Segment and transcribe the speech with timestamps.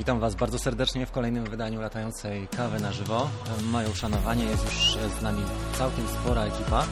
[0.00, 3.30] witam Was bardzo serdecznie w kolejnym wydaniu latającej kawy na żywo.
[3.62, 5.42] Moje uszanowanie jest już z nami
[5.78, 6.86] całkiem spora ekipa.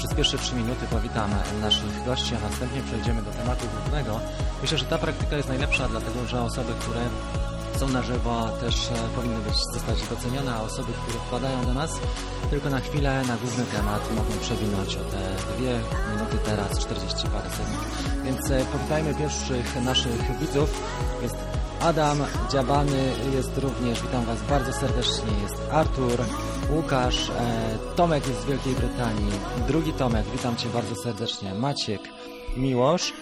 [0.00, 1.30] Przez pierwsze trzy minuty powitam
[1.60, 4.20] naszych gości, a następnie przejdziemy do tematu głównego.
[4.62, 7.00] Myślę, że ta praktyka jest najlepsza, dlatego że osoby, które
[7.78, 11.90] są na żywo też e, powinny być, zostać docenione, a osoby, które wpadają do nas
[12.50, 15.80] tylko na chwilę na główny temat mogą przewinąć o te dwie
[16.12, 17.78] minuty teraz, 40 parę sekund.
[18.24, 20.82] Więc e, powitajmy pierwszych naszych widzów.
[21.22, 21.49] Jest
[21.80, 22.18] Adam
[22.50, 26.20] Dziabany jest również, witam Was bardzo serdecznie, jest Artur,
[26.70, 29.32] Łukasz, e, Tomek jest z Wielkiej Brytanii,
[29.68, 32.00] drugi Tomek, witam Cię bardzo serdecznie, Maciek,
[32.56, 33.12] Miłosz,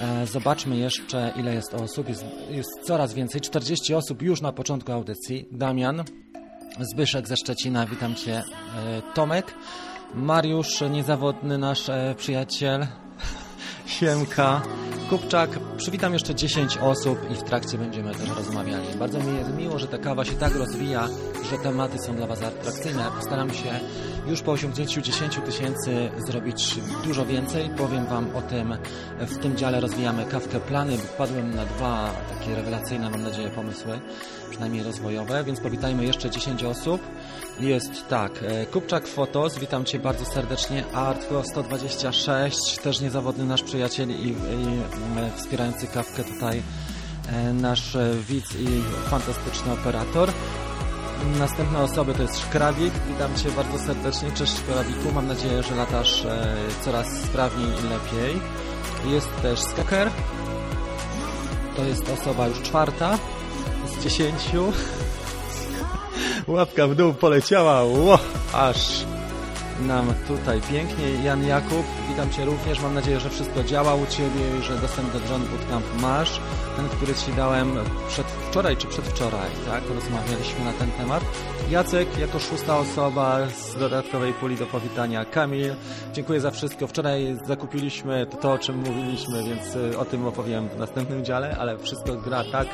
[0.00, 2.08] e, Zobaczmy jeszcze, ile jest osób.
[2.08, 3.40] Jest, jest, coraz więcej.
[3.40, 5.48] 40 osób już na początku audycji.
[5.52, 6.04] Damian,
[6.80, 8.36] Zbyszek ze Szczecina, witam Cię.
[8.36, 8.42] E,
[9.14, 9.54] Tomek,
[10.14, 12.86] Mariusz, niezawodny nasz przyjaciel.
[13.86, 14.62] Siemka.
[15.10, 18.86] Kupczak, przywitam jeszcze 10 osób i w trakcie będziemy też rozmawiali.
[18.98, 21.08] Bardzo mi jest miło, że ta kawa się tak rozwija,
[21.50, 23.04] że tematy są dla Was atrakcyjne.
[23.16, 23.80] Postaram się
[24.26, 27.70] już po osiągnięciu 10 tysięcy zrobić dużo więcej.
[27.76, 28.76] Powiem Wam o tym.
[29.20, 30.98] W tym dziale rozwijamy kawkę plany.
[30.98, 34.00] Wpadłem na dwa takie rewelacyjne, mam nadzieję, pomysły,
[34.50, 37.00] przynajmniej rozwojowe, więc powitajmy jeszcze 10 osób.
[37.62, 44.10] Jest tak, e, Kupczak Fotos, witam Cię bardzo serdecznie, Artko 126, też niezawodny nasz przyjaciel
[44.10, 44.36] i, i
[45.36, 46.62] wspierający kawkę tutaj
[47.28, 50.32] e, nasz e, widz i fantastyczny operator.
[51.38, 56.26] Następne osoby to jest Szkrawik, witam Cię bardzo serdecznie, cześć Szkrawiku, mam nadzieję, że latasz
[56.84, 58.40] coraz sprawniej i lepiej.
[59.04, 60.10] Jest też Skaker,
[61.76, 63.18] to jest osoba już czwarta
[63.86, 64.72] z dziesięciu.
[66.46, 68.18] Łapka w dół poleciała, ło,
[68.52, 69.04] aż
[69.80, 71.24] nam tutaj pięknie.
[71.24, 72.80] Jan Jakub, witam Cię również.
[72.80, 76.40] Mam nadzieję, że wszystko działa u Ciebie i że dostęp do John Bootcamp masz.
[76.76, 79.82] Ten, który Ci dałem przedwczoraj czy przedwczoraj, tak?
[79.94, 81.24] Rozmawialiśmy na ten temat.
[81.70, 85.24] Jacek, jako szósta osoba z dodatkowej puli do powitania.
[85.24, 85.74] Kamil,
[86.12, 86.86] dziękuję za wszystko.
[86.86, 91.78] Wczoraj zakupiliśmy to, o czym mówiliśmy, więc y, o tym opowiem w następnym dziale, ale
[91.78, 92.68] wszystko gra tak,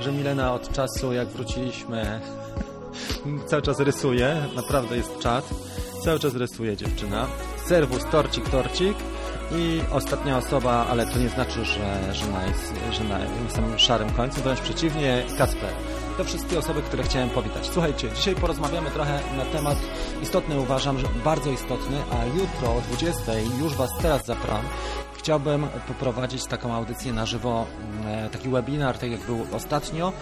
[0.00, 2.20] że Milena od czasu, jak wróciliśmy
[3.46, 5.50] cały czas rysuje, naprawdę jest czat.
[6.04, 7.26] Cały czas rysuje dziewczyna.
[7.66, 8.96] Serwus, torcik, torcik.
[9.52, 14.42] I ostatnia osoba, ale to nie znaczy, że, że, na, że na samym szarym końcu,
[14.42, 15.70] wręcz przeciwnie, Kasper.
[16.18, 17.68] To wszystkie osoby, które chciałem powitać.
[17.72, 19.78] Słuchajcie, dzisiaj porozmawiamy trochę na temat
[20.22, 24.64] istotny, uważam, że bardzo istotny, a jutro o 20 już Was teraz zapraszam
[25.28, 27.66] chciałbym poprowadzić taką audycję na żywo,
[28.04, 30.12] mm, taki webinar, tak jak był ostatnio.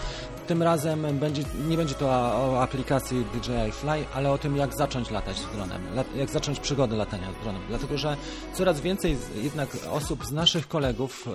[0.46, 5.10] Tym razem będzie, nie będzie to o aplikacji DJI Fly, ale o tym, jak zacząć
[5.10, 5.82] latać z dronem,
[6.16, 7.62] jak zacząć przygodę latania z dronem.
[7.68, 8.16] Dlatego, że
[8.54, 11.28] coraz więcej jednak osób z naszych kolegów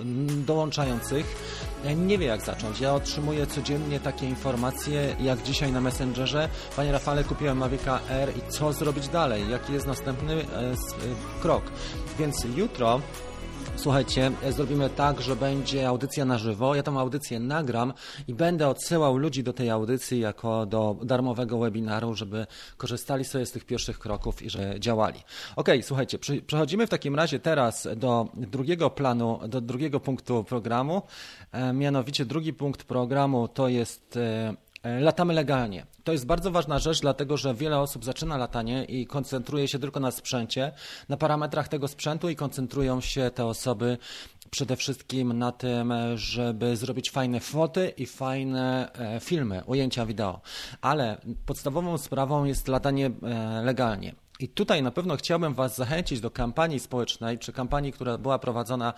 [0.46, 1.26] dołączających
[1.96, 2.80] nie wie, jak zacząć.
[2.80, 4.51] Ja otrzymuję codziennie takie informacje,
[5.20, 6.48] jak dzisiaj na Messengerze.
[6.76, 9.50] Panie Rafale, kupiłem Mavica R i co zrobić dalej?
[9.50, 10.74] Jaki jest następny e, e,
[11.42, 11.62] krok?
[12.18, 13.00] Więc jutro
[13.76, 16.74] Słuchajcie, zrobimy tak, że będzie audycja na żywo.
[16.74, 17.92] Ja tą audycję nagram
[18.28, 22.46] i będę odsyłał ludzi do tej audycji jako do darmowego webinaru, żeby
[22.76, 25.20] korzystali sobie z tych pierwszych kroków i że działali.
[25.56, 31.02] Ok, słuchajcie, przechodzimy w takim razie teraz do drugiego planu, do drugiego punktu programu.
[31.52, 35.86] E, mianowicie drugi punkt programu to jest e, E, latamy legalnie.
[36.04, 40.00] To jest bardzo ważna rzecz, dlatego że wiele osób zaczyna latanie i koncentruje się tylko
[40.00, 40.72] na sprzęcie,
[41.08, 43.98] na parametrach tego sprzętu i koncentrują się te osoby
[44.50, 50.40] przede wszystkim na tym, żeby zrobić fajne foty i fajne filmy, ujęcia wideo.
[50.80, 53.10] Ale podstawową sprawą jest latanie
[53.62, 54.14] legalnie.
[54.40, 58.92] I tutaj na pewno chciałbym Was zachęcić do kampanii społecznej, czy kampanii, która była prowadzona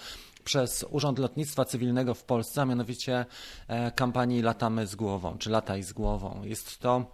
[0.44, 3.26] przez Urząd Lotnictwa Cywilnego w Polsce, a mianowicie
[3.69, 6.43] e, kampanii Latamy z głową, czy Lataj z głową.
[6.44, 7.06] Jest to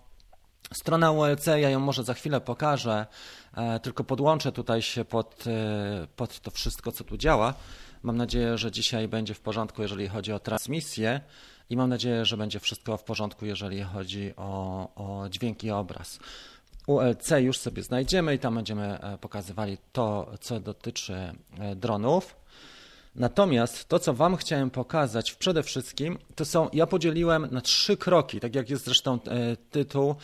[0.74, 3.06] strona ULC, ja ją może za chwilę pokażę,
[3.56, 7.54] e, tylko podłączę tutaj się pod, e, pod to wszystko, co tu działa.
[8.02, 11.20] Mam nadzieję, że dzisiaj będzie w porządku, jeżeli chodzi o transmisję
[11.70, 16.18] i mam nadzieję, że będzie wszystko w porządku, jeżeli chodzi o, o dźwięk i obraz.
[16.86, 21.34] ULC już sobie znajdziemy i tam będziemy pokazywali to, co dotyczy
[21.76, 22.39] dronów.
[23.14, 28.40] Natomiast to, co Wam chciałem pokazać przede wszystkim, to są, ja podzieliłem na trzy kroki,
[28.40, 30.14] tak jak jest zresztą e, tytuł,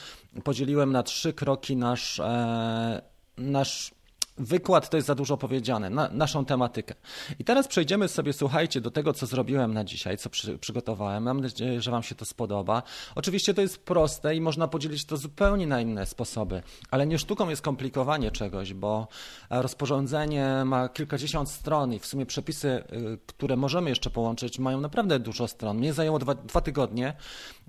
[0.44, 3.02] podzieliłem na trzy kroki nasz, e,
[3.38, 3.95] nasz
[4.38, 6.94] wykład to jest za dużo powiedziane, na naszą tematykę.
[7.38, 11.22] I teraz przejdziemy sobie, słuchajcie, do tego, co zrobiłem na dzisiaj, co przy, przygotowałem.
[11.22, 12.82] Mam nadzieję, że Wam się to spodoba.
[13.14, 17.48] Oczywiście to jest proste i można podzielić to zupełnie na inne sposoby, ale nie sztuką
[17.48, 19.08] jest komplikowanie czegoś, bo
[19.50, 25.18] rozporządzenie ma kilkadziesiąt stron i w sumie przepisy, y, które możemy jeszcze połączyć, mają naprawdę
[25.18, 25.78] dużo stron.
[25.78, 27.14] Mnie zajęło dwa, dwa tygodnie,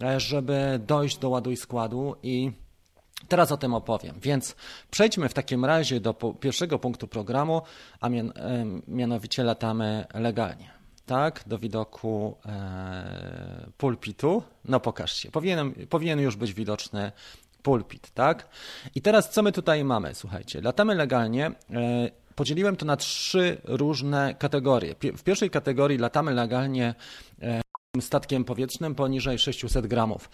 [0.01, 2.51] e, żeby dojść do ładu i składu i
[3.27, 4.55] Teraz o tym opowiem, więc
[4.91, 7.61] przejdźmy w takim razie do pierwszego punktu programu,
[8.01, 8.33] a mian,
[8.87, 10.77] mianowicie latamy legalnie.
[11.05, 14.43] Tak, do widoku e, pulpitu.
[14.65, 17.11] No pokaż się, powinien, powinien już być widoczny
[17.63, 18.47] pulpit, tak?
[18.95, 20.15] I teraz co my tutaj mamy?
[20.15, 21.45] Słuchajcie, latamy legalnie.
[21.45, 21.53] E,
[22.35, 24.95] podzieliłem to na trzy różne kategorie.
[25.17, 26.95] W pierwszej kategorii latamy legalnie
[27.41, 27.61] e,
[28.01, 30.29] statkiem powietrznym poniżej 600 gramów.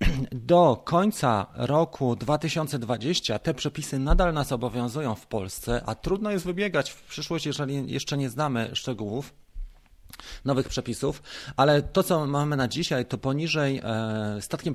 [0.32, 6.90] do końca roku 2020 te przepisy nadal nas obowiązują w Polsce, a trudno jest wybiegać
[6.90, 9.34] w przyszłość, jeżeli jeszcze nie znamy szczegółów
[10.44, 11.22] nowych przepisów,
[11.56, 14.74] ale to, co mamy na dzisiaj, to poniżej e, statkiem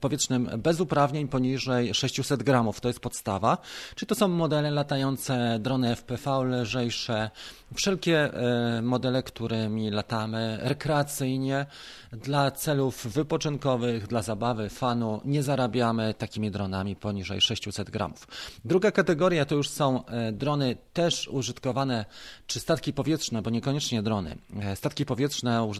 [0.00, 3.58] powietrznym bez uprawnień poniżej 600 gramów, to jest podstawa.
[3.94, 7.30] Czy to są modele latające, drony FPV lżejsze,
[7.74, 11.66] wszelkie e, modele, którymi latamy rekreacyjnie,
[12.12, 18.28] dla celów wypoczynkowych, dla zabawy, fanu, nie zarabiamy takimi dronami poniżej 600 gramów.
[18.64, 22.04] Druga kategoria to już są e, drony też użytkowane,
[22.46, 25.70] czy statki powietrzne, bo niekoniecznie drony, E, statki powietrzne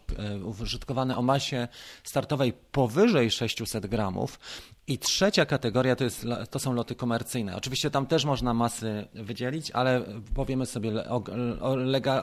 [0.61, 1.69] użytkowane o masie
[2.05, 4.39] startowej powyżej 600 gramów.
[4.87, 7.57] I trzecia kategoria to, jest, to są loty komercyjne.
[7.57, 10.03] Oczywiście tam też można masy wydzielić, ale
[10.35, 10.93] powiemy sobie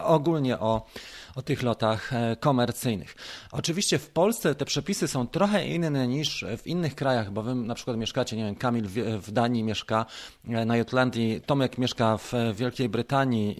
[0.03, 0.85] ogólnie o,
[1.35, 3.15] o tych lotach e, komercyjnych.
[3.51, 7.75] Oczywiście w Polsce te przepisy są trochę inne niż w innych krajach, bo wy na
[7.75, 8.87] przykład mieszkacie, nie wiem, Kamil
[9.21, 10.05] w Danii mieszka,
[10.43, 13.55] na Jutlandii, Tomek mieszka w Wielkiej Brytanii,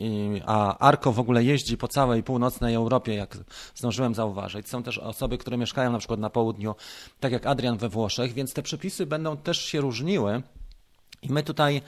[0.46, 3.38] a Arko w ogóle jeździ po całej północnej Europie, jak
[3.76, 4.70] zdążyłem zauważyć.
[4.70, 6.76] Są też osoby, które mieszkają na przykład na południu,
[7.20, 10.42] tak jak Adrian we Włoszech, więc te przepisy będą też się różniły.
[11.22, 11.82] I my tutaj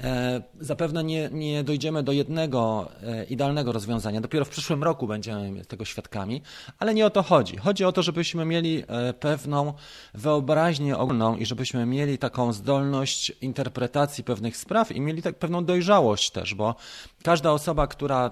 [0.00, 4.20] e, zapewne nie, nie dojdziemy do jednego e, idealnego rozwiązania.
[4.20, 6.42] Dopiero w przyszłym roku będziemy tego świadkami,
[6.78, 7.56] ale nie o to chodzi.
[7.56, 9.74] Chodzi o to, żebyśmy mieli e, pewną
[10.14, 16.30] wyobraźnię ogólną i żebyśmy mieli taką zdolność interpretacji pewnych spraw i mieli tak pewną dojrzałość
[16.30, 16.74] też, bo
[17.22, 18.30] każda osoba, która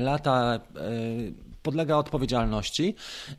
[0.00, 0.60] lata
[1.66, 2.94] podlega odpowiedzialności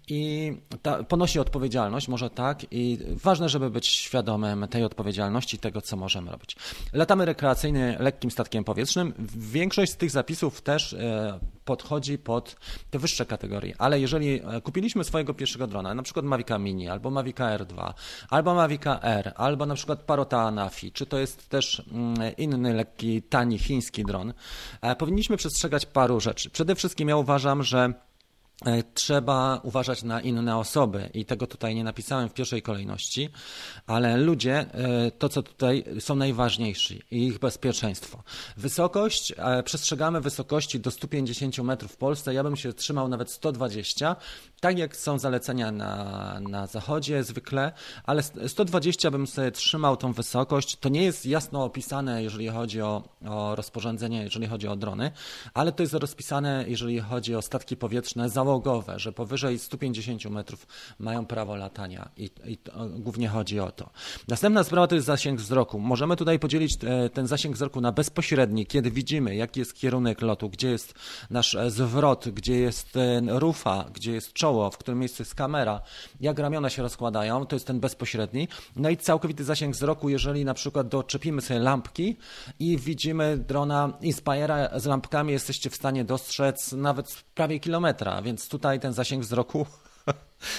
[0.07, 0.51] i
[0.81, 6.31] ta, ponosi odpowiedzialność, może tak, i ważne, żeby być świadomym tej odpowiedzialności, tego, co możemy
[6.31, 6.55] robić.
[6.93, 9.13] Latamy rekreacyjnie lekkim statkiem powietrznym.
[9.37, 12.55] Większość z tych zapisów też e, podchodzi pod
[12.89, 17.09] te wyższe kategorie, ale jeżeli e, kupiliśmy swojego pierwszego drona, na przykład Mavica Mini, albo
[17.11, 17.93] Mavica R2,
[18.29, 23.21] albo Mavica R, albo na przykład Parota Anafi, czy to jest też mm, inny lekki,
[23.21, 24.33] tani chiński dron,
[24.81, 26.49] e, powinniśmy przestrzegać paru rzeczy.
[26.49, 27.93] Przede wszystkim ja uważam, że
[28.93, 33.29] trzeba uważać na inne osoby i tego tutaj nie napisałem w pierwszej kolejności,
[33.87, 38.23] ale ludzie, e, to co tutaj są najważniejsi i ich bezpieczeństwo.
[38.57, 44.15] Wysokość, e, przestrzegamy wysokości do 150 metrów w Polsce, ja bym się trzymał nawet 120,
[44.59, 47.71] tak jak są zalecenia na, na zachodzie zwykle,
[48.03, 50.75] ale 120 bym sobie trzymał tą wysokość.
[50.75, 55.11] To nie jest jasno opisane, jeżeli chodzi o, o rozporządzenie, jeżeli chodzi o drony,
[55.53, 60.67] ale to jest rozpisane, jeżeli chodzi o statki powietrzne załogowe, że powyżej 150 metrów
[60.99, 63.89] mają prawo latania i, i to, głównie chodzi o to.
[64.27, 65.79] Następna sprawa to jest zasięg wzroku.
[65.79, 70.49] Możemy tutaj podzielić e, ten zasięg wzroku na bezpośredni, kiedy widzimy, jaki jest kierunek lotu,
[70.49, 70.93] gdzie jest
[71.29, 75.81] nasz e, zwrot, gdzie jest rufa, gdzie jest czoło, czoło, w którym miejscu jest kamera,
[76.21, 78.47] jak ramiona się rozkładają, to jest ten bezpośredni.
[78.75, 82.17] No i całkowity zasięg wzroku, jeżeli na przykład doczepimy sobie lampki
[82.59, 88.79] i widzimy drona Inspira z lampkami, jesteście w stanie dostrzec nawet prawie kilometra, więc tutaj
[88.79, 89.65] ten zasięg wzroku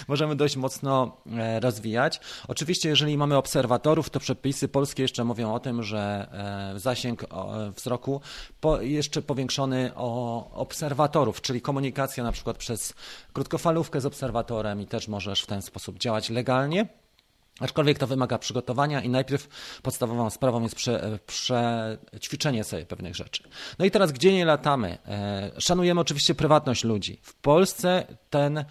[0.09, 2.21] możemy dość mocno e, rozwijać.
[2.49, 6.29] Oczywiście, jeżeli mamy obserwatorów, to przepisy polskie jeszcze mówią o tym, że
[6.75, 7.25] e, zasięg
[7.77, 8.21] wzroku
[8.81, 12.95] jeszcze powiększony o obserwatorów, czyli komunikacja na przykład przez
[13.33, 16.89] krótkofalówkę z obserwatorem i też możesz w ten sposób działać legalnie.
[17.61, 19.49] Aczkolwiek to wymaga przygotowania i najpierw
[19.83, 23.43] podstawową sprawą jest prze, przećwiczenie sobie pewnych rzeczy.
[23.79, 24.99] No i teraz, gdzie nie latamy?
[25.07, 27.21] E, szanujemy oczywiście prywatność ludzi.
[27.23, 28.65] W Polsce ten E,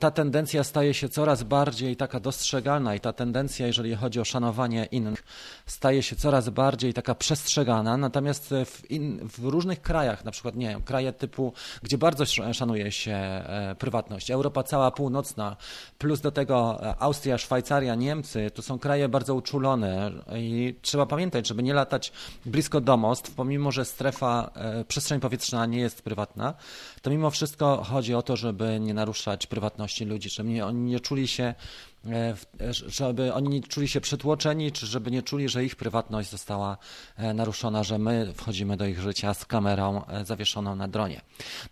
[0.00, 4.84] ta tendencja staje się coraz bardziej taka dostrzegalna i ta tendencja, jeżeli chodzi o szanowanie
[4.84, 5.24] innych,
[5.66, 7.96] staje się coraz bardziej taka przestrzegana.
[7.96, 11.52] Natomiast w, in, w różnych krajach, na przykład, nie wiem, kraje typu,
[11.82, 15.56] gdzie bardzo szanuje się e, prywatność, Europa cała północna,
[15.98, 21.48] plus do tego e, Austria, Szwajcaria, Niemcy, to są kraje bardzo uczulone i trzeba pamiętać,
[21.48, 22.12] żeby nie latać
[22.46, 26.54] blisko domostw, pomimo, że strefa, e, przestrzeń powietrzna nie jest prywatna,
[27.02, 29.65] to mimo wszystko chodzi o to, żeby nie naruszać prywatności
[30.04, 31.54] ludzi, żeby oni nie czuli się
[32.06, 32.34] e,
[32.70, 36.78] żeby oni nie czuli się przytłoczeni, czy żeby nie czuli, że ich prywatność została
[37.34, 41.20] naruszona, że my wchodzimy do ich życia z kamerą zawieszoną na dronie.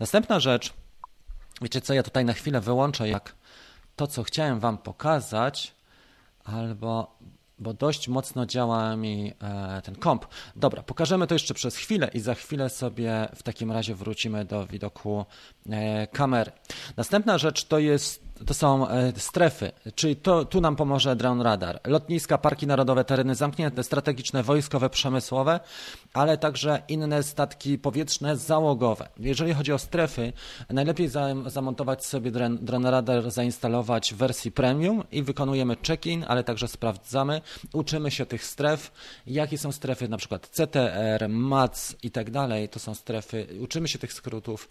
[0.00, 0.72] Następna rzecz,
[1.62, 3.34] wiecie co, ja tutaj na chwilę wyłączę, jak
[3.96, 5.74] to, co chciałem Wam pokazać,
[6.44, 7.18] albo
[7.58, 10.26] bo dość mocno działa mi e, ten komp.
[10.56, 14.66] Dobra, pokażemy to jeszcze przez chwilę i za chwilę sobie w takim razie wrócimy do
[14.66, 15.53] widoku e,
[16.12, 16.52] kamery.
[16.96, 21.80] Następna rzecz to jest to są e, strefy, czyli to, tu nam pomoże Drone Radar.
[21.86, 25.60] Lotniska, parki narodowe, tereny zamknięte, strategiczne, wojskowe, przemysłowe,
[26.12, 29.08] ale także inne statki powietrzne załogowe.
[29.18, 30.32] Jeżeli chodzi o strefy,
[30.70, 31.10] najlepiej
[31.46, 32.30] zamontować sobie
[32.60, 37.40] Drone Radar, zainstalować w wersji premium i wykonujemy check-in, ale także sprawdzamy,
[37.72, 38.92] uczymy się tych stref,
[39.26, 43.98] jakie są strefy, na przykład CTR, MAC i tak dalej, to są strefy, uczymy się
[43.98, 44.68] tych skrótów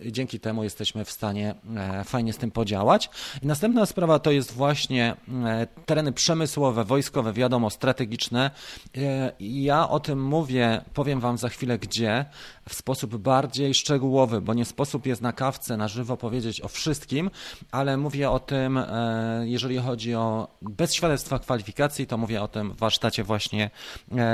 [0.00, 3.10] i dzięki temu jesteśmy w stanie e, fajnie z tym podziałać.
[3.42, 5.14] I następna sprawa to jest właśnie
[5.44, 8.50] e, tereny przemysłowe, wojskowe, wiadomo, strategiczne.
[8.96, 12.24] E, ja o tym mówię, powiem Wam za chwilę gdzie,
[12.68, 17.30] w sposób bardziej szczegółowy, bo nie sposób jest na kawce na żywo powiedzieć o wszystkim,
[17.70, 22.72] ale mówię o tym, e, jeżeli chodzi o bez świadectwa kwalifikacji, to mówię o tym
[22.72, 23.70] w warsztacie właśnie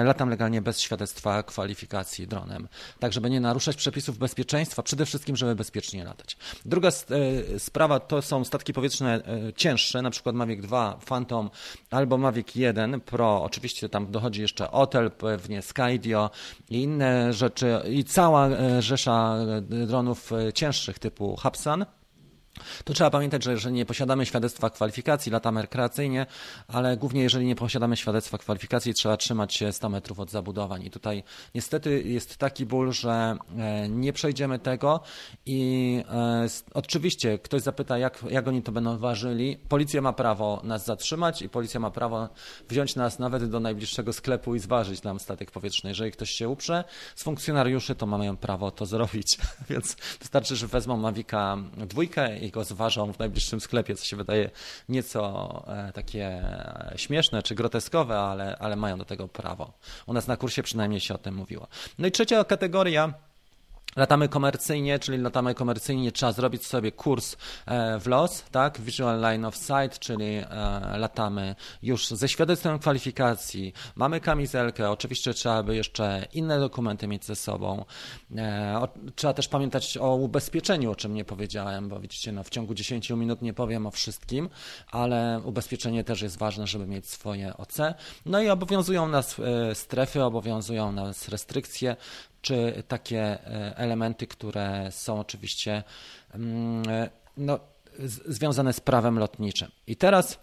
[0.04, 5.54] latam legalnie bez świadectwa kwalifikacji dronem, tak żeby nie naruszać przepisów bezpieczeństwa, przede wszystkim, żeby
[5.54, 6.36] bezpiecznie latać.
[6.64, 6.90] Druga
[7.58, 11.50] sprawa to są statki powietrzne e, cięższe, na przykład Mavic 2 Phantom
[11.90, 16.30] albo Mavic 1 Pro, oczywiście tam dochodzi jeszcze Otel, pewnie Skydio
[16.70, 21.86] i inne rzeczy i cała e, rzesza e, dronów cięższych typu Hubsan
[22.84, 26.26] to trzeba pamiętać, że jeżeli nie posiadamy świadectwa kwalifikacji, latamy rekreacyjnie,
[26.68, 30.84] ale głównie jeżeli nie posiadamy świadectwa kwalifikacji, trzeba trzymać się 100 metrów od zabudowań.
[30.84, 31.22] I tutaj
[31.54, 35.00] niestety jest taki ból, że e, nie przejdziemy tego
[35.46, 39.58] i e, oczywiście ktoś zapyta, jak, jak oni to będą ważyli.
[39.68, 42.28] Policja ma prawo nas zatrzymać i policja ma prawo
[42.68, 45.90] wziąć nas nawet do najbliższego sklepu i zważyć nam statek powietrzny.
[45.90, 49.38] Jeżeli ktoś się uprze z funkcjonariuszy, to mają prawo to zrobić,
[49.70, 54.50] więc wystarczy, że wezmą Mavica dwójkę i go zważą w najbliższym sklepie, co się wydaje
[54.88, 59.72] nieco e, takie e, śmieszne czy groteskowe, ale, ale mają do tego prawo.
[60.06, 61.68] U nas na kursie przynajmniej się o tym mówiło.
[61.98, 63.14] No i trzecia kategoria
[63.96, 68.80] Latamy komercyjnie, czyli latamy komercyjnie, trzeba zrobić sobie kurs e, w los, tak?
[68.80, 70.44] Visual Line of Sight, czyli e,
[70.98, 77.36] latamy już ze świadectwem kwalifikacji, mamy kamizelkę, oczywiście trzeba by jeszcze inne dokumenty mieć ze
[77.36, 77.84] sobą.
[78.36, 82.74] E, trzeba też pamiętać o ubezpieczeniu, o czym nie powiedziałem, bo widzicie, no, w ciągu
[82.74, 84.48] 10 minut nie powiem o wszystkim,
[84.90, 87.76] ale ubezpieczenie też jest ważne, żeby mieć swoje OC.
[88.26, 89.36] No i obowiązują nas
[89.74, 91.96] strefy, obowiązują nas restrykcje,
[92.42, 95.82] czy takie e, elementy, które są oczywiście
[96.34, 97.58] mm, e, no,
[98.28, 99.70] związane z prawem lotniczym.
[99.86, 100.38] I teraz,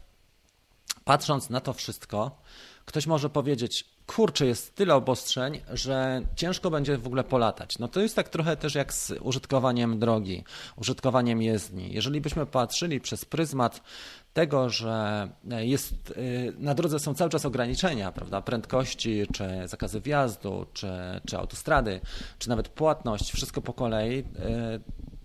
[1.04, 2.42] patrząc na to wszystko,
[2.86, 3.86] ktoś może powiedzieć,
[4.16, 7.80] kurczę, jest tyle obostrzeń, że ciężko będzie w ogóle polatać.
[7.80, 10.44] No to jest tak trochę też jak z użytkowaniem drogi,
[10.76, 11.94] użytkowaniem jezdni.
[11.94, 13.82] Jeżeli byśmy patrzyli przez pryzmat
[14.34, 20.66] tego, że jest, y, na drodze są cały czas ograniczenia, prawda, prędkości, czy zakazy wjazdu,
[20.74, 20.92] czy,
[21.28, 22.02] czy autostrady,
[22.40, 24.24] czy nawet płatność, wszystko po kolei, y,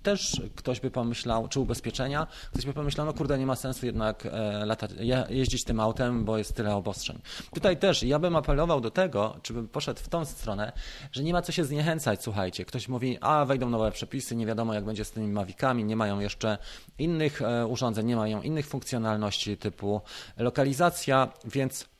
[0.04, 4.26] też ktoś by pomyślał, czy ubezpieczenia, ktoś by pomyślał, no kurde, nie ma sensu jednak
[4.26, 7.18] e, jeździć tym autem, bo jest tyle obostrzeń.
[7.54, 10.72] Tutaj też ja bym apelował do tego, czy bym poszedł w tą stronę,
[11.12, 12.64] że nie ma co się zniechęcać, słuchajcie.
[12.64, 16.20] Ktoś mówi, a wejdą nowe przepisy, nie wiadomo jak będzie z tymi mawikami, nie mają
[16.20, 16.58] jeszcze
[16.98, 20.00] innych e, urządzeń, nie mają innych funkcjonalności typu
[20.36, 21.93] lokalizacja, więc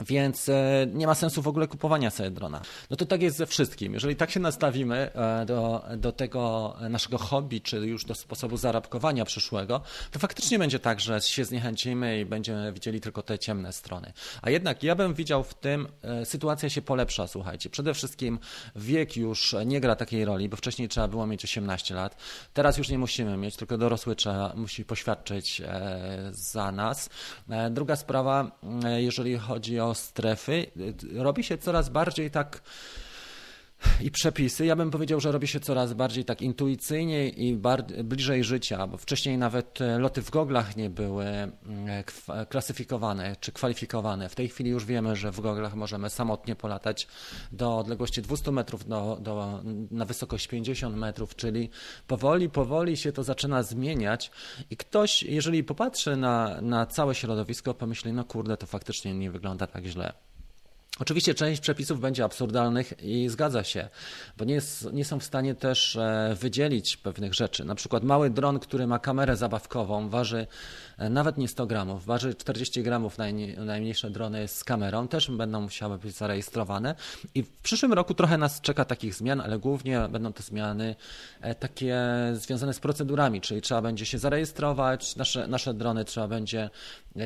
[0.00, 2.60] więc e, nie ma sensu w ogóle kupowania sobie drona.
[2.90, 3.94] No to tak jest ze wszystkim.
[3.94, 9.24] Jeżeli tak się nastawimy e, do, do tego naszego hobby, czy już do sposobu zarabkowania
[9.24, 9.80] przyszłego,
[10.10, 14.12] to faktycznie będzie tak, że się zniechęcimy i będziemy widzieli tylko te ciemne strony.
[14.42, 17.70] A jednak ja bym widział w tym, e, sytuacja się polepsza, słuchajcie.
[17.70, 18.38] Przede wszystkim
[18.76, 22.16] wiek już nie gra takiej roli, bo wcześniej trzeba było mieć 18 lat.
[22.54, 25.62] Teraz już nie musimy mieć, tylko dorosły trzeba, musi poświadczyć
[26.30, 27.10] za nas.
[27.70, 28.50] Druga sprawa,
[28.98, 30.66] jeżeli chodzi o strefy,
[31.14, 32.62] robi się coraz bardziej tak
[34.00, 37.60] i przepisy, ja bym powiedział, że robi się coraz bardziej tak intuicyjnie i
[38.04, 41.52] bliżej życia, bo wcześniej nawet e, loty w goglach nie były mm,
[42.48, 44.28] klasyfikowane czy kwalifikowane.
[44.28, 47.08] W tej chwili już wiemy, że w goglach możemy samotnie polatać
[47.52, 51.70] do odległości 200 metrów do, do, na wysokość 50 metrów, czyli
[52.06, 54.30] powoli, powoli się to zaczyna zmieniać
[54.70, 59.66] i ktoś, jeżeli popatrzy na, na całe środowisko, pomyśli, no kurde, to faktycznie nie wygląda
[59.66, 60.12] tak źle.
[61.00, 63.88] Oczywiście część przepisów będzie absurdalnych i zgadza się,
[64.36, 67.64] bo nie, jest, nie, są w stanie też e, wydzielić pewnych rzeczy.
[67.64, 70.46] Na przykład mały dron, który ma kamerę zabawkową, waży
[70.98, 73.18] e, nawet nie 100 gramów, waży 40 gramów
[73.58, 76.94] najmniejsze drony z kamerą, też będą musiały być zarejestrowane.
[77.34, 80.96] I w przyszłym roku trochę nas czeka takich zmian, ale głównie będą to zmiany
[81.40, 81.98] e, takie
[82.32, 86.70] związane z procedurami, czyli trzeba będzie się zarejestrować, nasze, nasze drony trzeba będzie,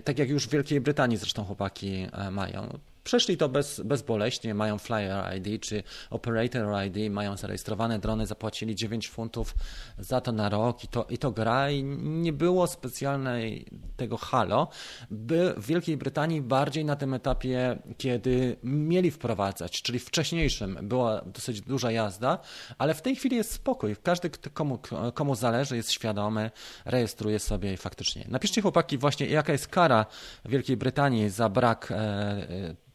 [0.05, 5.37] tak jak już w Wielkiej Brytanii zresztą chłopaki mają, Przeszli to bez, bezboleśnie, mają Flyer
[5.37, 9.55] ID czy Operator ID, mają zarejestrowane drony, zapłacili 9 funtów
[9.99, 14.69] za to na rok i to, i to gra i nie było specjalnej tego halo.
[15.11, 21.61] By w Wielkiej Brytanii bardziej na tym etapie, kiedy mieli wprowadzać, czyli wcześniejszym była dosyć
[21.61, 22.39] duża jazda,
[22.79, 23.97] ale w tej chwili jest spokój.
[24.03, 24.79] Każdy, komu,
[25.15, 26.51] komu zależy, jest świadomy,
[26.85, 28.25] rejestruje sobie i faktycznie.
[28.29, 30.07] Napiszcie chłopaki właśnie, jaka jest kara
[30.45, 32.87] Wielkiej Brytanii za brak e, e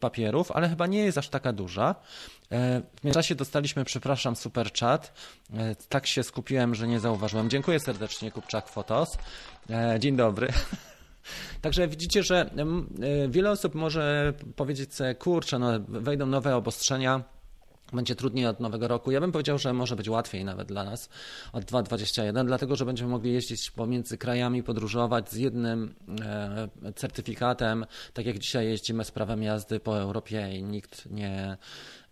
[0.00, 1.94] papierów, ale chyba nie jest aż taka duża.
[2.52, 5.12] E, w międzyczasie dostaliśmy, przepraszam, super chat.
[5.54, 7.50] E, tak się skupiłem, że nie zauważyłem.
[7.50, 9.18] Dziękuję serdecznie, Kupczak Fotos.
[9.70, 10.48] E, dzień dobry.
[11.62, 12.50] Także widzicie, że
[13.28, 17.22] wiele osób może powiedzieć sobie, kurczę, no wejdą nowe obostrzenia,
[17.92, 19.10] będzie trudniej od nowego roku.
[19.10, 21.08] Ja bym powiedział, że może być łatwiej nawet dla nas
[21.52, 28.26] od 2021, dlatego że będziemy mogli jeździć pomiędzy krajami, podróżować z jednym e, certyfikatem, tak
[28.26, 31.56] jak dzisiaj jeździmy z prawem jazdy po Europie i nikt nie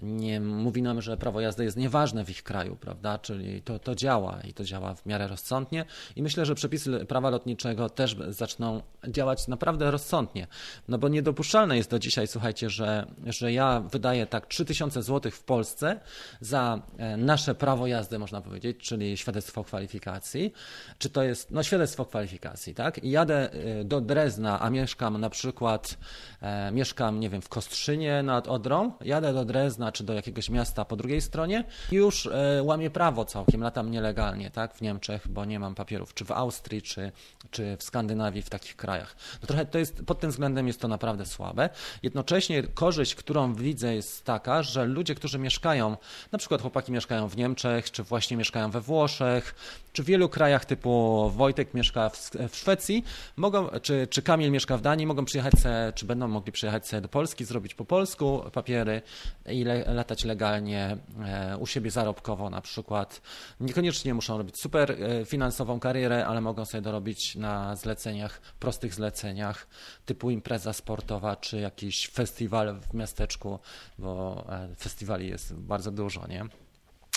[0.00, 3.18] nie mówi nam, że prawo jazdy jest nieważne w ich kraju, prawda?
[3.18, 5.84] Czyli to, to działa i to działa w miarę rozsądnie
[6.16, 10.46] i myślę, że przepisy prawa lotniczego też zaczną działać naprawdę rozsądnie.
[10.88, 15.42] No bo niedopuszczalne jest do dzisiaj, słuchajcie, że, że ja wydaję tak 3000 zł w
[15.42, 16.00] Polsce
[16.40, 20.52] za e, nasze prawo jazdy, można powiedzieć, czyli świadectwo kwalifikacji.
[20.98, 23.04] Czy to jest, no świadectwo kwalifikacji, tak?
[23.04, 25.98] I jadę e, do Drezna, a mieszkam na przykład,
[26.40, 30.84] e, mieszkam, nie wiem, w Kostrzynie nad Odrą, jadę do Drezna czy do jakiegoś miasta
[30.84, 35.58] po drugiej stronie, już e, łamię prawo całkiem, latam nielegalnie, tak, w Niemczech, bo nie
[35.58, 37.12] mam papierów, czy w Austrii, czy,
[37.50, 39.16] czy w Skandynawii, w takich krajach.
[39.42, 41.68] No trochę to jest, pod tym względem jest to naprawdę słabe.
[42.02, 45.96] Jednocześnie korzyść, którą widzę jest taka, że ludzie, którzy mieszkają,
[46.32, 49.54] na przykład chłopaki mieszkają w Niemczech, czy właśnie mieszkają we Włoszech,
[49.92, 53.04] czy w wielu krajach typu Wojtek mieszka w, w Szwecji,
[53.36, 57.00] mogą, czy, czy Kamil mieszka w Danii, mogą przyjechać se, czy będą mogli przyjechać sobie
[57.00, 59.02] do Polski, zrobić po polsku papiery
[59.46, 63.22] i latać legalnie e, u siebie zarobkowo na przykład.
[63.60, 69.66] Niekoniecznie muszą robić super e, finansową karierę, ale mogą sobie dorobić na zleceniach, prostych zleceniach
[70.06, 73.58] typu impreza sportowa czy jakiś festiwal w miasteczku,
[73.98, 76.67] bo e, festiwali jest bardzo dużo, nie?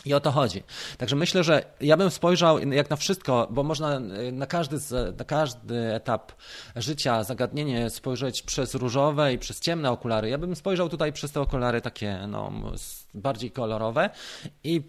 [0.05, 0.63] I o to chodzi.
[0.97, 3.99] Także myślę, że ja bym spojrzał jak na wszystko, bo można
[4.31, 4.77] na każdy,
[5.19, 6.31] na każdy etap
[6.75, 10.29] życia zagadnienie spojrzeć przez różowe i przez ciemne okulary.
[10.29, 12.51] Ja bym spojrzał tutaj przez te okulary takie no,
[13.13, 14.09] bardziej kolorowe
[14.63, 14.81] i,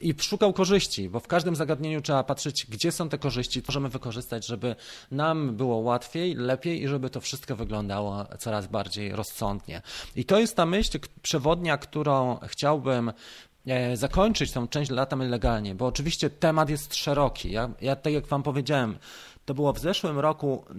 [0.00, 4.46] i szukał korzyści, bo w każdym zagadnieniu trzeba patrzeć, gdzie są te korzyści, możemy wykorzystać,
[4.46, 4.76] żeby
[5.10, 9.82] nam było łatwiej, lepiej i żeby to wszystko wyglądało coraz bardziej rozsądnie.
[10.16, 13.49] I to jest ta myśl przewodnia, którą chciałbym E,
[13.94, 17.52] zakończyć tą część latam legalnie, bo oczywiście temat jest szeroki.
[17.52, 18.98] Ja, ja tak jak Wam powiedziałem,
[19.44, 20.74] to było w zeszłym roku e,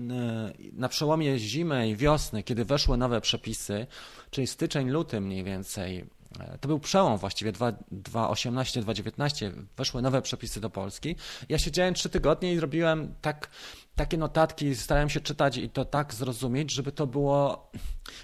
[0.74, 3.88] na przełomie zimy i wiosny, kiedy weszły nowe przepisy,
[4.30, 6.06] czyli styczeń, luty mniej więcej.
[6.39, 11.15] E, to był przełom właściwie 2018-2019, weszły nowe przepisy do Polski.
[11.50, 13.50] Ja siedziałem trzy tygodnie i zrobiłem tak
[13.95, 17.71] takie notatki starałem się czytać i to tak zrozumieć, żeby to było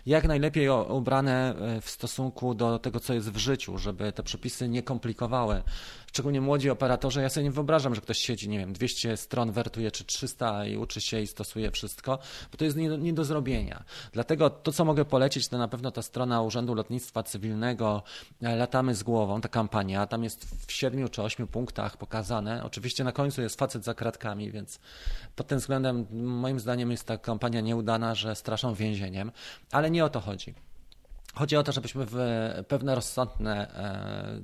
[0.06, 4.70] jak najlepiej ubrane e, w stosunku do tego, co jest w życiu, żeby te przepisy
[4.70, 5.64] nie komplikowały.
[6.08, 9.92] Szczególnie młodzi operatorzy, ja sobie nie wyobrażam, że ktoś siedzi, nie wiem, 200 stron wertuje
[9.92, 12.20] czy 300 i uczy się i stosuje wszystko,
[12.52, 13.84] bo to jest nie do, nie do zrobienia.
[14.12, 18.04] Dlatego to, co mogę polecić, to na pewno ta strona Urzędu Lotnictwa Cywilnego
[18.42, 22.64] e, Latamy z głową, ta kampania, tam jest w 7 czy 8 punktach pokazane.
[22.64, 24.80] Oczywiście na końcu jest facet za kratkami, więc
[25.36, 29.32] pod tym względem moim zdaniem jest ta kampania nieudana, że straszą więzieniem,
[29.72, 30.67] ale nie o to chodzi.
[31.38, 32.06] Chodzi o to, żebyśmy
[32.68, 33.74] pewne rozsądne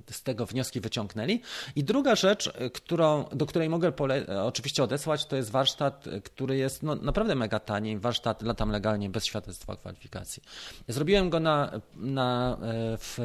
[0.08, 1.42] e, z tego wnioski wyciągnęli.
[1.76, 6.84] I druga rzecz, którą, do której mogę pole- oczywiście odesłać, to jest warsztat, który jest
[6.84, 7.98] no, naprawdę mega tani.
[7.98, 10.44] Warsztat latam legalnie bez świadectwa kwalifikacji.
[10.88, 13.20] Zrobiłem go na, na, e, w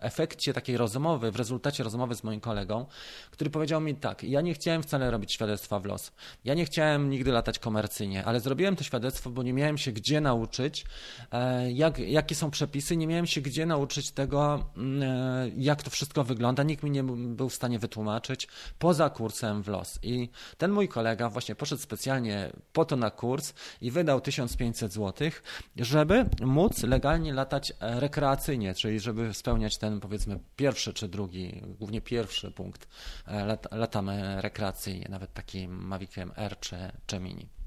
[0.00, 2.86] efekcie takiej rozmowy, w rezultacie rozmowy z moim kolegą,
[3.30, 6.12] który powiedział mi tak, ja nie chciałem wcale robić świadectwa w los.
[6.44, 10.20] Ja nie chciałem nigdy latać komercyjnie, ale zrobiłem to świadectwo, bo nie miałem się gdzie
[10.20, 10.84] nauczyć,
[11.32, 15.90] e, jak, jakie są przepisy, nie miałem się gdzie nauczyć tego, mm, e, jak to
[15.90, 16.62] wszystko wygląda.
[16.62, 18.48] Nikt mi nie był w stanie wytłumaczyć
[18.78, 19.98] poza kursem w los.
[20.02, 25.30] I ten mój kolega właśnie poszedł specjalnie po to na kurs i wydał 1500 zł,
[25.76, 32.50] żeby móc legalnie latać rekreacyjnie, czyli żeby spełniać ten powiedzmy pierwszy czy drugi, głównie pierwszy
[32.50, 32.88] punkt.
[33.26, 37.61] E, lat, latamy rekreacyjnie, nawet takim Maviciem R czy, czy Mini.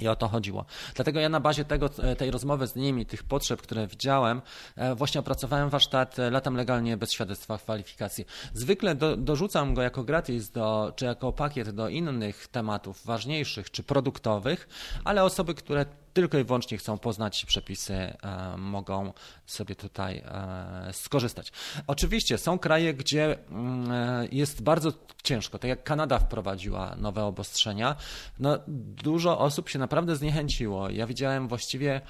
[0.00, 0.64] I o to chodziło.
[0.94, 4.42] Dlatego ja na bazie tego, e, tej rozmowy z nimi, tych potrzeb, które widziałem,
[4.76, 8.24] e, właśnie opracowałem warsztat e, Latam legalnie bez świadectwa kwalifikacji.
[8.54, 13.82] Zwykle do, dorzucam go jako gratis, do, czy jako pakiet do innych tematów ważniejszych czy
[13.82, 14.68] produktowych,
[15.04, 15.86] ale osoby, które
[16.20, 18.16] tylko i wyłącznie chcą poznać przepisy, e,
[18.56, 19.12] mogą
[19.46, 21.52] sobie tutaj e, skorzystać.
[21.86, 27.96] Oczywiście są kraje, gdzie mm, e, jest bardzo ciężko, tak jak Kanada wprowadziła nowe obostrzenia,
[28.38, 28.58] no
[29.02, 30.90] dużo osób się naprawdę zniechęciło.
[30.90, 32.00] Ja widziałem właściwie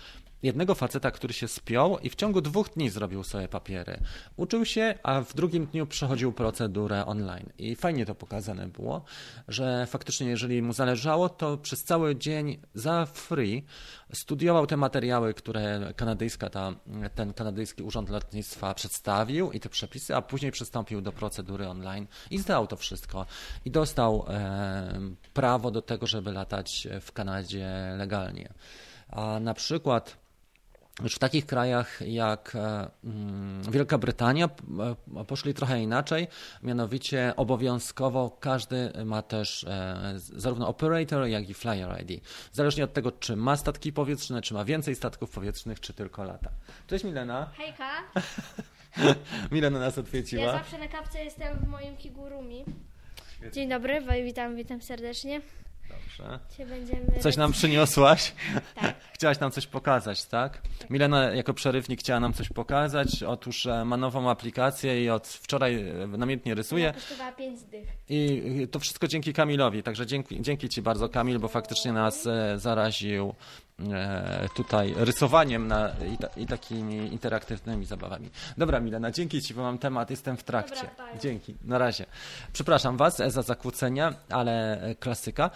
[0.43, 4.01] jednego faceta, który się spiął i w ciągu dwóch dni zrobił sobie papiery.
[4.37, 7.53] Uczył się, a w drugim dniu przechodził procedurę online.
[7.59, 9.05] I fajnie to pokazane było,
[9.49, 13.65] że faktycznie, jeżeli mu zależało, to przez cały dzień za free
[14.13, 16.73] studiował te materiały, które kanadyjska ta,
[17.15, 22.39] ten kanadyjski urząd lotnictwa przedstawił i te przepisy, a później przystąpił do procedury online i
[22.39, 23.27] zdał to wszystko.
[23.65, 25.01] I dostał e,
[25.35, 28.55] prawo do tego, żeby latać w Kanadzie legalnie.
[29.09, 30.28] A na przykład
[30.99, 34.49] w takich krajach jak e, mm, Wielka Brytania
[35.17, 36.29] e, poszli trochę inaczej,
[36.63, 42.25] mianowicie obowiązkowo każdy ma też e, zarówno operator, jak i flyer ID.
[42.53, 46.51] Zależnie od tego, czy ma statki powietrzne, czy ma więcej statków powietrznych, czy tylko lata.
[46.87, 47.51] Cześć Milena.
[47.57, 47.91] Hejka.
[49.53, 50.45] Milena nas odwiedziła.
[50.45, 52.65] Ja zawsze na kapce jestem w moim kigurumi.
[53.53, 55.41] Dzień dobry, witam, witam serdecznie.
[56.09, 56.39] Dobrze.
[57.21, 58.33] Coś nam przyniosłaś?
[58.75, 58.95] Tak.
[59.15, 60.59] Chciałaś nam coś pokazać, tak?
[60.59, 60.91] tak?
[60.91, 63.23] Milena jako przerywnik chciała nam coś pokazać.
[63.23, 66.93] Otóż e, ma nową aplikację i od wczoraj e, namiętnie rysuje.
[66.93, 67.89] kosztowała 5 dych.
[68.09, 72.59] I to wszystko dzięki Kamilowi, także dzięki, dzięki Ci bardzo Kamil, bo faktycznie nas e,
[72.59, 73.35] zaraził
[74.57, 75.91] tutaj rysowaniem na,
[76.37, 78.31] i, i, takimi interaktywnymi zabawami.
[78.57, 80.75] Dobra, Milena, dzięki Ci, bo mam temat, jestem w trakcie.
[80.99, 82.07] Dobra, dzięki, na razie.
[82.53, 85.51] Przepraszam Was za zakłócenia, ale klasyka.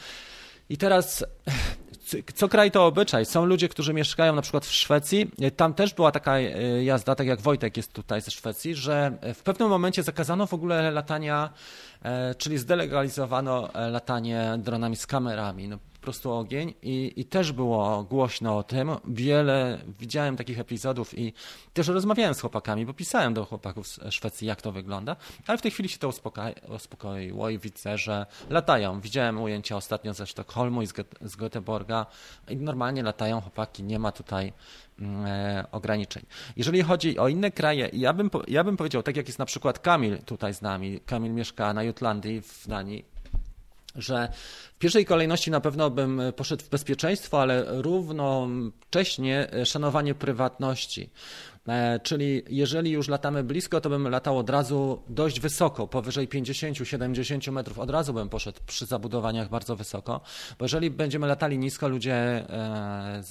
[0.72, 1.24] I teraz
[2.35, 3.26] co kraj to obyczaj.
[3.26, 5.30] Są ludzie, którzy mieszkają na przykład w Szwecji.
[5.56, 9.42] Tam też była taka e, jazda, tak jak Wojtek jest tutaj ze Szwecji, że w
[9.42, 11.50] pewnym momencie zakazano w ogóle latania,
[12.02, 15.68] e, czyli zdelegalizowano e, latanie dronami z kamerami.
[15.68, 18.90] No, prostu ogień i, i też było głośno o tym.
[19.04, 21.32] Wiele widziałem takich epizodów i
[21.72, 25.62] też rozmawiałem z chłopakami, bo pisałem do chłopaków z Szwecji, jak to wygląda, ale w
[25.62, 26.12] tej chwili się to
[26.68, 29.00] uspokoiło i widzę, że latają.
[29.00, 32.06] Widziałem ujęcia ostatnio ze Sztokholmu i z, z Göteborga
[32.48, 34.52] i normalnie latają chłopaki, nie ma tutaj
[34.98, 36.22] mm, e, ograniczeń.
[36.56, 39.78] Jeżeli chodzi o inne kraje, ja bym, ja bym powiedział, tak jak jest na przykład
[39.78, 43.12] Kamil tutaj z nami, Kamil mieszka na Jutlandii w Danii,
[43.94, 44.28] że
[44.74, 51.11] w pierwszej kolejności na pewno bym poszedł w bezpieczeństwo, ale równocześnie szanowanie prywatności.
[51.68, 57.52] E, czyli jeżeli już latamy blisko, to bym latał od razu dość wysoko, powyżej 50-70
[57.52, 57.78] metrów.
[57.78, 60.20] Od razu bym poszedł przy zabudowaniach bardzo wysoko,
[60.59, 63.22] bo jeżeli będziemy latali nisko, ludzie e,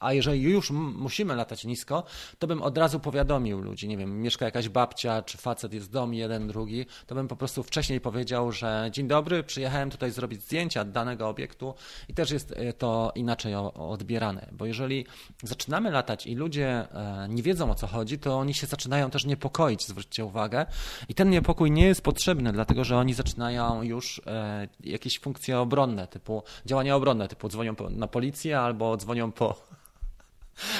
[0.00, 2.04] a jeżeli już musimy latać nisko,
[2.38, 5.90] to bym od razu powiadomił ludzi, nie wiem, mieszka jakaś babcia, czy facet jest w
[5.90, 10.42] domu, jeden, drugi, to bym po prostu wcześniej powiedział, że dzień dobry, przyjechałem tutaj zrobić
[10.42, 11.74] zdjęcia danego obiektu
[12.08, 15.06] i też jest e, to inaczej odbierane, bo jeżeli
[15.42, 19.24] zaczynamy latać i ludzie e, nie wiedzą o co chodzi, to oni się zaczynają też
[19.24, 20.66] niepokoić, zwróćcie uwagę,
[21.08, 26.06] i ten niepokój nie jest potrzebny, dlatego że oni zaczynają już e, jakieś funkcje obronne,
[26.06, 29.70] typu działania obronne, typu dzwonią na policję albo dzwonią po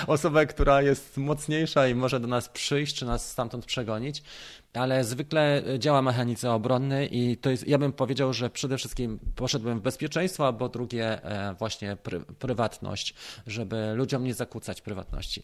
[0.07, 4.23] osobę, która jest mocniejsza i może do nas przyjść, czy nas stamtąd przegonić,
[4.75, 9.79] ale zwykle działa mechanice obronny i to jest, ja bym powiedział, że przede wszystkim poszedłbym
[9.79, 11.97] w bezpieczeństwo, albo drugie e, właśnie
[12.39, 13.15] prywatność,
[13.47, 15.43] żeby ludziom nie zakłócać prywatności.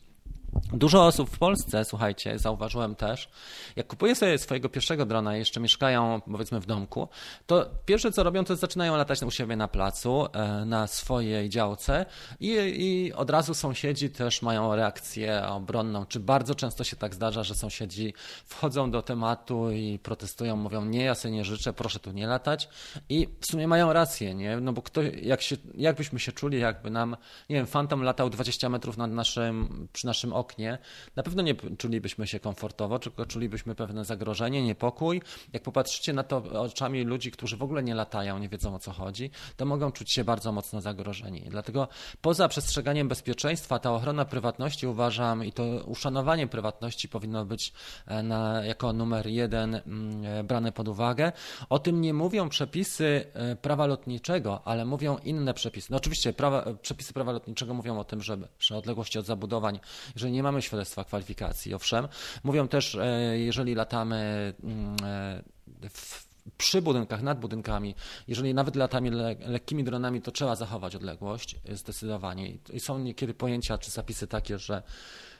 [0.72, 3.28] Dużo osób w Polsce, słuchajcie, zauważyłem też,
[3.76, 7.08] jak kupuje sobie swojego pierwszego drona, jeszcze mieszkają powiedzmy w domku,
[7.46, 12.06] to pierwsze co robią, to zaczynają latać u siebie na placu, e, na swojej działce
[12.40, 16.06] i, i od razu sąsiedzi też mają reakcję obronną.
[16.06, 18.14] Czy bardzo często się tak zdarza, że sąsiedzi
[18.44, 22.68] wchodzą do tematu i protestują, mówią nie, ja sobie nie życzę, proszę tu nie latać
[23.08, 24.56] i w sumie mają rację, nie?
[24.56, 27.16] No bo kto, jak się, jakbyśmy się czuli, jakby nam,
[27.50, 30.78] nie wiem, fantom latał 20 metrów nad naszym, przy naszym oknie, oknie,
[31.16, 35.22] na pewno nie czulibyśmy się komfortowo, tylko czulibyśmy pewne zagrożenie, niepokój.
[35.52, 38.92] Jak popatrzycie na to oczami ludzi, którzy w ogóle nie latają, nie wiedzą o co
[38.92, 41.42] chodzi, to mogą czuć się bardzo mocno zagrożeni.
[41.50, 41.88] Dlatego
[42.20, 47.72] poza przestrzeganiem bezpieczeństwa, ta ochrona prywatności uważam i to uszanowanie prywatności powinno być
[48.06, 51.32] e, na, jako numer jeden mm, e, brane pod uwagę.
[51.68, 55.88] O tym nie mówią przepisy e, prawa lotniczego, ale mówią inne przepisy.
[55.90, 59.80] No oczywiście prawa, przepisy prawa lotniczego mówią o tym, żeby przy odległości od zabudowań,
[60.26, 62.08] jeżeli nie mamy świadectwa kwalifikacji, owszem.
[62.44, 65.42] Mówią też, e, jeżeli latamy mm, e,
[65.90, 66.26] w
[66.58, 67.94] przy budynkach, nad budynkami,
[68.28, 72.58] jeżeli nawet latamy le, lekkimi dronami, to trzeba zachować odległość zdecydowanie.
[72.72, 74.82] I są niekiedy pojęcia czy zapisy takie, że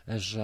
[0.09, 0.43] że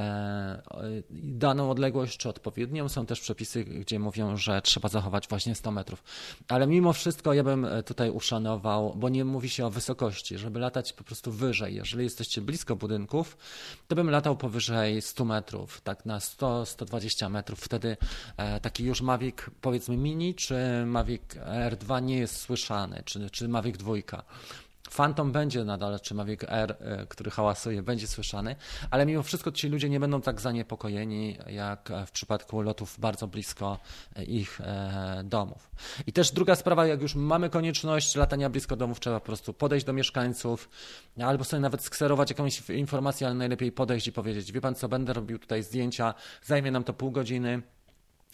[0.71, 5.71] e, daną odległość czy odpowiednią są też przepisy, gdzie mówią, że trzeba zachować właśnie 100
[5.71, 6.03] metrów.
[6.49, 10.61] Ale mimo wszystko ja bym e, tutaj uszanował, bo nie mówi się o wysokości, żeby
[10.61, 11.75] latać po prostu wyżej.
[11.75, 13.37] Jeżeli jesteście blisko budynków,
[13.89, 17.61] to bym latał powyżej 100 metrów, tak na 100-120 metrów.
[17.61, 17.97] Wtedy
[18.37, 20.55] e, taki już Mavic powiedzmy mini czy
[20.87, 21.23] Mavic
[21.71, 23.93] R2 nie jest słyszany, czy, czy Mavic 2.
[24.97, 28.57] Phantom będzie nadal, czy Mavic R, e, który hałasuje, będzie słyszany,
[28.91, 33.79] ale mimo wszystko ci ludzie nie będą tak zaniepokojeni, jak w przypadku lotów bardzo blisko
[34.17, 35.71] e, ich e, domów.
[36.07, 39.87] I też druga sprawa, jak już mamy konieczność latania blisko domów, trzeba po prostu podejść
[39.87, 40.69] do mieszkańców,
[41.25, 45.13] albo sobie nawet skserować jakąś informację, ale najlepiej podejść i powiedzieć, wie pan co, będę
[45.13, 47.63] robił tutaj zdjęcia, zajmie nam to pół godziny,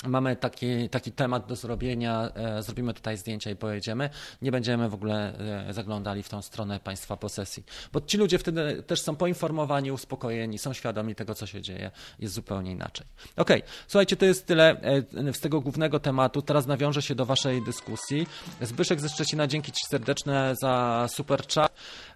[0.07, 4.11] Mamy taki, taki temat do zrobienia, e, zrobimy tutaj zdjęcia i pojedziemy.
[4.43, 8.83] Nie będziemy w ogóle e, zaglądali w tą stronę państwa posesji, bo ci ludzie wtedy
[8.83, 13.07] też są poinformowani, uspokojeni, są świadomi tego, co się dzieje, jest zupełnie inaczej.
[13.37, 13.51] Ok,
[13.89, 16.43] słuchajcie, to jest tyle e, z tego głównego tematu.
[16.43, 18.27] Teraz nawiążę się do Waszej dyskusji.
[18.61, 21.73] Zbyszek ze Szczecina, dzięki Ci serdeczne za super chat.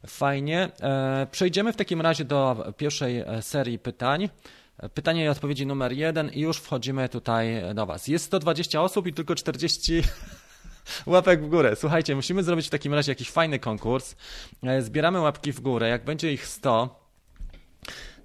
[0.06, 0.68] Fajnie.
[1.30, 4.28] Przejdziemy w takim razie do pierwszej serii pytań.
[4.94, 8.08] Pytanie i odpowiedzi numer jeden i już wchodzimy tutaj do Was.
[8.08, 10.02] Jest 120 osób i tylko 40
[11.06, 11.76] łapek w górę.
[11.76, 14.16] Słuchajcie, musimy zrobić w takim razie jakiś fajny konkurs.
[14.62, 15.88] E, zbieramy łapki w górę.
[15.88, 17.02] Jak będzie ich 100,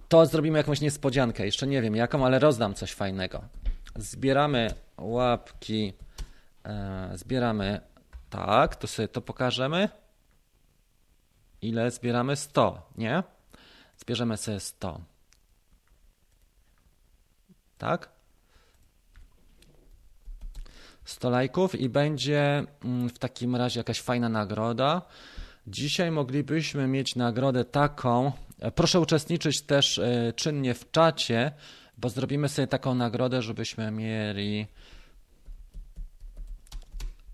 [0.08, 1.46] to zrobimy jakąś niespodziankę.
[1.46, 3.44] Jeszcze nie wiem jaką, ale rozdam coś fajnego.
[3.96, 5.94] Zbieramy łapki.
[6.66, 7.82] E, zbieramy.
[8.30, 9.90] Tak, to sobie to pokażemy.
[11.62, 12.36] Ile zbieramy?
[12.36, 13.24] 100, nie?
[13.98, 15.02] Zbierzemy sobie 100
[17.78, 18.10] tak?
[21.06, 25.02] 100 lajków i będzie mm, w takim razie jakaś fajna nagroda.
[25.68, 28.32] Dzisiaj moglibyśmy mieć nagrodę taką.
[28.60, 31.52] E, proszę uczestniczyć też e, czynnie w czacie,
[31.98, 34.68] bo zrobimy sobie taką nagrodę, żebyśmy mieli.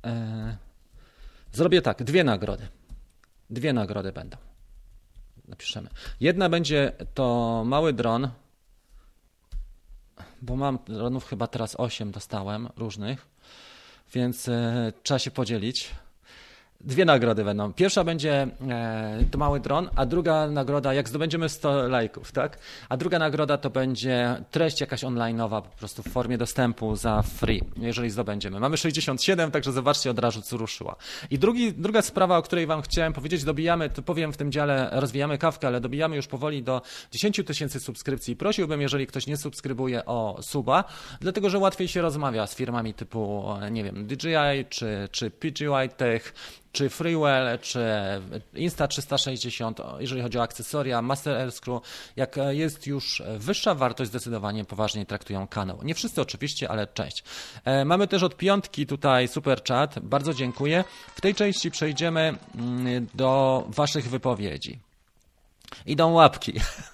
[0.05, 0.57] E,
[1.51, 2.67] zrobię tak, dwie nagrody.
[3.49, 4.37] Dwie nagrody będą.
[5.47, 5.89] Napiszemy.
[6.19, 8.29] Jedna będzie to mały dron
[10.41, 13.27] bo mam dronów chyba teraz 8 dostałem różnych,
[14.13, 15.91] więc e, trzeba się podzielić
[17.05, 17.73] nagrody będą.
[17.73, 22.57] Pierwsza będzie e, to mały dron, a druga nagroda, jak zdobędziemy 100 lajków, tak?
[22.89, 27.61] A druga nagroda to będzie treść jakaś online'owa, po prostu w formie dostępu za free,
[27.77, 28.59] jeżeli zdobędziemy.
[28.59, 30.95] Mamy 67, także zobaczcie od razu, co ruszyła.
[31.31, 34.89] I drugi, druga sprawa, o której Wam chciałem powiedzieć, dobijamy, to powiem w tym dziale,
[34.91, 38.35] rozwijamy kawkę, ale dobijamy już powoli do 10 tysięcy subskrypcji.
[38.35, 40.83] Prosiłbym, jeżeli ktoś nie subskrybuje, o suba,
[41.21, 46.33] dlatego że łatwiej się rozmawia z firmami typu, nie wiem, DJI czy, czy PGY Tech,
[46.73, 47.85] czy Freewell, czy
[48.53, 51.81] Insta360, jeżeli chodzi o akcesoria, Master Airscrew,
[52.15, 55.79] jak jest już wyższa wartość, zdecydowanie poważniej traktują kanał.
[55.83, 57.23] Nie wszyscy oczywiście, ale część.
[57.65, 60.83] E, mamy też od piątki tutaj super chat, bardzo dziękuję.
[61.15, 64.79] W tej części przejdziemy mm, do Waszych wypowiedzi.
[65.85, 66.53] Idą łapki.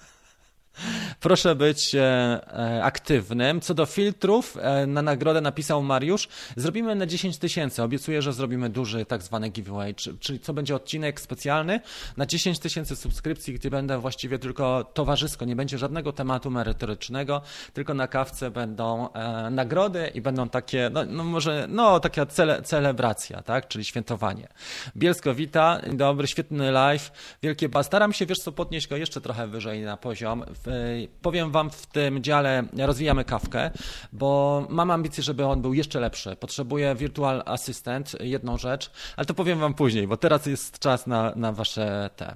[1.20, 3.60] Proszę być e, e, aktywnym.
[3.60, 7.82] Co do filtrów, e, na nagrodę napisał Mariusz, zrobimy na 10 tysięcy.
[7.82, 11.80] Obiecuję, że zrobimy duży tak zwany giveaway, czyli co będzie odcinek specjalny
[12.16, 17.94] na 10 tysięcy subskrypcji, gdzie będę właściwie tylko towarzysko, nie będzie żadnego tematu merytorycznego, tylko
[17.94, 19.08] na kawce będą
[19.50, 24.48] nagrody i będą takie, no, no może, no taka cele, celebracja, tak, czyli świętowanie.
[24.96, 27.82] Bielsko wita, dobry, świetny live, wielkie ba.
[27.82, 30.44] Staram się, wiesz co, podnieść go jeszcze trochę wyżej na poziom.
[30.64, 33.70] W powiem Wam w tym dziale, rozwijamy kawkę,
[34.12, 36.36] bo mam ambicje, żeby on był jeszcze lepszy.
[36.36, 41.32] Potrzebuję Virtual Assistant, jedną rzecz, ale to powiem Wam później, bo teraz jest czas na,
[41.36, 42.34] na Wasze te.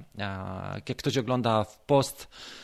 [0.88, 2.28] Jak ktoś ogląda w post,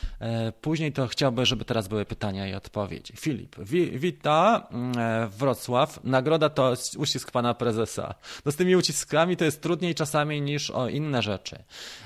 [0.61, 3.13] później to chciałbym, żeby teraz były pytania i odpowiedzi.
[3.17, 5.99] Filip, wi wita e, Wrocław.
[6.03, 8.15] Nagroda to uścisk pana prezesa.
[8.45, 11.63] No z tymi uciskami to jest trudniej czasami niż o inne rzeczy.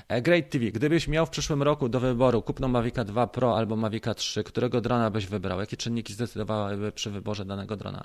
[0.08, 3.76] E, Great TV, gdybyś miał w przyszłym roku do wyboru kupno Mavica 2 Pro albo
[3.76, 5.60] Mavica 3, którego drona byś wybrał?
[5.60, 8.04] Jakie czynniki zdecydowałyby przy wyborze danego drona?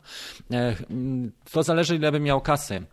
[1.51, 2.85] To zależy ile bym miał kasy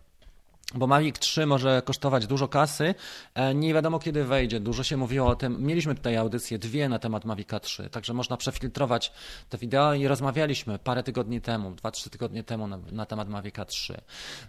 [0.74, 2.94] bo Mavic 3 może kosztować dużo kasy,
[3.34, 6.98] e, nie wiadomo kiedy wejdzie, dużo się mówiło o tym, mieliśmy tutaj audycje, dwie na
[6.98, 9.12] temat Mavica 3, także można przefiltrować
[9.48, 13.64] te wideo i rozmawialiśmy parę tygodni temu, dwa, trzy tygodnie temu na, na temat Mavica
[13.64, 14.00] 3.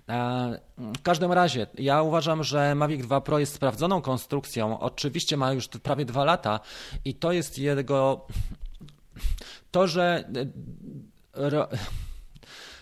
[0.10, 5.53] E, w każdym razie, ja uważam, że Mavic 2 Pro jest sprawdzoną konstrukcją, oczywiście ma
[5.53, 6.60] już prawie dwa lata
[7.05, 8.27] i to jest jego,
[9.71, 10.23] to, że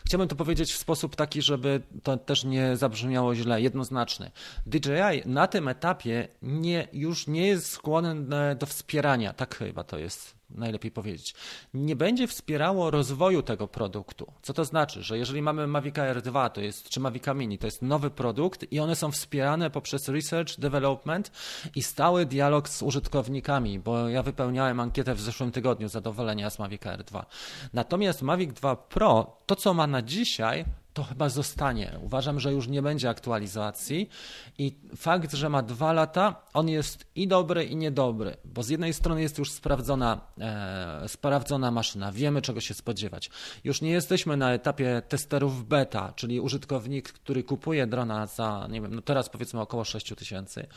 [0.08, 4.32] Chciałbym to powiedzieć w sposób taki, żeby to też nie zabrzmiało źle, jednoznaczny.
[4.66, 10.37] DJI na tym etapie nie, już nie jest skłonny do wspierania, tak chyba to jest
[10.50, 11.36] najlepiej powiedzieć,
[11.74, 14.34] nie będzie wspierało rozwoju tego produktu.
[14.42, 15.04] Co to znaczy?
[15.04, 18.72] Że jeżeli mamy Mavic Air 2 to jest, czy Mavic Mini, to jest nowy produkt
[18.72, 21.32] i one są wspierane poprzez research, development
[21.76, 26.86] i stały dialog z użytkownikami, bo ja wypełniałem ankietę w zeszłym tygodniu zadowolenia z Mavic
[26.86, 27.26] Air 2.
[27.74, 30.66] Natomiast Mavic 2 Pro, to co ma na dzisiaj,
[30.98, 32.00] to chyba zostanie.
[32.02, 34.10] Uważam, że już nie będzie aktualizacji
[34.58, 38.94] i fakt, że ma dwa lata, on jest i dobry, i niedobry, bo z jednej
[38.94, 43.30] strony jest już sprawdzona, e, sprawdzona maszyna, wiemy czego się spodziewać.
[43.64, 48.96] Już nie jesteśmy na etapie testerów beta, czyli użytkownik, który kupuje drona za, nie wiem,
[48.96, 50.68] no teraz powiedzmy około 6 tysięcy,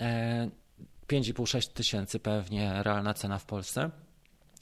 [0.00, 0.50] e,
[1.08, 3.90] 5,5-6 tysięcy pewnie realna cena w Polsce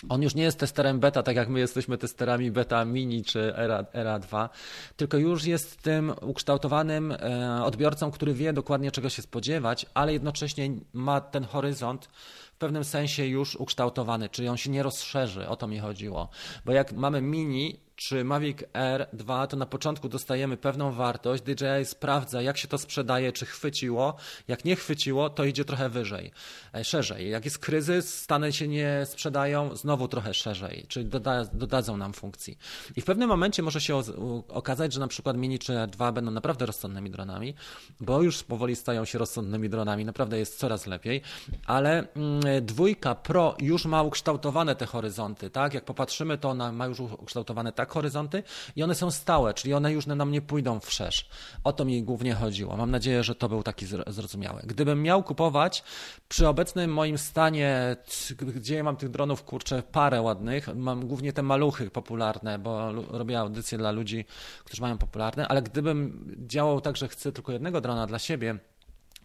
[0.08, 3.84] on już nie jest testerem beta, tak jak my jesteśmy testerami beta mini czy ERA,
[3.92, 4.48] ERA 2,
[4.96, 10.70] tylko już jest tym ukształtowanym e, odbiorcą, który wie dokładnie czego się spodziewać, ale jednocześnie
[10.92, 12.08] ma ten horyzont
[12.54, 16.28] w pewnym sensie już ukształtowany, czyli on się nie rozszerzy, o to mi chodziło.
[16.64, 21.84] Bo jak mamy mini, czy Mavic Air 2, to na początku dostajemy pewną wartość, DJI
[21.84, 24.16] sprawdza, jak się to sprzedaje, czy chwyciło.
[24.48, 26.32] Jak nie chwyciło, to idzie trochę wyżej,
[26.74, 27.30] e, szerzej.
[27.30, 32.58] Jak jest kryzys, stany się nie sprzedają, znowu trochę szerzej, czyli doda, dodadzą nam funkcji.
[32.96, 34.00] I w pewnym momencie może się
[34.48, 37.54] okazać, że na przykład Mini czy 2 będą naprawdę rozsądnymi dronami,
[38.00, 41.22] bo już powoli stają się rozsądnymi dronami, naprawdę jest coraz lepiej,
[41.66, 45.74] ale mm, dwójka Pro już ma ukształtowane te horyzonty, tak?
[45.74, 48.42] Jak popatrzymy, to ona ma już ukształtowane tak tak, horyzonty
[48.76, 51.28] i one są stałe, czyli one już nam nie pójdą wszerz.
[51.64, 52.76] O to mi głównie chodziło.
[52.76, 54.62] Mam nadzieję, że to był taki zrozumiały.
[54.64, 55.84] Gdybym miał kupować
[56.28, 57.96] przy obecnym moim stanie,
[58.40, 63.78] gdzie mam tych dronów, kurczę, parę ładnych, mam głównie te maluchy popularne, bo robię audycje
[63.78, 64.24] dla ludzi,
[64.64, 68.58] którzy mają popularne, ale gdybym działał tak, że chcę tylko jednego drona dla siebie,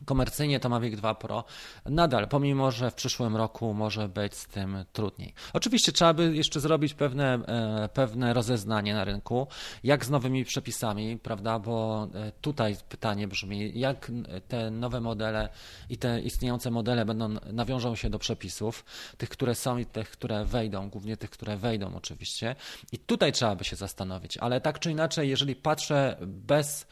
[0.06, 1.44] Komercyjnie to Mavic 2 Pro
[1.86, 5.34] nadal, pomimo że w przyszłym roku może być z tym trudniej.
[5.54, 9.48] Oczywiście trzeba by jeszcze zrobić pewne, e, pewne rozeznanie na rynku,
[9.84, 14.12] jak z nowymi przepisami, prawda, bo e, tutaj pytanie brzmi, jak
[14.48, 15.50] te nowe modele
[15.90, 18.86] i te istniejące modele będą, nawiążą się do przepisów,
[19.18, 22.56] tych, które są i tych, które wejdą, głównie tych, które wejdą oczywiście.
[22.92, 26.88] I tutaj trzeba by się zastanowić, ale tak czy inaczej, jeżeli patrzę bez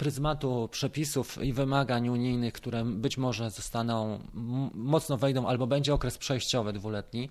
[0.00, 4.20] pryzmatu przepisów i wymagań unijnych, które być może zostaną,
[4.74, 7.28] mocno wejdą, albo będzie okres przejściowy dwuletni,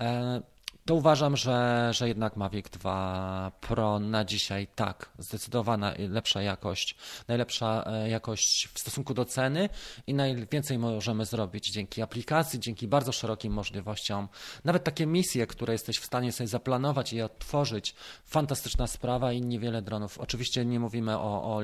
[0.00, 0.42] e,
[0.84, 6.96] to uważam, że, że jednak Mavic 2 Pro na dzisiaj tak, zdecydowana lepsza jakość,
[7.28, 9.68] najlepsza e, jakość w stosunku do ceny
[10.06, 14.28] i najwięcej możemy zrobić dzięki aplikacji, dzięki bardzo szerokim możliwościom.
[14.64, 19.82] Nawet takie misje, które jesteś w stanie sobie zaplanować i otworzyć, fantastyczna sprawa i niewiele
[19.82, 20.18] dronów.
[20.18, 21.62] Oczywiście nie mówimy o, o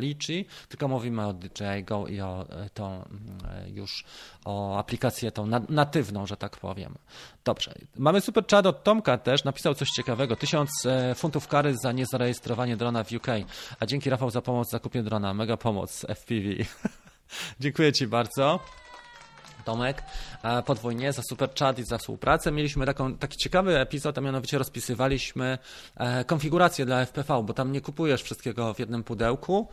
[0.69, 4.05] tylko mówimy o DJI Go i o e, tą mm, e, już
[4.45, 6.95] o aplikację tą natywną, że tak powiem.
[7.45, 7.75] Dobrze.
[7.97, 9.45] Mamy super chat od Tomka też.
[9.45, 10.37] Napisał coś ciekawego.
[10.37, 13.27] Tysiąc e, funtów kary za niezarejestrowanie drona w UK.
[13.81, 15.35] A dzięki Rafał za pomoc w zakupie drona.
[15.35, 16.49] Mega pomoc FPV.
[17.61, 18.61] Dziękuję Ci bardzo.
[19.65, 20.03] Tomek,
[20.67, 22.53] podwójnie za super chat i za współpracę.
[22.53, 25.59] Mieliśmy taką, taki ciekawy epizod, a mianowicie rozpisywaliśmy
[25.97, 29.69] e, konfigurację dla FPV, bo tam nie kupujesz wszystkiego w jednym pudełku.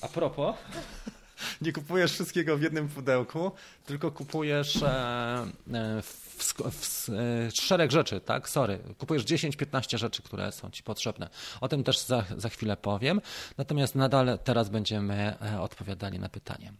[0.00, 0.56] A propos,
[1.62, 3.52] nie kupujesz wszystkiego w jednym pudełku,
[3.86, 4.88] tylko kupujesz e,
[5.72, 6.02] e,
[6.42, 8.48] w, w, e, szereg rzeczy, tak?
[8.48, 11.28] Sorry, kupujesz 10-15 rzeczy, które są ci potrzebne.
[11.60, 13.20] O tym też za, za chwilę powiem.
[13.58, 16.72] Natomiast nadal teraz będziemy odpowiadali na pytanie.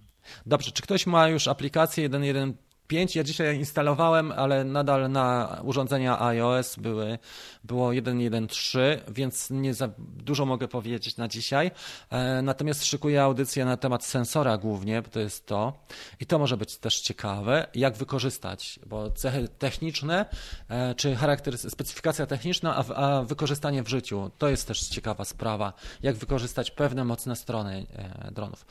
[0.46, 2.52] Dobrze, czy ktoś ma już aplikację 1.1
[2.90, 7.18] 5 ja dzisiaj instalowałem, ale nadal na urządzenia iOS były,
[7.64, 11.70] było 1.1.3, więc nie za dużo mogę powiedzieć na dzisiaj.
[12.10, 15.72] E, natomiast szykuję audycję na temat sensora głównie, bo to jest to.
[16.20, 20.26] I to może być też ciekawe, jak wykorzystać, bo cechy techniczne,
[20.68, 25.72] e, czy charakter, specyfikacja techniczna, a, a wykorzystanie w życiu, to jest też ciekawa sprawa,
[26.02, 28.66] jak wykorzystać pewne mocne strony e, dronów.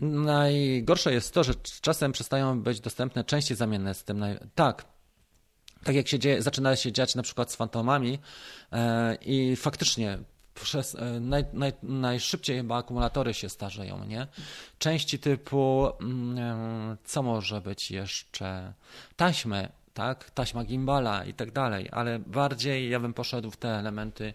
[0.00, 4.24] Najgorsze jest to, że czasem przestają być dostępne części zamienne z tym.
[4.54, 4.84] Tak,
[5.84, 8.18] tak jak się dzieje, zaczyna się dziać na przykład z fantomami
[8.72, 10.18] e, i faktycznie
[10.54, 14.26] przez, e, naj, naj, najszybciej chyba akumulatory się starzeją, nie?
[14.78, 18.72] Części typu, mm, co może być jeszcze?
[19.16, 20.30] Taśmy, tak?
[20.30, 24.34] Taśma gimbala i tak dalej, ale bardziej ja bym poszedł w te elementy.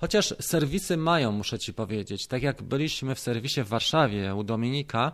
[0.00, 2.26] Chociaż serwisy mają, muszę ci powiedzieć.
[2.26, 5.12] Tak jak byliśmy w serwisie w Warszawie u Dominika,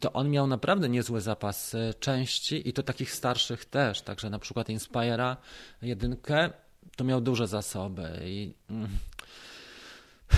[0.00, 4.02] to on miał naprawdę niezły zapas części i to takich starszych też.
[4.02, 5.36] Także na przykład Inspira
[5.82, 6.50] jedynkę
[6.96, 8.88] to miał duże zasoby i mm,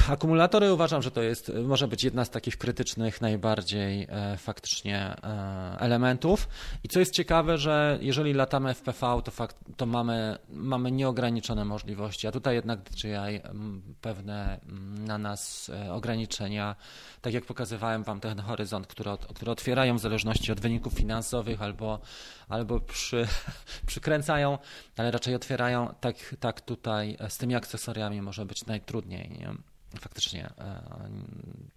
[0.08, 5.76] Akumulatory uważam, że to jest, może być jedna z takich krytycznych najbardziej e, faktycznie e,
[5.80, 6.48] elementów.
[6.84, 11.64] I co jest ciekawe, że jeżeli latamy w PV, to, fakt, to mamy, mamy nieograniczone
[11.64, 13.40] możliwości, a tutaj jednak DJI
[14.00, 14.60] pewne
[15.06, 16.76] na nas e, ograniczenia,
[17.20, 22.00] tak jak pokazywałem Wam ten horyzont, które otwierają w zależności od wyników finansowych albo,
[22.52, 23.26] albo przy,
[23.86, 24.58] przykręcają,
[24.96, 29.30] ale raczej otwierają, tak, tak tutaj z tymi akcesoriami może być najtrudniej.
[29.30, 29.54] Nie?
[30.00, 30.82] Faktycznie e,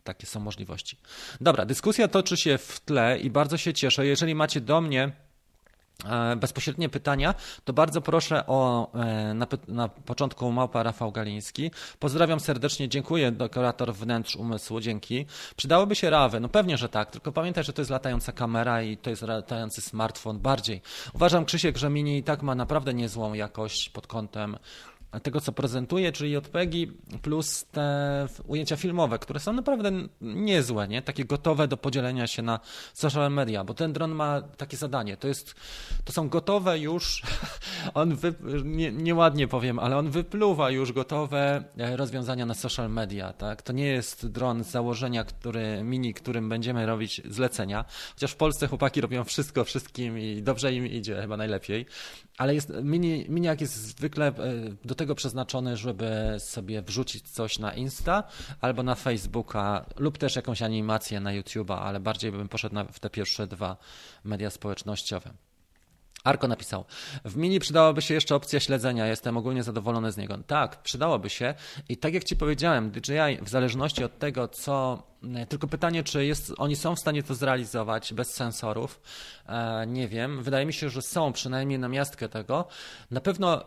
[0.04, 0.98] takie są możliwości.
[1.42, 4.06] Dobra, dyskusja toczy się w tle i bardzo się cieszę.
[4.06, 5.12] Jeżeli macie do mnie e,
[6.38, 7.36] bezpośrednie pytania,
[7.66, 11.72] to bardzo proszę o e, na, na, początku małpa Rafał Galiński.
[12.00, 15.26] Pozdrawiam serdecznie, dziękuję dekorator wnętrz umysłu, dzięki.
[15.56, 18.98] Przydałyby się rawy, no pewnie, że tak, tylko pamiętaj, że to jest latająca kamera i
[18.98, 20.82] to jest latający smartfon bardziej.
[21.14, 24.58] Uważam, Krzysiek, że Mini i tak ma naprawdę niezłą jakość pod kątem
[25.24, 26.88] tego, co prezentuje, czyli JPEGi
[27.22, 29.92] plus te ujęcia filmowe, które są naprawdę
[30.22, 31.02] niezłe, nie?
[31.02, 32.60] takie gotowe do podzielenia się na
[32.94, 35.56] social media, bo ten dron ma takie zadanie, to jest,
[36.06, 37.22] to są gotowe już,
[37.94, 43.34] on wy, nie, nieładnie powiem, ale on wypluwa już gotowe e, rozwiązania na social media,
[43.34, 43.62] tak?
[43.62, 48.68] To nie jest dron z założenia, który, mini, którym będziemy robić zlecenia, chociaż w Polsce
[48.68, 51.86] chłopaki robią wszystko wszystkim i dobrze im idzie, chyba najlepiej,
[52.38, 54.34] ale jest, mini, miniak jest zwykle e,
[54.86, 58.24] do tego przeznaczony, żeby sobie wrzucić coś na Insta
[58.62, 63.00] albo na Facebooka lub też jakąś animację na YouTube'a, ale bardziej bym poszedł na, w
[63.00, 63.78] te pierwsze dwa
[64.24, 65.34] media społecznościowe.
[66.26, 66.86] Arko napisał,
[67.26, 70.38] w mini przydałaby się jeszcze opcja śledzenia, jestem ogólnie zadowolony z niego.
[70.48, 71.54] Tak, przydałoby się
[71.90, 75.04] i tak jak Ci powiedziałem, DJI w zależności od tego, co
[75.50, 79.02] tylko pytanie, czy jest, oni są w stanie to zrealizować bez sensorów.
[79.48, 80.44] E, nie wiem.
[80.44, 82.68] Wydaje mi się, że są przynajmniej na miastkę tego.
[83.12, 83.64] Na pewno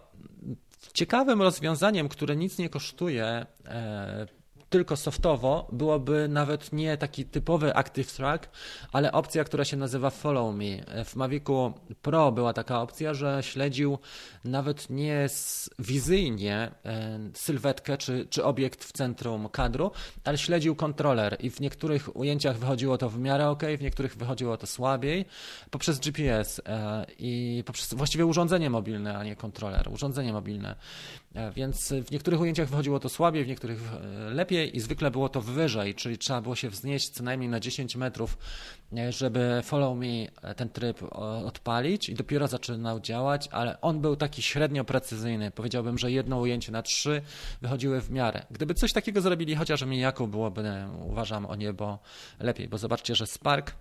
[0.94, 4.26] ciekawym rozwiązaniem, które nic nie kosztuje, e,
[4.70, 8.48] tylko softowo byłoby nawet nie taki typowy Active Track,
[8.92, 11.04] ale opcja, która się nazywa Follow Me.
[11.04, 13.98] W Mavicu Pro była taka opcja, że śledził
[14.44, 15.28] nawet nie
[15.78, 19.90] wizyjnie e, sylwetkę czy, czy obiekt w centrum kadru,
[20.24, 24.56] ale śledził kontroler i w niektórych ujęciach wychodziło to w miarę ok, w niektórych wychodziło
[24.56, 25.24] to słabiej
[25.70, 30.76] poprzez GPS e, i poprzez właściwie urządzenie mobilne, a nie kontroler, urządzenie mobilne.
[31.38, 35.28] E, więc w niektórych ujęciach wychodziło to słabiej, w niektórych e, lepiej i zwykle było
[35.28, 38.38] to wyżej, czyli trzeba było się wznieść co najmniej na 10 metrów,
[38.96, 41.02] e, żeby Follow Me ten tryb
[41.44, 45.50] odpalić i dopiero zaczynał działać, ale on był taki średnio precyzyjny.
[45.50, 47.22] Powiedziałbym, że jedno ujęcie na trzy
[47.62, 48.46] wychodziły w miarę.
[48.50, 50.62] Gdyby coś takiego zrobili chociaż Mijaku, byłoby,
[51.02, 51.98] uważam, o niebo
[52.40, 53.74] lepiej, bo zobaczcie, że Spark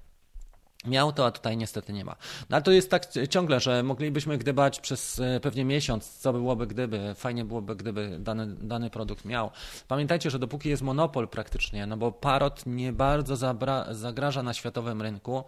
[0.86, 2.16] Miał to, a tutaj niestety nie ma.
[2.50, 6.68] No ale to jest tak ciągle, że moglibyśmy gdybać przez e, pewnie miesiąc, co byłoby
[6.68, 9.52] gdyby, fajnie byłoby gdyby dany, dany produkt miał.
[9.88, 15.02] Pamiętajcie, że dopóki jest monopol praktycznie, no bo Parrot nie bardzo zabra, zagraża na światowym
[15.02, 15.44] rynku,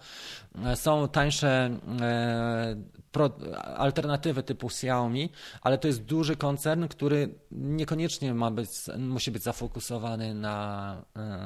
[0.66, 2.76] e, są tańsze e,
[3.12, 3.30] pro,
[3.76, 5.30] alternatywy typu Xiaomi,
[5.62, 11.02] ale to jest duży koncern, który niekoniecznie ma być, musi być zafokusowany na,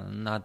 [0.10, 0.42] na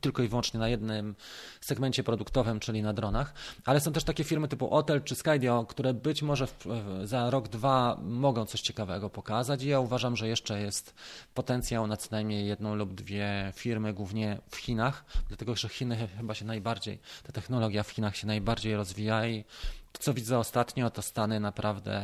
[0.00, 1.16] tylko i wyłącznie na jednym
[1.60, 5.94] segmencie produktowym, czyli na dronach, ale są też takie firmy typu Otel czy Skydio, które
[5.94, 6.66] być może w,
[7.04, 9.62] za rok, dwa mogą coś ciekawego pokazać.
[9.62, 10.94] I ja uważam, że jeszcze jest
[11.34, 16.34] potencjał na co najmniej jedną lub dwie firmy, głównie w Chinach, dlatego że Chiny chyba
[16.34, 19.44] się najbardziej, ta technologia w Chinach się najbardziej rozwija i
[19.92, 22.02] co widzę ostatnio, to Stany naprawdę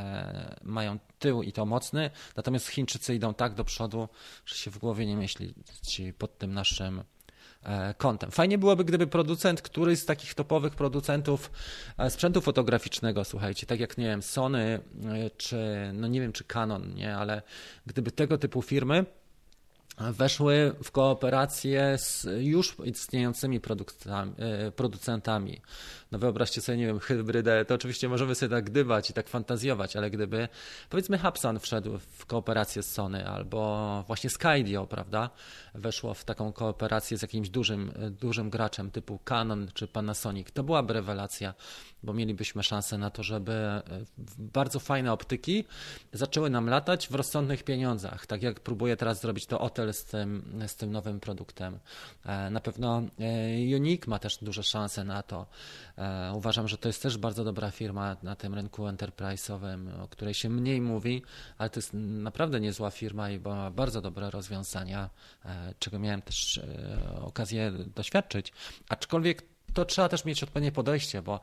[0.63, 4.09] mają tył i to mocny, natomiast Chińczycy idą tak do przodu,
[4.47, 5.55] że się w głowie nie myśli
[6.19, 7.05] pod tym naszym
[7.99, 8.31] kątem.
[8.31, 11.51] Fajnie byłoby, gdyby producent, któryś z takich topowych producentów
[11.99, 14.81] e, sprzętu fotograficznego, słuchajcie, tak jak nie wiem, Sony
[15.37, 17.43] czy no nie wiem, czy Canon, nie, ale
[17.87, 19.05] gdyby tego typu firmy
[19.99, 23.61] weszły w kooperację z już istniejącymi
[24.77, 25.61] producentami.
[26.13, 29.97] No wyobraźcie sobie, nie wiem, hybrydę, to oczywiście możemy sobie tak gdybać i tak fantazjować,
[29.97, 30.49] ale gdyby,
[30.91, 35.31] powiedzmy Hapsan wszedł w kooperację z Sony albo właśnie Skydio, prawda,
[35.75, 40.93] weszło w taką kooperację z jakimś dużym, dużym graczem typu Canon czy Panasonic, to byłaby
[40.93, 41.55] rewelacja,
[42.03, 43.83] bo mielibyśmy szansę na to, żeby
[44.39, 45.65] bardzo fajne optyki
[46.13, 50.61] zaczęły nam latać w rozsądnych pieniądzach, tak jak próbuje teraz zrobić to Otel z tym,
[50.67, 51.79] z tym nowym produktem.
[52.27, 55.47] E, na pewno e, Unique ma też duże szanse na to.
[56.03, 60.35] E, uważam, że to jest też bardzo dobra firma na tym rynku enterprise'owym, o której
[60.35, 61.23] się mniej mówi,
[61.59, 65.11] ale to jest naprawdę niezła firma i ma bardzo dobre rozwiązania,
[65.79, 66.61] czego miałem też
[67.21, 68.53] okazję doświadczyć.
[68.89, 69.43] Aczkolwiek
[69.75, 71.41] to trzeba też mieć odpowiednie podejście, bo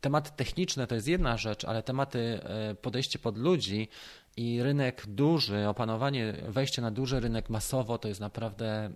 [0.00, 2.40] tematy techniczne to jest jedna rzecz, ale tematy
[2.82, 3.88] podejście pod ludzi
[4.36, 8.90] i rynek duży, opanowanie, wejście na duży rynek masowo to jest naprawdę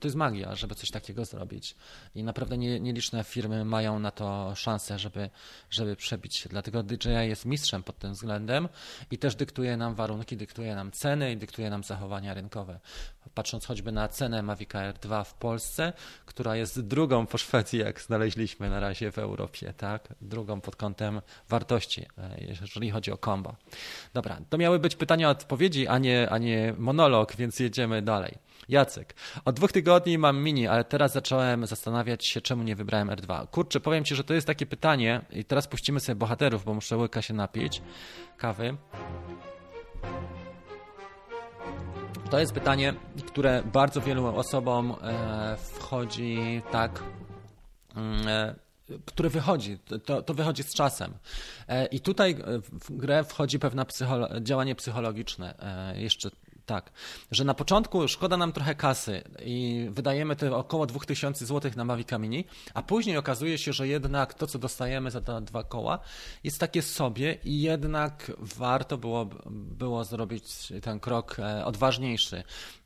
[0.00, 1.76] to jest magia, żeby coś takiego zrobić.
[2.14, 5.30] I naprawdę nie, nieliczne firmy mają na to szansę, żeby,
[5.70, 6.48] żeby przebić.
[6.50, 8.68] Dlatego DJI jest mistrzem pod tym względem
[9.10, 12.80] i też dyktuje nam warunki, dyktuje nam ceny i dyktuje nam zachowania rynkowe
[13.34, 15.92] patrząc choćby na cenę Mavic Air 2 w Polsce,
[16.26, 20.08] która jest drugą po Szwecji, jak znaleźliśmy na razie w Europie, tak?
[20.20, 23.54] Drugą pod kątem wartości, e, jeżeli chodzi o kombo.
[24.14, 28.38] Dobra, to miały być pytania odpowiedzi, a nie, a nie monolog, więc jedziemy dalej.
[28.68, 29.14] Jacek,
[29.44, 33.48] od dwóch tygodni mam mini, ale teraz zacząłem zastanawiać się, czemu nie wybrałem R2.
[33.48, 36.96] Kurczę, powiem Ci, że to jest takie pytanie i teraz puścimy sobie bohaterów, bo muszę
[36.96, 37.82] łyka się napić
[38.36, 38.76] kawy.
[42.32, 42.94] To jest pytanie,
[43.26, 47.02] które bardzo wielu osobom e, wchodzi tak
[47.96, 48.54] mm, e,
[49.04, 51.14] które wychodzi, to, to wychodzi z czasem.
[51.68, 55.54] E, I tutaj w grę wchodzi pewne psycholo działanie psychologiczne.
[55.94, 56.30] Jeszcze
[56.66, 56.92] tak,
[57.30, 62.08] że na początku szkoda nam trochę kasy i wydajemy te około 2000 zł na Mavic
[62.18, 62.44] Mini,
[62.74, 65.98] a później okazuje się, że jednak to, co dostajemy za te dwa koła,
[66.44, 72.42] jest takie sobie i jednak warto było, było zrobić ten krok e, odważniejszy.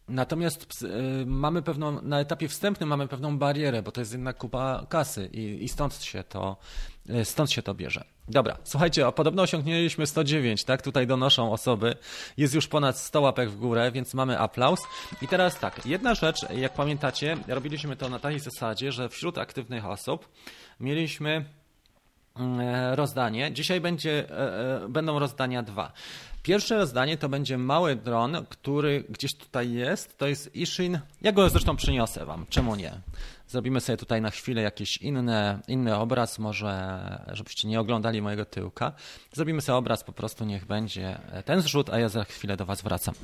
[0.09, 4.87] Natomiast y, mamy pewną, na etapie wstępnym mamy pewną barierę, bo to jest jednak kupa
[4.89, 6.57] kasy i, i stąd, się to,
[7.24, 8.04] stąd się to bierze.
[8.28, 10.82] Dobra, słuchajcie, podobno osiągnęliśmy 109, tak?
[10.82, 11.96] Tutaj donoszą osoby.
[12.36, 14.80] Jest już ponad 100 łapek w górę, więc mamy aplauz.
[15.22, 19.86] I teraz tak, jedna rzecz, jak pamiętacie, robiliśmy to na takiej zasadzie, że wśród aktywnych
[19.86, 20.28] osób
[20.80, 21.44] mieliśmy
[22.36, 23.52] mm, e, rozdanie.
[23.52, 25.92] Dzisiaj będzie, e, e, będą rozdania dwa.
[26.47, 30.18] Pierwsze rozdanie to będzie mały dron, który gdzieś tutaj jest.
[30.18, 31.01] To jest Ishin.
[31.22, 32.47] Ja go zresztą przyniosę Wam.
[32.49, 32.92] Czemu nie?
[33.49, 36.99] Zrobimy sobie tutaj na chwilę jakiś inny, inny obraz, może
[37.32, 38.92] żebyście nie oglądali mojego tyłka.
[39.32, 42.82] Zrobimy sobie obraz, po prostu niech będzie ten zrzut, a ja za chwilę do Was
[42.82, 43.14] wracam.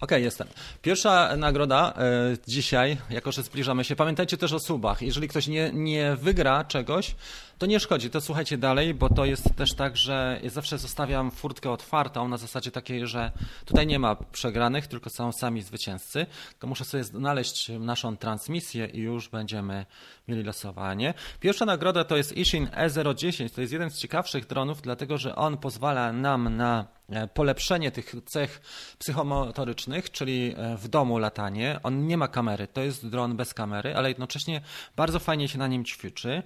[0.00, 0.48] Okej, okay, jestem.
[0.82, 3.96] Pierwsza nagroda e, dzisiaj, jako że zbliżamy się.
[3.96, 5.02] Pamiętajcie też o subach.
[5.02, 7.14] Jeżeli ktoś nie, nie wygra czegoś,
[7.58, 8.10] to nie szkodzi.
[8.10, 12.36] To słuchajcie dalej, bo to jest też tak, że ja zawsze zostawiam furtkę otwartą na
[12.36, 13.32] zasadzie takiej, że
[13.64, 16.26] tutaj nie ma przegranych, tylko są sami zwycięzcy.
[16.58, 19.86] To muszę sobie znaleźć naszą transmisję i już będziemy
[20.30, 21.14] mieli losowanie.
[21.40, 23.54] Pierwsza nagroda to jest Ishin E010.
[23.54, 28.14] To jest jeden z ciekawszych dronów, dlatego że on pozwala nam na e, polepszenie tych
[28.26, 28.60] cech
[28.98, 31.80] psychomotorycznych, czyli e, w domu latanie.
[31.82, 34.60] On nie ma kamery, to jest dron bez kamery, ale jednocześnie
[34.96, 36.42] bardzo fajnie się na nim ćwiczy.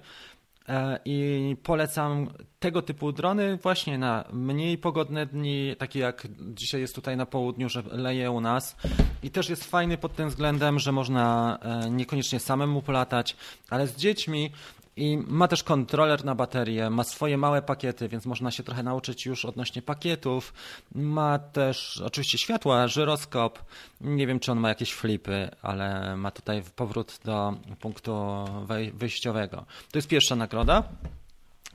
[0.69, 6.95] E, I polecam tego typu drony właśnie na mniej pogodne dni, takie jak dzisiaj jest
[6.95, 8.75] tutaj na południu, że leje u nas.
[9.23, 11.59] I też jest fajny pod tym względem, że można
[11.91, 13.35] niekoniecznie samemu polatać,
[13.69, 14.51] ale z dziećmi
[14.97, 19.25] i ma też kontroler na baterię, ma swoje małe pakiety, więc można się trochę nauczyć
[19.25, 20.53] już odnośnie pakietów.
[20.95, 23.59] Ma też oczywiście światła, żyroskop.
[24.01, 28.45] Nie wiem, czy on ma jakieś flipy, ale ma tutaj powrót do punktu
[28.93, 29.65] wyjściowego.
[29.91, 30.83] To jest pierwsza nagroda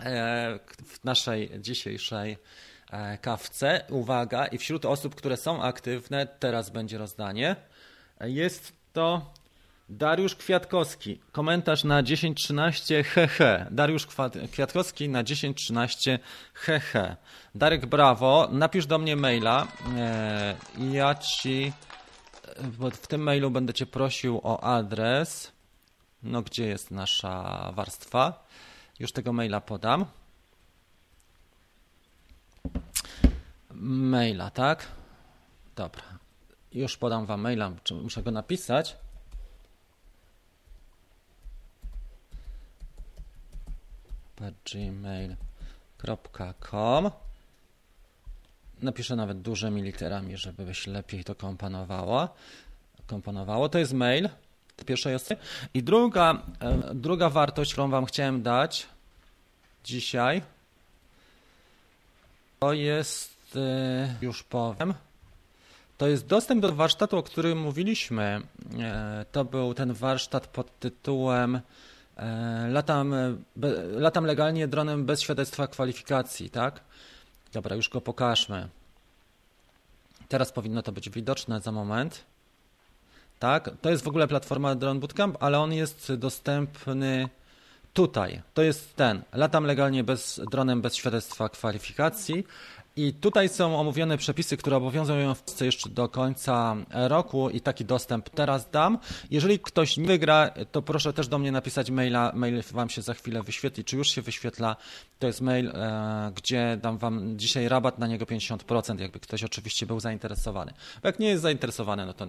[0.01, 2.37] e, w naszej dzisiejszej
[2.91, 3.85] e, kawce.
[3.89, 7.57] Uwaga, i wśród osób, które są aktywne, teraz będzie rozdanie.
[8.21, 9.33] Jest to
[9.91, 13.67] Dariusz Kwiatkowski, komentarz na 1013 hehe.
[13.71, 14.07] Dariusz
[14.53, 16.19] Kwiatkowski na 1013
[16.55, 17.17] hehe.
[17.55, 19.67] Darek Brawo, napisz do mnie maila.
[19.97, 20.57] E,
[20.91, 21.73] ja ci
[23.03, 25.53] w tym mailu będę cię prosił o adres.
[26.23, 28.47] No gdzie jest nasza warstwa?
[28.99, 30.05] Już tego maila podam.
[33.75, 34.89] Maila, tak?
[35.77, 36.03] Dobra.
[36.73, 37.73] Już podam wam maila,
[38.03, 38.97] muszę go napisać.
[44.73, 46.31] gmail.com
[48.83, 52.29] Napiszę nawet dużymi literami, żeby się lepiej to komponowało.
[53.07, 53.69] komponowało.
[53.69, 54.29] To jest mail
[54.87, 55.41] pierwszej osoby.
[55.75, 58.87] I druga, e, druga wartość, którą wam chciałem dać
[59.85, 60.43] dzisiaj,
[62.61, 64.95] to jest, e, już powiem,
[65.99, 68.43] to jest dostęp do warsztatu, o którym mówiliśmy.
[68.81, 71.61] E, to był ten warsztat pod tytułem
[72.69, 73.15] Latam,
[73.93, 76.81] latam legalnie dronem bez świadectwa kwalifikacji, tak?
[77.53, 78.69] Dobra, już go pokażmy.
[80.29, 82.25] Teraz powinno to być widoczne za moment.
[83.39, 87.29] Tak, to jest w ogóle platforma Drone Bootcamp, ale on jest dostępny
[87.95, 88.43] tutaj.
[88.55, 89.23] To jest ten.
[89.33, 92.47] Latam legalnie bez dronem bez świadectwa kwalifikacji.
[93.01, 97.85] I tutaj są omówione przepisy, które obowiązują w Polsce jeszcze do końca roku i taki
[97.85, 98.99] dostęp teraz dam.
[99.31, 102.33] Jeżeli ktoś nie wygra, to proszę też do mnie napisać maila.
[102.35, 104.77] Mail Wam się za chwilę wyświetli, czy już się wyświetla.
[105.19, 109.87] To jest mail, e, gdzie dam Wam dzisiaj rabat na niego 50%, jakby ktoś oczywiście
[109.87, 110.73] był zainteresowany.
[111.03, 112.27] Bo jak nie jest zainteresowany, no to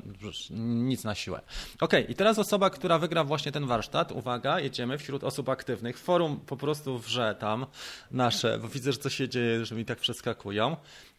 [0.59, 1.41] nic na siłę.
[1.81, 5.99] Ok, i teraz osoba, która wygra właśnie ten warsztat, uwaga, jedziemy wśród osób aktywnych.
[5.99, 7.65] Forum po prostu wrze tam
[8.11, 9.99] nasze, bo widzę, że co się dzieje, że mi tak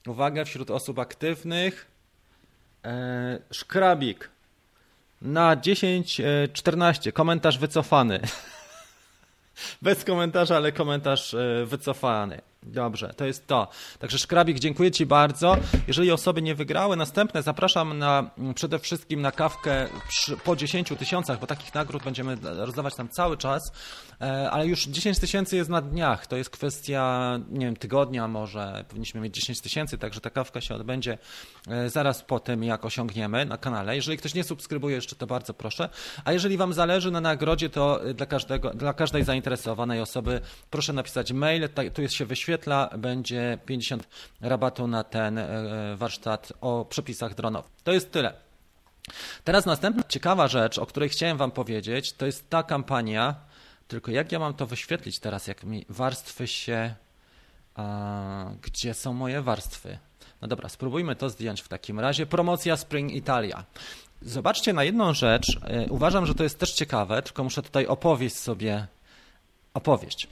[0.07, 1.87] Uwaga, wśród osób aktywnych
[2.85, 4.31] e, szkrabik
[5.23, 8.21] na 10-14, e, komentarz wycofany.
[9.83, 12.52] Bez komentarza, ale komentarz e, wycofany.
[12.63, 13.69] Dobrze, to jest to.
[13.99, 15.57] Także Szkrabik, dziękuję Ci bardzo.
[15.87, 21.41] Jeżeli osoby nie wygrały, następne zapraszam na, przede wszystkim na kawkę przy, po 10 tysiącach,
[21.41, 23.73] bo takich nagród będziemy rozdawać tam cały czas,
[24.21, 26.27] e, ale już 10 tysięcy jest na dniach.
[26.27, 28.85] To jest kwestia, nie wiem, tygodnia może.
[28.89, 31.19] Powinniśmy mieć 10 tysięcy, także ta kawka się odbędzie
[31.69, 33.97] e, zaraz po tym, jak osiągniemy na kanale.
[33.97, 35.89] Jeżeli ktoś nie subskrybuje jeszcze, to bardzo proszę.
[36.25, 40.41] A jeżeli Wam zależy na nagrodzie, to dla, każdego, dla każdej zainteresowanej osoby
[40.71, 44.09] proszę napisać mail, tu jest się wyświetla wyświetla, będzie 50
[44.41, 47.73] rabatu na ten e, warsztat o przepisach dronowych.
[47.85, 48.33] To jest tyle.
[49.45, 53.35] Teraz następna ciekawa rzecz, o której chciałem Wam powiedzieć, to jest ta kampania.
[53.89, 56.95] Tylko jak ja mam to wyświetlić teraz, jak mi warstwy się.
[57.75, 59.99] A, gdzie są moje warstwy?
[60.43, 62.27] No dobra, spróbujmy to zdjąć w takim razie.
[62.27, 63.65] Promocja Spring Italia.
[64.23, 65.59] Zobaczcie na jedną rzecz.
[65.65, 68.87] E, uważam, że to jest też ciekawe, tylko muszę tutaj opowieść sobie
[69.75, 70.29] opowieść.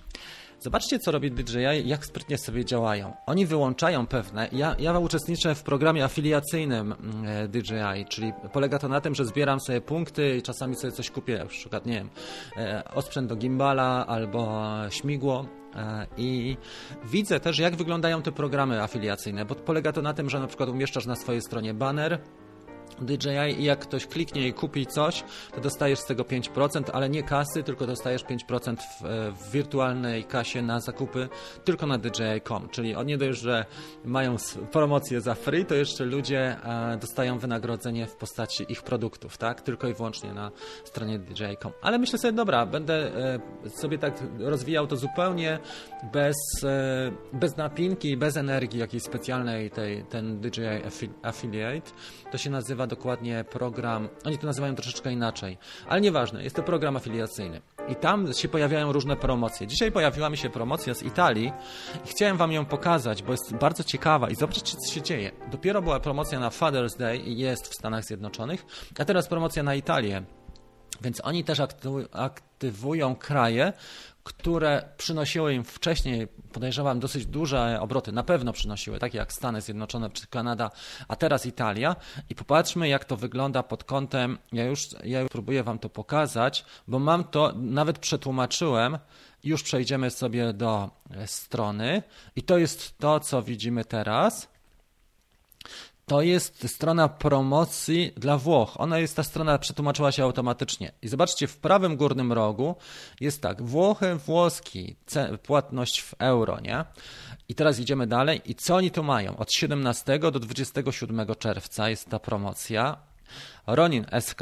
[0.60, 3.12] Zobaczcie, co robi DJI, jak sprytnie sobie działają.
[3.26, 4.48] Oni wyłączają pewne.
[4.52, 9.60] Ja, ja uczestniczę w programie afiliacyjnym mm, DJI, czyli polega to na tym, że zbieram
[9.60, 12.10] sobie punkty i czasami sobie coś kupię, na przykład, nie wiem,
[12.56, 15.46] e, osprzęt do gimbala albo śmigło.
[15.76, 16.56] E, I
[17.04, 20.68] widzę też, jak wyglądają te programy afiliacyjne, bo polega to na tym, że na przykład
[20.68, 22.20] umieszczasz na swojej stronie banner,
[23.00, 25.24] DJI i jak ktoś kliknie i kupi coś,
[25.54, 29.02] to dostajesz z tego 5%, ale nie kasy, tylko dostajesz 5% w,
[29.38, 31.28] w wirtualnej kasie na zakupy
[31.64, 33.64] tylko na DJI.com, czyli nie dość, że
[34.04, 34.36] mają
[34.72, 39.60] promocję za free, to jeszcze ludzie e, dostają wynagrodzenie w postaci ich produktów, tak?
[39.60, 40.50] Tylko i wyłącznie na
[40.84, 41.72] stronie DJI.com.
[41.82, 45.58] Ale myślę sobie, dobra, będę e, sobie tak rozwijał to zupełnie
[46.12, 50.62] bez, e, bez napinki, bez energii jakiejś specjalnej, tej, ten DJI
[51.22, 51.90] Affiliate.
[52.32, 55.58] To się nazywa dokładnie program, oni to nazywają troszeczkę inaczej,
[55.88, 57.60] ale nieważne, jest to program afiliacyjny.
[57.88, 59.66] I tam się pojawiają różne promocje.
[59.66, 61.52] Dzisiaj pojawiła mi się promocja z Italii
[62.04, 65.30] i chciałem Wam ją pokazać, bo jest bardzo ciekawa i zobaczcie, co się dzieje.
[65.50, 68.64] Dopiero była promocja na Father's Day i jest w Stanach Zjednoczonych,
[68.98, 70.22] a teraz promocja na Italię.
[71.00, 71.60] Więc oni też
[72.60, 73.72] aktywują kraje,
[74.22, 80.10] które przynosiły im wcześniej, podejrzewam, dosyć duże obroty, na pewno przynosiły, takie jak Stany Zjednoczone
[80.10, 80.70] czy Kanada,
[81.08, 81.96] a teraz Italia.
[82.30, 86.64] I popatrzmy, jak to wygląda pod kątem, ja już, ja już próbuję Wam to pokazać,
[86.88, 88.98] bo mam to, nawet przetłumaczyłem,
[89.44, 90.90] już przejdziemy sobie do
[91.26, 92.02] strony.
[92.36, 94.48] I to jest to, co widzimy teraz
[96.10, 98.80] to jest strona promocji dla Włoch.
[98.80, 100.92] Ona jest, ta strona przetłumaczyła się automatycznie.
[101.02, 102.76] I zobaczcie, w prawym górnym rogu
[103.20, 104.96] jest tak, Włochy, włoski,
[105.42, 106.84] płatność w euro, nie?
[107.48, 108.40] I teraz idziemy dalej.
[108.44, 109.36] I co oni tu mają?
[109.36, 112.96] Od 17 do 27 czerwca jest ta promocja.
[113.66, 114.40] Ronin SK,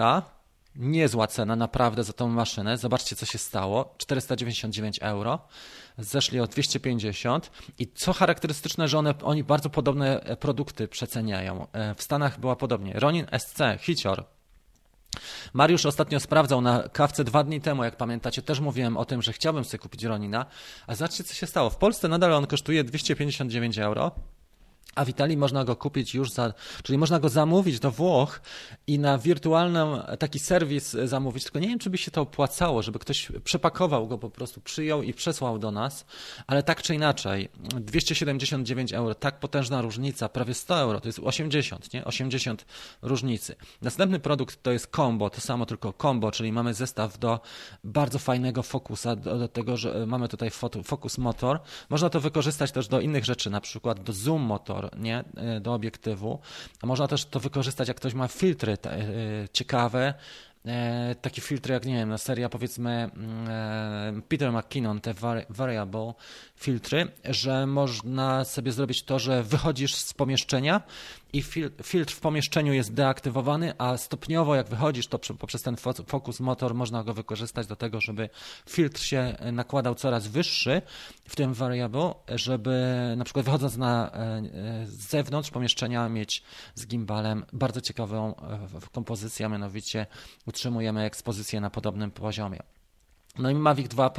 [0.76, 2.76] niezła cena naprawdę za tą maszynę.
[2.76, 3.94] Zobaczcie, co się stało.
[3.98, 5.38] 499 euro
[5.98, 11.66] zeszli o 250 i co charakterystyczne, że one, oni bardzo podobne produkty przeceniają.
[11.72, 12.92] E, w Stanach była podobnie.
[12.92, 14.24] Ronin SC, Hicior
[15.52, 19.32] Mariusz ostatnio sprawdzał na kawce dwa dni temu, jak pamiętacie, też mówiłem o tym, że
[19.32, 20.46] chciałbym sobie kupić Ronina.
[20.86, 21.70] A zobaczcie, co się stało.
[21.70, 24.10] W Polsce nadal on kosztuje 259 euro.
[24.98, 28.40] A w Italii można go kupić już za, czyli można go zamówić do Włoch
[28.86, 29.78] i na wirtualny
[30.18, 34.18] taki serwis zamówić, tylko nie wiem, czy by się to opłacało, żeby ktoś przepakował go
[34.18, 36.06] po prostu, przyjął i przesłał do nas,
[36.46, 37.48] ale tak czy inaczej,
[37.80, 42.04] 279 euro, tak potężna różnica, prawie 100 euro, to jest 80, nie?
[42.04, 42.66] 80
[43.02, 43.56] różnicy.
[43.82, 47.40] Następny produkt to jest combo, to samo tylko combo, czyli mamy zestaw do
[47.84, 50.50] bardzo fajnego fokusa, do, do tego, że mamy tutaj
[50.84, 51.60] focus motor.
[51.90, 55.74] Można to wykorzystać też do innych rzeczy, na przykład do zoom motor, nie, e, do
[55.74, 56.38] obiektywu.
[56.82, 59.04] A można też to wykorzystać, jak ktoś ma filtry te, e,
[59.52, 60.14] ciekawe,
[60.66, 65.14] e, takie filtry jak, nie wiem, no seria powiedzmy mm, Peter McKinnon, te
[65.50, 66.14] variable
[66.56, 70.82] filtry, że można sobie zrobić to, że wychodzisz z pomieszczenia
[71.32, 71.42] i
[71.82, 75.76] filtr w pomieszczeniu jest deaktywowany, a stopniowo jak wychodzisz, to poprzez ten
[76.06, 78.30] focus motor można go wykorzystać do tego, żeby
[78.68, 80.82] filtr się nakładał coraz wyższy
[81.28, 86.42] w tym variable, żeby na przykład wychodząc na e, e, z zewnątrz pomieszczenia mieć
[86.74, 90.06] z gimbalem bardzo ciekawą e, kompozycję, a mianowicie
[90.46, 92.77] utrzymujemy ekspozycję na podobnym poziomie.
[93.38, 94.10] No i Mavic 2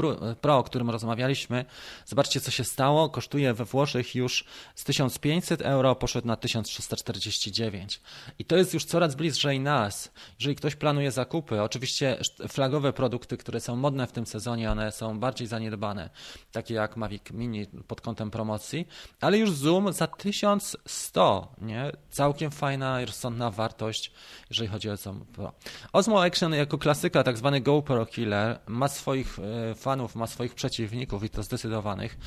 [0.42, 1.66] Pro, o którym rozmawialiśmy,
[2.06, 4.46] zobaczcie co się stało, kosztuje we Włoszech już
[4.76, 8.02] z 1500 euro, poszedł na 1349.
[8.40, 10.12] I to jest już coraz bliżej nas.
[10.40, 12.18] Jeżeli ktoś planuje zakupy, oczywiście
[12.48, 16.10] flagowe produkty, które są modne w tym sezonie, one są bardziej zaniedbane,
[16.52, 18.88] takie jak Mavic Mini pod kątem promocji,
[19.22, 21.92] ale już Zoom za 1100, nie?
[22.10, 24.12] Całkiem fajna rozsądna wartość,
[24.50, 25.54] jeżeli chodzi o Zoom Pro.
[25.94, 30.56] Osmo Action jako klasyka, tak zwany GoPro Killer, ma swoje swoich e, fanów, ma swoich
[30.56, 32.18] przeciwników i to zdecydowanych.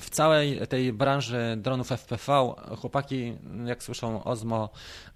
[0.00, 3.36] W całej tej branży dronów FPV chłopaki,
[3.66, 4.70] jak słyszą Osmo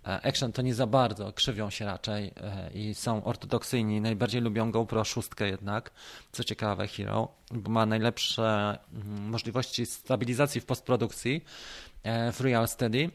[0.06, 4.00] e, Action, to nie za bardzo, krzywią się raczej e, i są ortodoksyjni.
[4.00, 5.90] Najbardziej lubią GoPro 6 jednak,
[6.32, 11.44] co ciekawe Hero, bo ma najlepsze mm, możliwości stabilizacji w postprodukcji
[12.32, 13.10] w Real Steady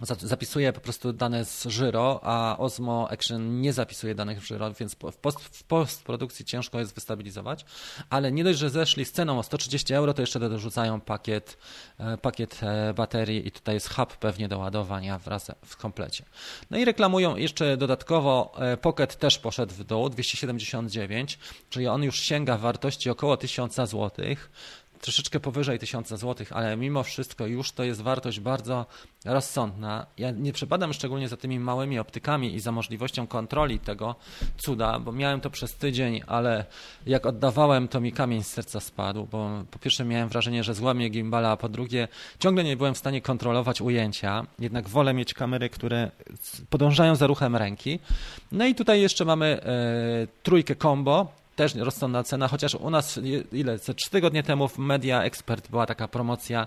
[0.00, 4.94] zapisuje po prostu dane z Żyro, a Osmo Action nie zapisuje danych w Żyro, więc
[4.94, 7.64] w, post, w postprodukcji ciężko jest wystabilizować,
[8.10, 11.58] ale nie dość, że zeszli z ceną o 130 euro, to jeszcze dorzucają pakiet,
[11.98, 16.24] e, pakiet e, baterii i tutaj jest hub pewnie do ładowania wraz w komplecie.
[16.70, 21.38] No i reklamują jeszcze dodatkowo, e, Pocket też poszedł w dół, 279,
[21.70, 24.50] czyli on już sięga wartości około 1000 złotych
[25.04, 28.86] troszeczkę powyżej 1000 zł, ale mimo wszystko już to jest wartość bardzo
[29.24, 30.06] rozsądna.
[30.18, 34.14] Ja nie przepadam szczególnie za tymi małymi optykami i za możliwością kontroli tego
[34.58, 36.64] cuda, bo miałem to przez tydzień, ale
[37.06, 41.08] jak oddawałem, to mi kamień z serca spadł, bo po pierwsze miałem wrażenie, że złamie
[41.08, 44.46] gimbala, a po drugie ciągle nie byłem w stanie kontrolować ujęcia.
[44.58, 46.10] Jednak wolę mieć kamery, które
[46.70, 47.98] podążają za ruchem ręki.
[48.52, 53.20] No i tutaj jeszcze mamy e, trójkę combo, też rozsądna cena, chociaż u nas
[53.52, 56.66] ile, co 3 tygodnie temu w Media Expert była taka promocja,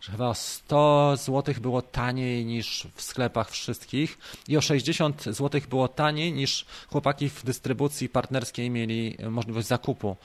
[0.00, 4.18] że chyba o 100 zł było taniej niż w sklepach wszystkich
[4.48, 10.16] i o 60 zł było taniej niż chłopaki w dystrybucji partnerskiej mieli możliwość zakupu.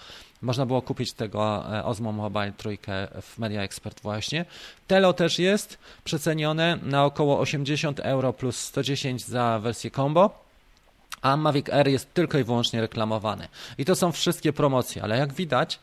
[0.42, 4.46] Można było kupić tego e, Osmo Mobile trójkę w Media Expert właśnie.
[4.88, 10.43] Telo też jest przecenione na około 80 euro plus 110 za wersję combo
[11.24, 13.48] a Mavic Air jest tylko i wyłącznie reklamowany.
[13.78, 15.80] I to są wszystkie promocje, ale jak widać,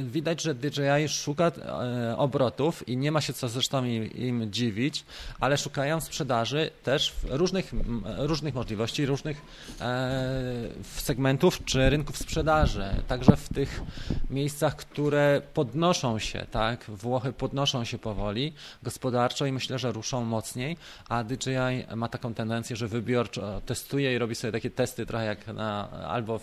[0.00, 5.04] widać, że DJI szuka e, obrotów i nie ma się co zresztą im, im dziwić,
[5.40, 7.72] ale szukają sprzedaży też różnych,
[8.18, 9.42] różnych możliwości, różnych
[9.80, 12.84] e, segmentów czy rynków sprzedaży.
[13.08, 13.82] Także w tych
[14.30, 18.52] miejscach, które podnoszą się, tak, Włochy podnoszą się powoli
[18.82, 20.76] gospodarczo i myślę, że ruszą mocniej,
[21.08, 25.46] a DJI ma taką tendencję, że wybiorczo testuje i robi sobie takie testy trochę jak
[25.46, 26.40] na albo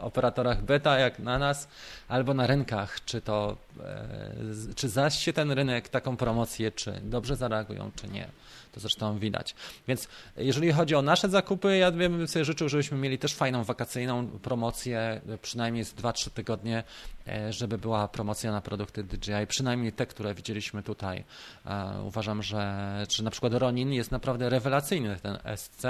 [0.00, 1.68] operatorach beta, jak na nas,
[2.08, 7.36] albo na rynkach, czy to, e, czy zaś się ten rynek taką promocję, czy dobrze
[7.36, 8.28] zareagują, czy nie.
[8.72, 9.54] To zresztą widać.
[9.88, 14.26] Więc jeżeli chodzi o nasze zakupy, ja bym sobie życzył, żebyśmy mieli też fajną wakacyjną
[14.26, 16.84] promocję, przynajmniej z 2-3 tygodnie,
[17.28, 21.24] e, żeby była promocja na produkty DJI, przynajmniej te, które widzieliśmy tutaj.
[21.66, 25.86] E, uważam, że czy na przykład Ronin jest naprawdę rewelacyjny ten SC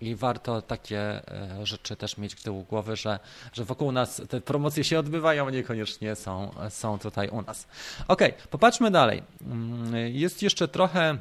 [0.00, 3.18] i warto takie e, rzeczy też mieć w tyłu głowy, że,
[3.52, 7.66] że wokół nas te promocje się odbywają, niekoniecznie są, są tutaj u nas.
[8.08, 9.22] Ok, popatrzmy dalej.
[9.46, 11.18] Mm, jest jeszcze trochę,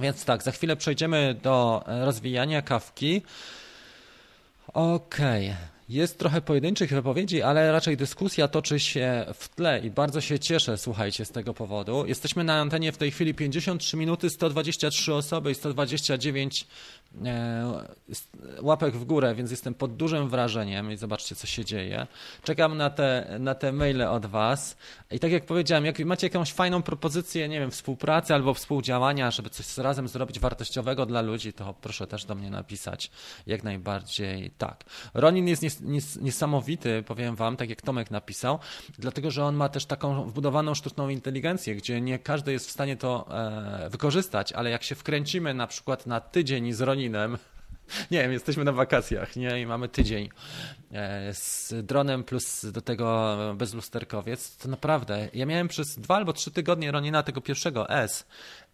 [0.00, 3.22] więc tak, za chwilę przejdziemy do rozwijania kawki.
[4.74, 5.56] Okay.
[5.90, 10.78] Jest trochę pojedynczych wypowiedzi, ale raczej dyskusja toczy się w tle i bardzo się cieszę,
[10.78, 12.06] słuchajcie, z tego powodu.
[12.06, 16.66] Jesteśmy na antenie w tej chwili 53 minuty, 123 osoby i 129 e,
[18.60, 22.06] łapek w górę, więc jestem pod dużym wrażeniem i zobaczcie, co się dzieje.
[22.42, 24.76] Czekam na te, na te maile od Was.
[25.10, 29.50] I tak jak powiedziałem, jak macie jakąś fajną propozycję, nie wiem, współpracy albo współdziałania, żeby
[29.50, 33.10] coś razem zrobić wartościowego dla ludzi, to proszę też do mnie napisać.
[33.46, 34.84] Jak najbardziej tak.
[35.14, 38.58] Ronin jest nies nies niesamowity, powiem Wam, tak jak Tomek napisał,
[38.98, 42.96] dlatego że on ma też taką wbudowaną sztuczną inteligencję, gdzie nie każdy jest w stanie
[42.96, 47.38] to e, wykorzystać, ale jak się wkręcimy na przykład na tydzień z Roninem,
[48.10, 49.60] nie wiem, jesteśmy na wakacjach, nie?
[49.60, 50.28] I mamy tydzień
[50.92, 54.56] e, z dronem plus do tego bezlusterkowiec.
[54.56, 58.26] To naprawdę, ja miałem przez dwa albo trzy tygodnie Ronina tego pierwszego S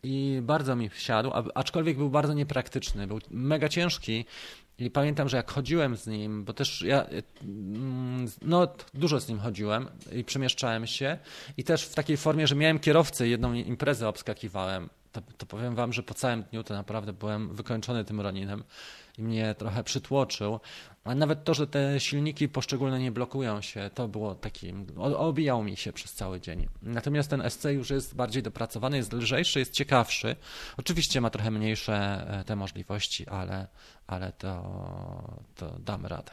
[0.02, 4.24] i bardzo mi wsiadł, aczkolwiek był bardzo niepraktyczny, był mega ciężki.
[4.78, 7.06] I pamiętam, że jak chodziłem z nim, bo też ja
[7.42, 11.18] mm, no, dużo z nim chodziłem i przemieszczałem się
[11.56, 14.88] i też w takiej formie, że miałem kierowcę, jedną imprezę obskakiwałem
[15.20, 18.64] to, to powiem wam, że po całym dniu to naprawdę byłem wykończony tym Roninem
[19.18, 20.60] i mnie trochę przytłoczył.
[21.04, 25.76] A nawet to, że te silniki poszczególne nie blokują się, to było taki, obijał mi
[25.76, 26.68] się przez cały dzień.
[26.82, 30.36] Natomiast ten SC już jest bardziej dopracowany, jest lżejszy, jest ciekawszy.
[30.76, 33.66] Oczywiście ma trochę mniejsze e, te możliwości, ale,
[34.06, 34.62] ale to,
[35.54, 36.32] to damy radę.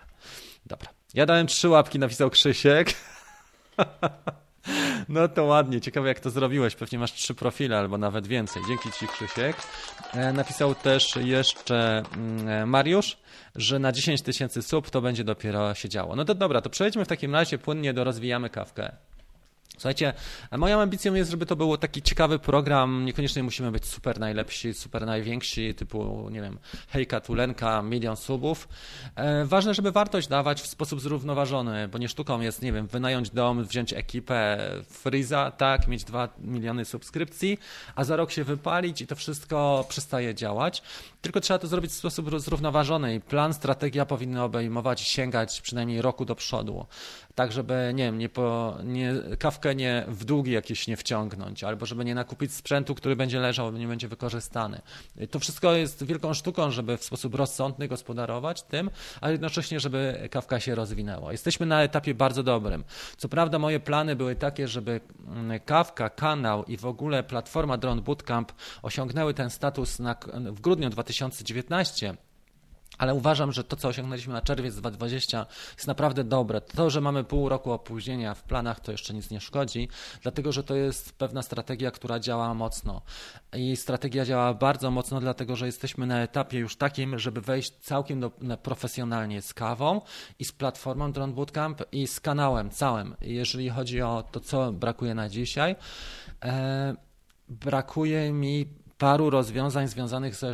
[0.65, 0.89] Dobra.
[1.13, 2.93] Ja dałem trzy łapki, napisał Krzysiek.
[5.09, 6.75] No to ładnie, ciekawe jak to zrobiłeś.
[6.75, 8.63] Pewnie masz trzy profile albo nawet więcej.
[8.67, 9.57] Dzięki Ci, Krzysiek.
[10.13, 13.17] E, napisał też jeszcze mm, e, Mariusz,
[13.55, 16.15] że na 10 tysięcy sub to będzie dopiero się działo.
[16.15, 18.91] No to dobra, to przejdźmy w takim razie płynnie do rozwijamy kawkę.
[19.83, 20.13] Słuchajcie,
[20.51, 23.05] moją ambicją jest, żeby to był taki ciekawy program.
[23.05, 28.67] Niekoniecznie musimy być super najlepsi, super najwięksi, typu, nie wiem, hejka, tulenka, milion subów.
[29.15, 33.29] E, ważne, żeby wartość dawać w sposób zrównoważony, bo nie sztuką jest, nie wiem, wynająć
[33.29, 34.57] dom, wziąć ekipę
[34.89, 37.57] Freeza, tak, mieć dwa miliony subskrypcji,
[37.95, 40.81] a za rok się wypalić i to wszystko przestaje działać.
[41.21, 46.01] Tylko trzeba to zrobić w sposób zrównoważony i plan, strategia powinny obejmować i sięgać przynajmniej
[46.01, 46.85] roku do przodu
[47.35, 51.85] tak żeby, nie wiem, nie, po, nie, kawkę nie w długi jakieś nie wciągnąć, albo
[51.85, 54.81] żeby nie nakupić sprzętu, który będzie leżał, nie będzie wykorzystany.
[55.31, 58.89] To wszystko jest wielką sztuką, żeby w sposób rozsądny gospodarować tym,
[59.21, 61.31] a jednocześnie, żeby kawka się rozwinęła.
[61.31, 62.83] Jesteśmy na etapie bardzo dobrym.
[63.17, 68.01] Co prawda moje plany były takie, żeby mm, kawka, kanał i w ogóle platforma Drone
[68.01, 70.15] Bootcamp osiągnęły ten status na,
[70.51, 72.17] w grudniu 2019,
[72.97, 76.61] ale uważam, że to, co osiągnęliśmy na czerwiec 2020 jest naprawdę dobre.
[76.61, 79.89] To, że mamy pół roku opóźnienia w planach, to jeszcze nic nie szkodzi,
[80.21, 83.01] dlatego że to jest pewna strategia, która działa mocno.
[83.53, 88.19] I strategia działa bardzo mocno, dlatego że jesteśmy na etapie już takim, żeby wejść całkiem
[88.19, 88.31] do,
[88.63, 90.01] profesjonalnie z kawą
[90.39, 93.15] i z platformą Drone Bootcamp i z kanałem całym.
[93.21, 95.75] Jeżeli chodzi o to, co brakuje na dzisiaj,
[96.43, 96.95] e,
[97.49, 100.53] brakuje mi paru rozwiązań związanych ze,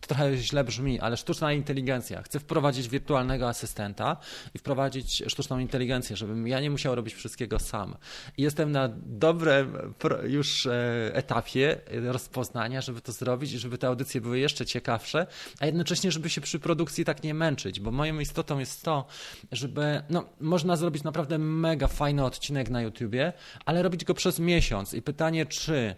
[0.00, 2.22] trochę źle brzmi, ale sztuczna inteligencja.
[2.22, 4.16] Chcę wprowadzić wirtualnego asystenta
[4.54, 7.96] i wprowadzić sztuczną inteligencję, żebym ja nie musiał robić wszystkiego sam.
[8.36, 9.94] I jestem na dobrym
[10.24, 15.26] już e, etapie rozpoznania, żeby to zrobić i żeby te audycje były jeszcze ciekawsze,
[15.60, 19.06] a jednocześnie, żeby się przy produkcji tak nie męczyć, bo moją istotą jest to,
[19.52, 23.32] żeby, no, można zrobić naprawdę mega fajny odcinek na YouTubie,
[23.64, 25.96] ale robić go przez miesiąc i pytanie, czy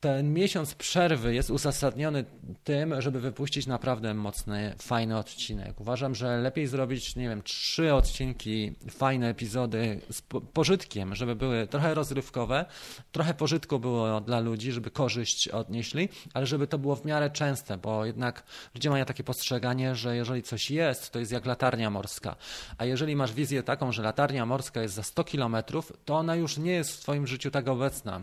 [0.00, 2.24] ten miesiąc przerwy jest uzasadniony
[2.64, 5.80] tym, żeby wypuścić naprawdę mocny, fajny odcinek.
[5.80, 10.22] Uważam, że lepiej zrobić, nie wiem, trzy odcinki, fajne epizody z
[10.52, 12.64] pożytkiem, żeby były trochę rozrywkowe,
[13.12, 17.78] trochę pożytku było dla ludzi, żeby korzyść odnieśli, ale żeby to było w miarę częste,
[17.78, 18.42] bo jednak
[18.74, 22.36] ludzie mają takie postrzeganie, że jeżeli coś jest, to jest jak latarnia morska.
[22.78, 26.58] A jeżeli masz wizję taką, że latarnia morska jest za 100 kilometrów, to ona już
[26.58, 28.20] nie jest w Twoim życiu tak obecna.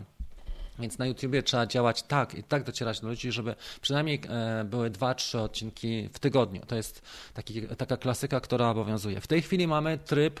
[0.78, 4.90] Więc na YouTubie trzeba działać tak i tak docierać do ludzi, żeby przynajmniej e, były
[4.90, 6.62] dwa, trzy odcinki w tygodniu.
[6.66, 7.02] To jest
[7.34, 9.20] taki, taka klasyka, która obowiązuje.
[9.20, 10.40] W tej chwili mamy tryb,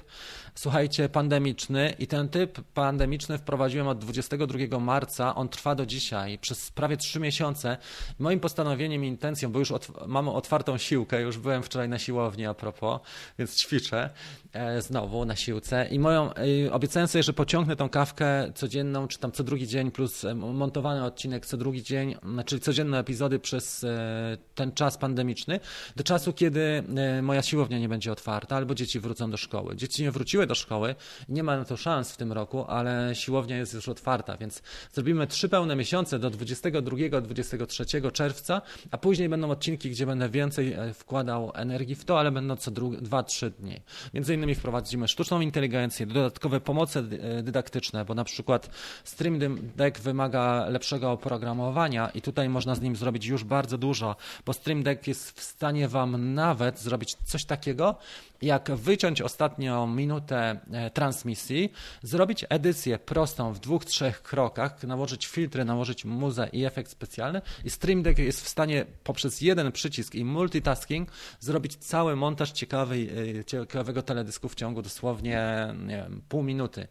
[0.54, 5.34] słuchajcie, pandemiczny i ten typ pandemiczny wprowadziłem od 22 marca.
[5.34, 7.76] On trwa do dzisiaj, przez prawie trzy miesiące.
[8.18, 12.46] Moim postanowieniem i intencją, bo już od, mamy otwartą siłkę, już byłem wczoraj na siłowni
[12.46, 13.00] a propos,
[13.38, 14.10] więc ćwiczę
[14.52, 16.30] e, znowu na siłce i moją,
[16.70, 21.46] obiecałem sobie, że pociągnę tą kawkę codzienną, czy tam co drugi dzień plus montowany odcinek
[21.46, 25.60] co drugi dzień, znaczy codzienne epizody przez e, ten czas pandemiczny,
[25.96, 29.76] do czasu, kiedy e, moja siłownia nie będzie otwarta albo dzieci wrócą do szkoły.
[29.76, 30.94] Dzieci nie wróciły do szkoły,
[31.28, 34.62] nie ma na to szans w tym roku, ale siłownia jest już otwarta, więc
[34.92, 40.94] zrobimy trzy pełne miesiące do 22-23 czerwca, a później będą odcinki, gdzie będę więcej e,
[40.94, 43.80] wkładał energii w to, ale będą co 2-3 dni.
[44.14, 47.02] Między innymi wprowadzimy sztuczną inteligencję, dodatkowe pomoce
[47.42, 48.70] dydaktyczne, bo na przykład
[49.04, 49.38] Stream
[49.76, 54.16] Deck wymaga wymaga lepszego oprogramowania i tutaj można z nim zrobić już bardzo dużo,
[54.46, 57.94] bo Stream Deck jest w stanie Wam nawet zrobić coś takiego,
[58.42, 65.64] jak wyciąć ostatnią minutę e, transmisji, zrobić edycję prostą w dwóch, trzech krokach, nałożyć filtry,
[65.64, 70.24] nałożyć muzę i efekt specjalny i Stream Deck jest w stanie poprzez jeden przycisk i
[70.24, 71.10] multitasking
[71.40, 76.88] zrobić cały montaż ciekawej, e, ciekawego teledysku w ciągu dosłownie wiem, pół minuty.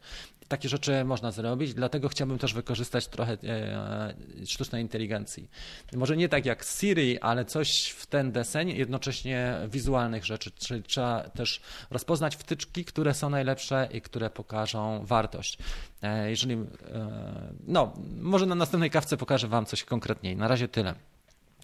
[0.48, 5.50] Takie rzeczy można zrobić, dlatego chciałbym też wykorzystać trochę e, sztucznej inteligencji.
[5.94, 11.30] Może nie tak jak Siri, ale coś w ten deseń, jednocześnie wizualnych rzeczy, czyli trzeba
[11.30, 15.58] też rozpoznać wtyczki, które są najlepsze i które pokażą wartość.
[16.02, 16.66] E, jeżeli, e,
[17.68, 20.36] no, może na następnej kawce pokażę Wam coś konkretniej.
[20.36, 20.96] Na razie tyle.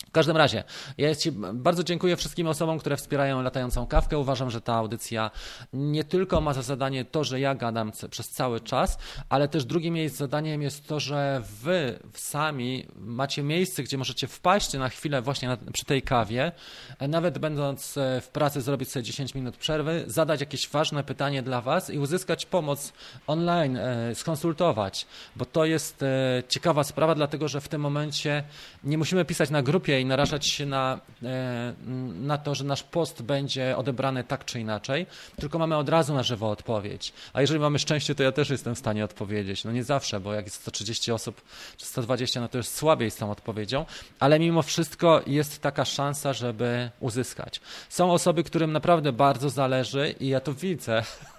[0.08, 0.64] W każdym razie,
[0.98, 4.18] ja Ci bardzo dziękuję wszystkim osobom, które wspierają latającą kawkę.
[4.18, 5.32] Uważam, że ta audycja
[5.74, 8.98] nie tylko ma za zadanie to, że ja gadam przez cały czas,
[9.30, 14.74] ale też drugim jej zadaniem jest to, że Wy sami macie miejsce, gdzie możecie wpaść
[14.74, 16.52] na chwilę właśnie na, przy tej kawie,
[17.00, 21.62] nawet będąc e, w pracy, zrobić sobie 10 minut przerwy, zadać jakieś ważne pytanie dla
[21.62, 22.94] Was i uzyskać pomoc
[23.28, 28.44] online, e, skonsultować, bo to jest e, ciekawa sprawa, dlatego że w tym momencie
[28.84, 31.74] nie musimy pisać na grupie i narażać się na, e,
[32.14, 36.24] na to, że nasz post będzie odebrany tak czy inaczej, tylko mamy od razu na
[36.24, 37.14] żywo odpowiedź.
[37.34, 39.64] A jeżeli mamy szczęście, to ja też jestem w stanie odpowiedzieć.
[39.64, 41.42] No nie zawsze, bo jak jest 130 osób
[41.78, 43.86] czy 120, no to już słabiej z tą odpowiedzią,
[44.20, 47.62] ale mimo wszystko jest taka szansa, żeby uzyskać.
[47.90, 51.04] Są osoby, którym naprawdę bardzo zależy i ja to widzę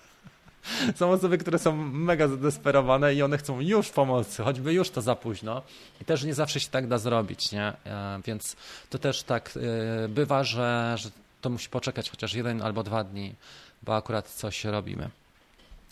[0.96, 5.16] są osoby, które są mega zadesperowane i one chcą już pomocy, choćby już to za
[5.16, 5.62] późno.
[6.00, 7.72] I też nie zawsze się tak da zrobić, nie?
[7.86, 8.56] E, więc
[8.90, 9.54] to też tak
[10.04, 11.10] e, bywa, że, że
[11.40, 13.34] to musi poczekać chociaż jeden albo dwa dni,
[13.82, 15.10] bo akurat coś robimy.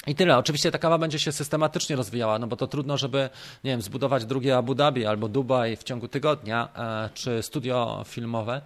[0.06, 0.38] I tyle.
[0.38, 3.30] Oczywiście ta kawa będzie się systematycznie rozwijała, no bo to trudno, żeby,
[3.64, 8.62] nie wiem, zbudować drugie Abu Dhabi albo Dubaj w ciągu tygodnia, e, czy studio filmowe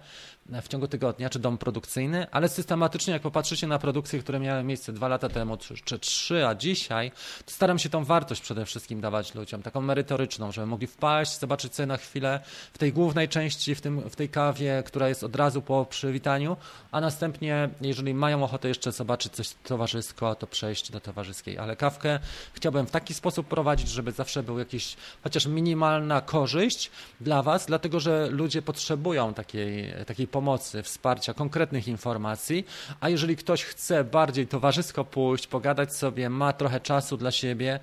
[0.61, 4.93] w ciągu tygodnia, czy dom produkcyjny, ale systematycznie, jak popatrzycie na produkcje, które miały miejsce
[4.93, 7.11] dwa lata temu, czy trzy, a dzisiaj,
[7.45, 11.75] to staram się tą wartość przede wszystkim dawać ludziom, taką merytoryczną, żeby mogli wpaść, zobaczyć
[11.75, 12.39] sobie na chwilę
[12.73, 16.57] w tej głównej części, w, tym, w tej kawie, która jest od razu po przywitaniu,
[16.91, 21.57] a następnie, jeżeli mają ochotę jeszcze zobaczyć coś towarzysko, to przejść do towarzyskiej.
[21.57, 22.19] Ale kawkę
[22.53, 26.91] chciałbym w taki sposób prowadzić, żeby zawsze był jakiś chociaż minimalna korzyść
[27.21, 32.65] dla Was, dlatego że ludzie potrzebują takiej, takiej pomocy, wsparcia, konkretnych informacji,
[32.99, 37.79] a jeżeli ktoś chce bardziej towarzysko pójść, pogadać sobie, ma trochę czasu dla siebie,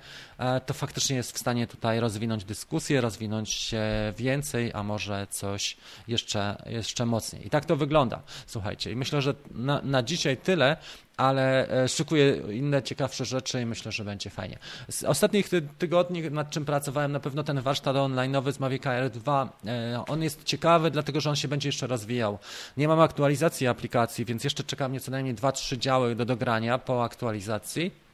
[0.65, 3.83] to faktycznie jest w stanie tutaj rozwinąć dyskusję, rozwinąć się
[4.17, 5.77] więcej, a może coś
[6.07, 7.47] jeszcze, jeszcze mocniej.
[7.47, 8.21] I tak to wygląda.
[8.47, 10.77] Słuchajcie, i myślę, że na, na dzisiaj tyle
[11.17, 14.57] ale e, szykuję inne ciekawsze rzeczy i myślę, że będzie fajnie.
[14.89, 19.49] Z ostatnich tygodni, nad czym pracowałem, na pewno ten warsztat online'owy z Mavic Air 2,
[19.65, 22.39] e, on jest ciekawy, dlatego że on się będzie jeszcze rozwijał.
[22.77, 27.03] Nie mam aktualizacji aplikacji, więc jeszcze czeka mnie co najmniej 2-3 działy do dogrania po
[27.03, 28.04] aktualizacji.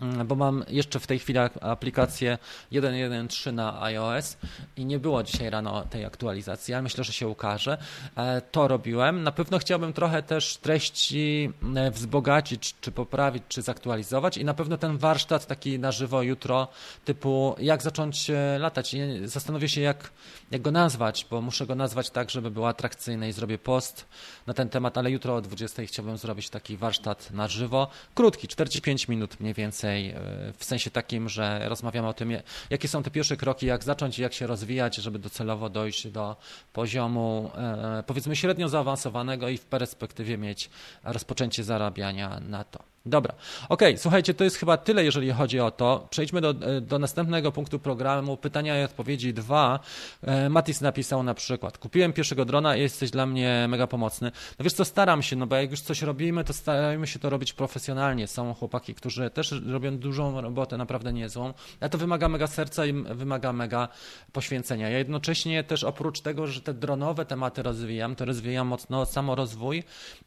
[0.00, 2.38] Mm, bo mam jeszcze w tej chwili aplikację
[2.72, 4.36] 1.1.3 na iOS
[4.76, 7.78] i nie było dzisiaj rano tej aktualizacji, ale myślę, że się ukaże.
[8.16, 9.22] E, to robiłem.
[9.22, 14.76] Na pewno chciałbym trochę też treści e, wzbogacić, czy poprawić, czy zaktualizować i na pewno
[14.76, 16.68] ten warsztat taki na żywo jutro
[17.04, 18.96] typu jak zacząć e, latać.
[19.24, 20.10] Zastanowię się jak,
[20.50, 24.06] jak go nazwać, bo muszę go nazwać tak, żeby był atrakcyjny i zrobię post
[24.46, 27.88] na ten temat, ale jutro o 20 chciałbym zrobić taki warsztat na żywo.
[28.14, 32.32] Krótki, 45 minut mniej więcej E, w sensie takim, że rozmawiamy o tym,
[32.70, 36.36] jakie są te pierwsze kroki, jak zacząć jak się rozwijać, żeby docelowo dojść do
[36.72, 40.70] poziomu e, powiedzmy średnio zaawansowanego i w perspektywie mieć
[41.04, 42.91] rozpoczęcie zarabiania na to.
[43.06, 43.34] Dobra,
[43.68, 46.06] okej, okay, słuchajcie, to jest chyba tyle, jeżeli chodzi o to.
[46.10, 48.36] Przejdźmy do, do następnego punktu programu.
[48.36, 49.80] Pytania i odpowiedzi dwa.
[50.22, 54.32] E, Matis napisał na przykład, kupiłem pierwszego drona i jesteś dla mnie mega pomocny.
[54.58, 57.30] No wiesz co, staram się, no bo jak już coś robimy, to starajmy się to
[57.30, 58.26] robić profesjonalnie.
[58.26, 62.92] Są chłopaki, którzy też robią dużą robotę, naprawdę niezłą, ale to wymaga mega serca i
[62.92, 63.88] wymaga mega
[64.32, 64.90] poświęcenia.
[64.90, 69.84] Ja jednocześnie też oprócz tego, że te dronowe tematy rozwijam, to rozwijam mocno samorozwój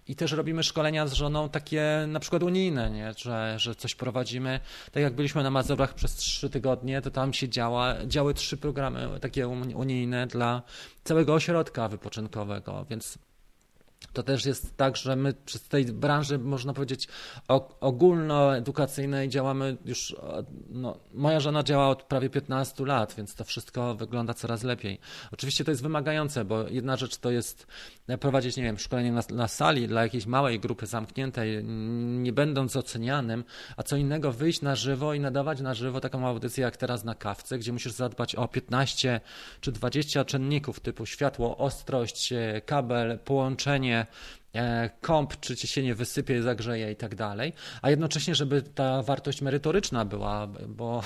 [0.07, 3.13] i też robimy szkolenia z żoną takie na przykład unijne, nie?
[3.17, 4.59] Że, że coś prowadzimy.
[4.91, 9.19] Tak jak byliśmy na Mazurach przez trzy tygodnie, to tam się działa, działy trzy programy
[9.21, 10.61] takie unijne dla
[11.03, 13.17] całego ośrodka wypoczynkowego, więc
[14.15, 17.07] to też jest tak, że my przy tej branży, można powiedzieć,
[17.79, 20.15] ogólnoedukacyjnej działamy już,
[20.69, 24.99] no, moja żona działa od prawie 15 lat, więc to wszystko wygląda coraz lepiej.
[25.33, 27.67] Oczywiście to jest wymagające, bo jedna rzecz to jest
[28.19, 33.43] prowadzić, nie wiem, szkolenie na, na sali dla jakiejś małej grupy zamkniętej, nie będąc ocenianym,
[33.77, 37.15] a co innego wyjść na żywo i nadawać na żywo taką audycję jak teraz na
[37.15, 39.21] kawce, gdzie musisz zadbać o 15
[39.61, 42.33] czy 20 czynników typu światło, ostrość,
[42.65, 44.04] kabel, połączenie,
[44.55, 49.03] E, komp, czy ci się nie wysypie, zagrzeje i tak dalej, a jednocześnie, żeby ta
[49.03, 51.03] wartość merytoryczna była, bo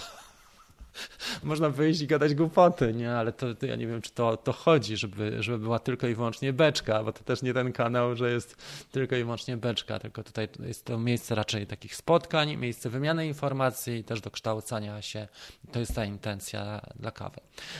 [1.43, 3.11] można wyjść i gadać głupoty, nie?
[3.11, 6.15] Ale to, to, ja nie wiem, czy to, to chodzi, żeby, żeby była tylko i
[6.15, 8.55] wyłącznie beczka, bo to też nie ten kanał, że jest
[8.91, 13.95] tylko i wyłącznie beczka, tylko tutaj jest to miejsce raczej takich spotkań, miejsce wymiany informacji
[13.95, 15.27] i też dokształcania się.
[15.71, 17.39] To jest ta intencja dla kawy.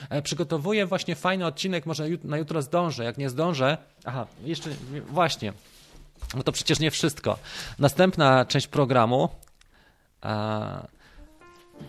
[0.09, 4.69] E, przygotowuję właśnie fajny odcinek, może na jutro zdążę, jak nie zdążę, aha, jeszcze
[5.07, 5.53] właśnie,
[6.35, 7.37] no to przecież nie wszystko.
[7.79, 9.29] Następna część programu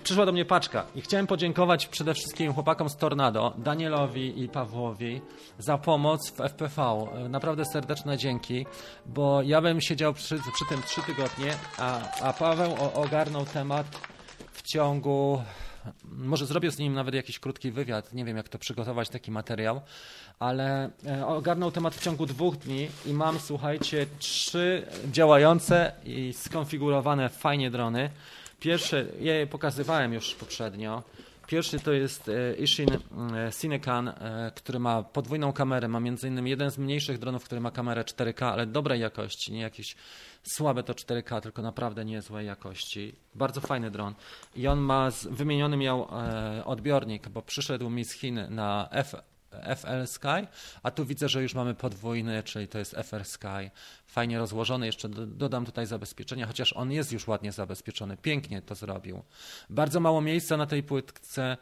[0.05, 5.21] przyszła do mnie paczka i chciałem podziękować przede wszystkim chłopakom z Tornado, Danielowi i Pawłowi
[5.59, 7.07] za pomoc w FPV.
[7.29, 8.67] Naprawdę serdeczne dzięki,
[9.07, 13.87] bo ja bym siedział przy, przy tym trzy tygodnie, a, a Paweł ogarnął temat
[14.53, 15.43] w ciągu
[16.05, 19.81] może zrobię z nim nawet jakiś krótki wywiad, nie wiem jak to przygotować taki materiał,
[20.39, 27.29] ale e, ogarnął temat w ciągu dwóch dni i mam, słuchajcie, trzy działające i skonfigurowane
[27.29, 28.11] fajnie drony.
[28.61, 31.03] Pierwsze, ja je pokazywałem już poprzednio.
[31.47, 32.99] Pierwszy to jest e, Ishin e,
[33.61, 35.89] Cinecan, e, który ma podwójną kamerę.
[35.89, 39.61] Ma między innymi jeden z mniejszych dronów, który ma kamerę 4K, ale dobrej jakości, nie
[39.61, 39.97] jakieś
[40.43, 43.15] słabe to 4K, tylko naprawdę niezłej jakości.
[43.35, 44.15] Bardzo fajny dron.
[44.57, 46.09] I on ma, wymieniony miał
[46.65, 49.15] odbiornik, bo przyszedł mi z Chin na F
[49.77, 50.47] FL Sky,
[50.83, 53.71] a tu widzę, że już mamy podwójny, czyli to jest FR Sky,
[54.07, 54.87] fajnie rozłożony.
[54.87, 59.23] Jeszcze dodam tutaj zabezpieczenia, chociaż on jest już ładnie zabezpieczony, pięknie to zrobił.
[59.71, 61.57] Bardzo mało miejsca na tej płytce,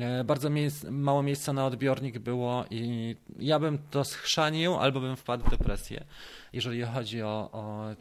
[0.00, 0.48] e, bardzo
[0.90, 6.04] mało miejsca na odbiornik było i ja bym to schrzanił albo bym wpadł w depresję,
[6.52, 7.94] jeżeli chodzi o, o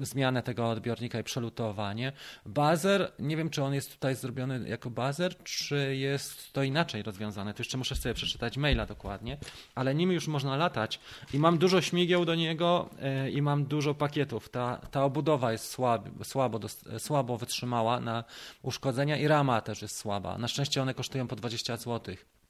[0.00, 2.12] zmianę tego odbiornika i przelutowanie.
[2.46, 7.54] Bazer, nie wiem czy on jest tutaj zrobiony jako bazer, czy jest to inaczej rozwiązane.
[7.54, 9.36] To jeszcze muszę sobie przeczytać maila dokładnie,
[9.74, 11.00] ale nim już można latać
[11.34, 14.48] i mam dużo śmigieł do niego e, i mam dużo pakietów.
[14.48, 16.60] Ta, ta obudowa jest słab, słabo,
[16.98, 18.24] słabo wytrzymała na
[18.62, 20.38] uszkodzenia i rama też jest słaba.
[20.38, 22.41] Na szczęście one kosztują po 20 złotych.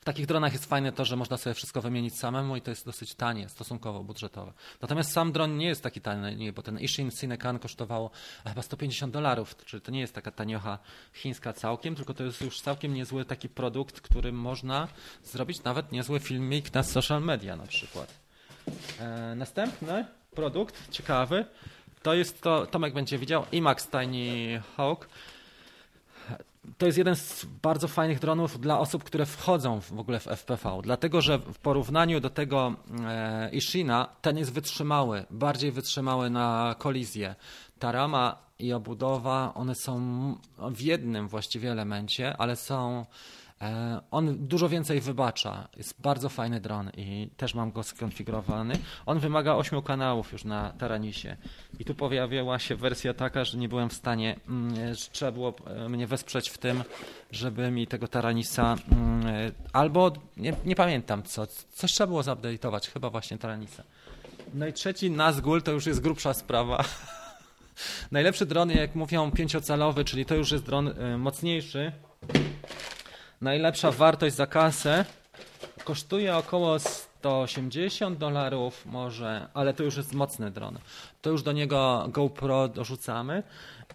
[0.00, 2.86] W takich dronach jest fajne to, że można sobie wszystko wymienić samemu i to jest
[2.86, 4.52] dosyć tanie, stosunkowo budżetowe.
[4.82, 8.10] Natomiast sam dron nie jest taki tani, bo ten Ishin Cinecan kosztował
[8.44, 10.78] chyba 150 dolarów, czyli to nie jest taka taniocha
[11.12, 14.88] chińska całkiem, tylko to jest już całkiem niezły taki produkt, którym można
[15.24, 18.14] zrobić nawet niezły filmik na social media na przykład.
[19.00, 21.44] E, następny produkt ciekawy
[22.02, 25.08] to jest to, Tomek będzie widział, IMAX Tiny Hawk
[26.78, 30.80] to jest jeden z bardzo fajnych dronów dla osób, które wchodzą w ogóle w FPV,
[30.82, 32.74] dlatego że w porównaniu do tego
[33.06, 37.34] e, Ishina ten jest wytrzymały, bardziej wytrzymały na kolizję.
[37.78, 40.00] Ta rama i obudowa, one są
[40.58, 43.06] w jednym właściwie elemencie, ale są
[44.10, 45.68] on dużo więcej wybacza.
[45.76, 48.74] Jest bardzo fajny dron i też mam go skonfigurowany.
[49.06, 51.36] On wymaga 8 kanałów już na Taranisie.
[51.78, 55.54] I tu pojawiła się wersja taka, że nie byłem w stanie, mm, że trzeba było
[55.66, 56.84] e, mnie wesprzeć w tym,
[57.30, 62.90] żeby mi tego Taranisa mm, e, albo nie, nie pamiętam co, coś trzeba było zupdate'ować,
[62.92, 63.82] chyba właśnie Taranisa.
[64.54, 66.84] No i trzeci Nazgul to już jest grubsza sprawa.
[68.10, 71.92] Najlepszy dron, jak mówią, pięciocalowy, czyli to już jest dron mocniejszy.
[73.40, 75.04] Najlepsza wartość za kasę
[75.84, 80.78] kosztuje około 180 dolarów może, ale to już jest mocny dron.
[81.22, 83.42] To już do niego GoPro dorzucamy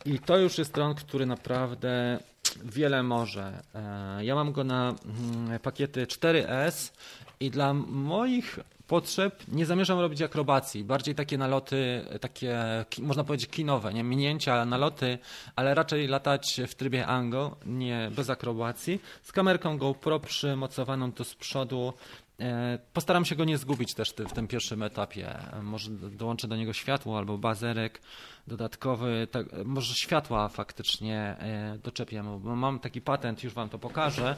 [0.06, 2.20] i to już jest dron, który naprawdę
[2.64, 3.62] wiele może.
[3.76, 6.91] E, ja mam go na mm, pakiety 4S
[7.39, 8.60] i dla moich
[8.94, 12.60] potrzeb nie zamierzam robić akrobacji, bardziej takie naloty, takie
[13.02, 15.18] można powiedzieć kinowe, nie minięcia, naloty,
[15.56, 21.36] ale raczej latać w trybie angle, nie bez akrobacji, z kamerką GoPro przymocowaną tu z
[21.36, 21.94] przodu.
[22.39, 25.38] E, postaram się go nie zgubić też w tym pierwszym etapie.
[25.62, 28.02] Może dołączę do niego światło albo bazerek
[28.48, 34.36] dodatkowy, tak, może światła faktycznie e, doczepię, mam taki patent, już Wam to pokażę.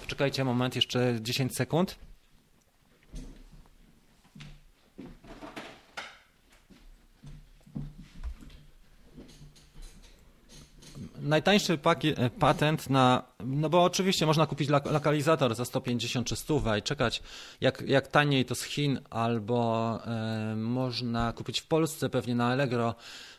[0.00, 2.07] Poczekajcie moment, jeszcze 10 sekund.
[11.20, 16.82] Najtańszy pakiet, patent na, no bo oczywiście można kupić lokalizator za 150 czy 100 i
[16.82, 17.22] czekać
[17.60, 22.94] jak, jak taniej to z Chin, albo e, można kupić w Polsce pewnie na Allegro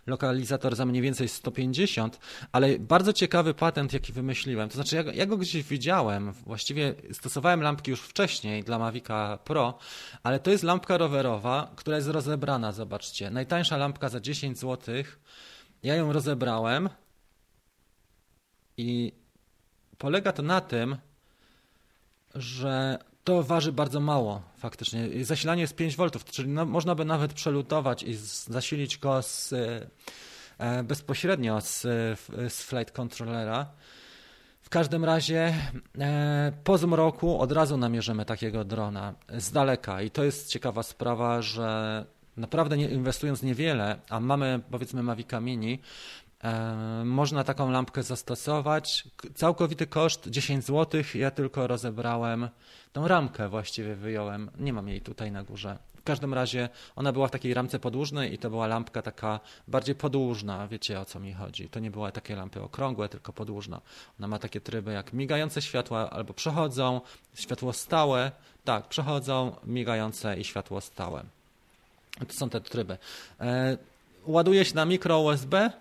[0.08, 2.20] lokalizator za mniej więcej 150,
[2.52, 4.70] ale bardzo ciekawy patent, jaki wymyśliłem.
[4.70, 9.78] To znaczy, ja, ja go gdzieś widziałem, właściwie stosowałem lampki już wcześniej dla Mavica Pro,
[10.24, 13.32] ale to jest lampka rowerowa, która jest rozebrana, zobaczcie.
[13.32, 14.96] Najtańsza lampka za 10 zł.
[15.84, 16.90] Ja ją rozebrałem
[18.80, 19.12] i
[19.98, 20.98] polega to na tym,
[22.36, 25.26] że to waży bardzo mało faktycznie.
[25.26, 28.16] Zasilanie jest 5 V, czyli no, można by nawet przelutować i
[28.48, 29.54] zasilić go z,
[30.58, 31.82] e, bezpośrednio z,
[32.50, 33.66] z flight controllera.
[34.62, 35.54] W każdym razie
[36.00, 41.42] e, po zmroku od razu namierzymy takiego drona z daleka i to jest ciekawa sprawa,
[41.42, 42.06] że
[42.38, 46.29] naprawdę nie, inwestując niewiele, a mamy powiedzmy Mavica Mini, E,
[47.06, 49.04] można taką lampkę zastosować.
[49.36, 51.02] Całkowity koszt 10 zł.
[51.16, 52.50] Ja tylko rozebrałem
[52.94, 54.52] tą ramkę, właściwie wyjąłem.
[54.60, 55.78] Nie mam jej tutaj na górze.
[55.98, 59.96] W każdym razie ona była w takiej ramce podłużnej i to była lampka taka bardziej
[59.96, 60.68] podłużna.
[60.68, 61.70] Wiecie o co mi chodzi.
[61.70, 63.82] To nie były takie lampy okrągłe, tylko podłużna.
[64.20, 67.02] Ona ma takie tryby jak migające światła albo przechodzą,
[67.36, 68.32] światło stałe.
[68.66, 71.24] Tak, przechodzą, migające i światło stałe.
[72.28, 72.98] To są te tryby.
[73.40, 73.78] E,
[74.26, 75.72] ładuje się na mikro USB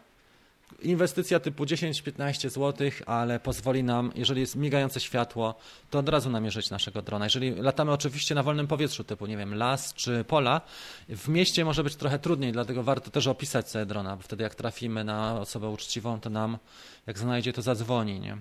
[0.83, 5.55] inwestycja typu 10-15 zł, ale pozwoli nam, jeżeli jest migające światło,
[5.91, 7.27] to od razu namierzyć naszego drona.
[7.27, 10.61] Jeżeli latamy oczywiście na wolnym powietrzu, typu, nie wiem, las czy pola,
[11.09, 14.55] w mieście może być trochę trudniej, dlatego warto też opisać sobie drona, bo wtedy jak
[14.55, 16.59] trafimy na osobę uczciwą, to nam,
[17.07, 18.37] jak znajdzie, to zadzwoni, nie?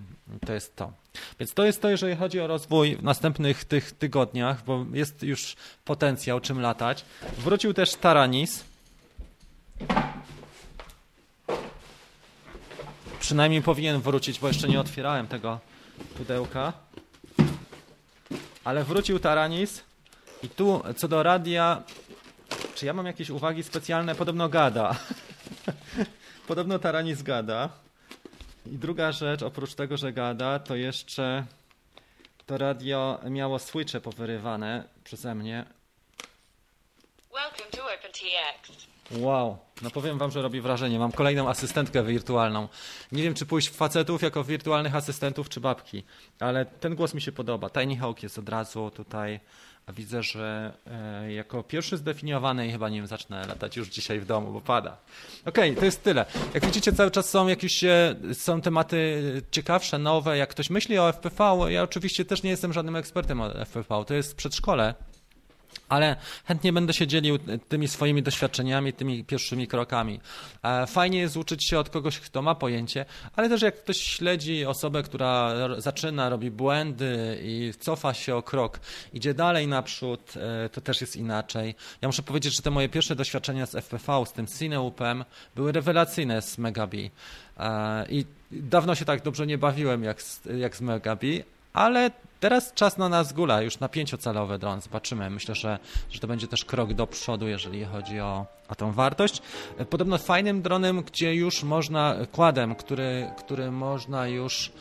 [0.45, 0.93] To jest to.
[1.39, 5.55] Więc to jest to, jeżeli chodzi o rozwój w następnych tych tygodniach, bo jest już
[5.85, 7.05] potencjał, czym latać.
[7.37, 8.63] Wrócił też Taranis,
[13.19, 15.59] Przynajmniej powinien wrócić, bo jeszcze nie otwierałem tego
[16.17, 16.73] pudełka.
[18.63, 19.83] Ale wrócił Taranis.
[20.43, 21.83] I tu co do radia,
[22.75, 24.15] czy ja mam jakieś uwagi specjalne?
[24.15, 24.95] Podobno gada.
[26.47, 27.69] Podobno Taranis gada.
[28.65, 31.45] I druga rzecz, oprócz tego, że gada, to jeszcze
[32.45, 35.65] to radio miało switche powyrywane przeze mnie.
[37.33, 38.87] Welcome to OpenTX.
[39.11, 40.99] Wow, no powiem wam, że robi wrażenie.
[40.99, 42.67] Mam kolejną asystentkę wirtualną.
[43.11, 46.03] Nie wiem, czy pójść w facetów jako wirtualnych asystentów, czy babki,
[46.39, 47.69] ale ten głos mi się podoba.
[47.69, 49.39] Tiny Hawk jest od razu tutaj,
[49.85, 54.25] a widzę, że e, jako pierwszy zdefiniowany i chyba nim zacznę latać już dzisiaj w
[54.25, 54.97] domu, bo pada.
[55.45, 56.25] Okej, okay, to jest tyle.
[56.53, 59.21] Jak widzicie, cały czas są jakieś e, są tematy
[59.51, 60.37] ciekawsze, nowe.
[60.37, 64.05] Jak ktoś myśli o FPV, ja oczywiście też nie jestem żadnym ekspertem o FPV.
[64.07, 64.93] To jest przedszkole
[65.89, 67.39] ale chętnie będę się dzielił
[67.69, 70.19] tymi swoimi doświadczeniami, tymi pierwszymi krokami.
[70.63, 73.05] E, fajnie jest uczyć się od kogoś, kto ma pojęcie,
[73.35, 78.79] ale też jak ktoś śledzi osobę, która zaczyna, robi błędy i cofa się o krok,
[79.13, 81.75] idzie dalej naprzód, e, to też jest inaczej.
[82.01, 85.25] Ja muszę powiedzieć, że te moje pierwsze doświadczenia z FPV, z tym Cineupem,
[85.55, 87.11] były rewelacyjne z Megabi.
[87.57, 91.43] E, I dawno się tak dobrze nie bawiłem jak z, jak z Megabi,
[91.73, 94.81] ale teraz czas na nas gula, już na pięciocalowy dron.
[94.81, 95.29] Zobaczymy.
[95.29, 99.41] Myślę, że, że to będzie też krok do przodu, jeżeli chodzi o, o tą wartość.
[99.89, 104.71] Podobno fajnym dronem, gdzie już można, kładem, który, który można już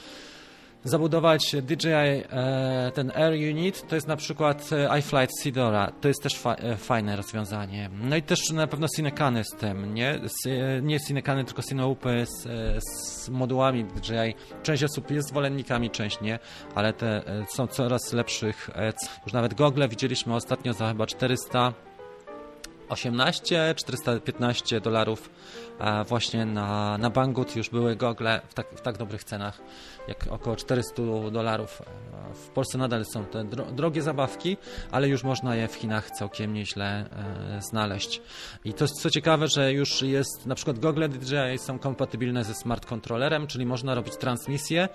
[0.87, 6.23] zabudować DJI e, ten Air Unit, to jest na przykład e, iFlight Sidora, to jest
[6.23, 7.91] też e, fajne rozwiązanie.
[8.03, 10.21] No i też na pewno Cinecany z tym, nie?
[10.83, 12.49] Nie Cinecany, tylko Cineupy z,
[12.85, 14.35] z modułami DJI.
[14.63, 16.39] Część osób jest zwolennikami, część nie,
[16.75, 18.71] ale te są coraz lepszych.
[19.25, 21.73] Już nawet gogle widzieliśmy ostatnio za chyba 400
[22.89, 25.31] 18, 415 dolarów
[26.09, 29.61] właśnie na, na Banggood już były gogle w tak, w tak dobrych cenach
[30.09, 31.82] jak około 400 dolarów.
[32.35, 34.57] W Polsce nadal są te drogie zabawki,
[34.90, 38.23] ale już można je w Chinach całkiem nieźle e, znaleźć.
[38.65, 42.86] I to co ciekawe, że już jest na przykład gogle DJI są kompatybilne ze smart
[42.86, 44.89] controllerem, czyli można robić transmisję.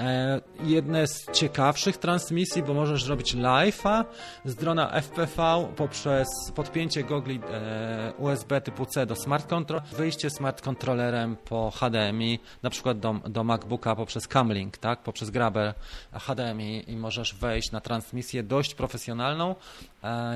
[0.00, 4.04] E, jedne z ciekawszych transmisji, bo możesz robić live'a
[4.44, 9.80] z drona FPV poprzez podpięcie gogli e, USB typu C do smart control,
[10.20, 15.30] wyjście smart controllerem po HDMI, na przykład do, do MacBooka poprzez Cam Comlink, tak, poprzez
[15.30, 15.74] Grabber
[16.12, 19.54] HDMI i możesz wejść na transmisję dość profesjonalną,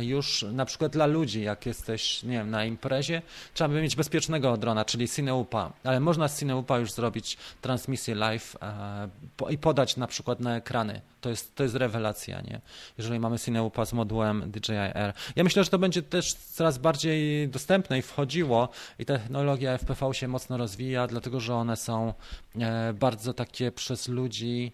[0.01, 3.23] już na przykład dla ludzi, jak jesteś, nie wiem, na imprezie,
[3.55, 8.57] trzeba by mieć bezpiecznego drona, czyli Cineupa, ale można z Cineupa już zrobić transmisję live
[8.63, 9.09] e,
[9.51, 11.01] i podać na przykład na ekrany.
[11.21, 12.61] To jest, to jest rewelacja, nie?
[12.99, 15.13] Jeżeli mamy Cineupa z modułem DJI Air.
[15.37, 18.69] Ja myślę, że to będzie też coraz bardziej dostępne i wchodziło
[18.99, 22.15] i technologia FPV się mocno rozwija, dlatego że one są
[22.61, 24.73] e, bardzo takie przez ludzi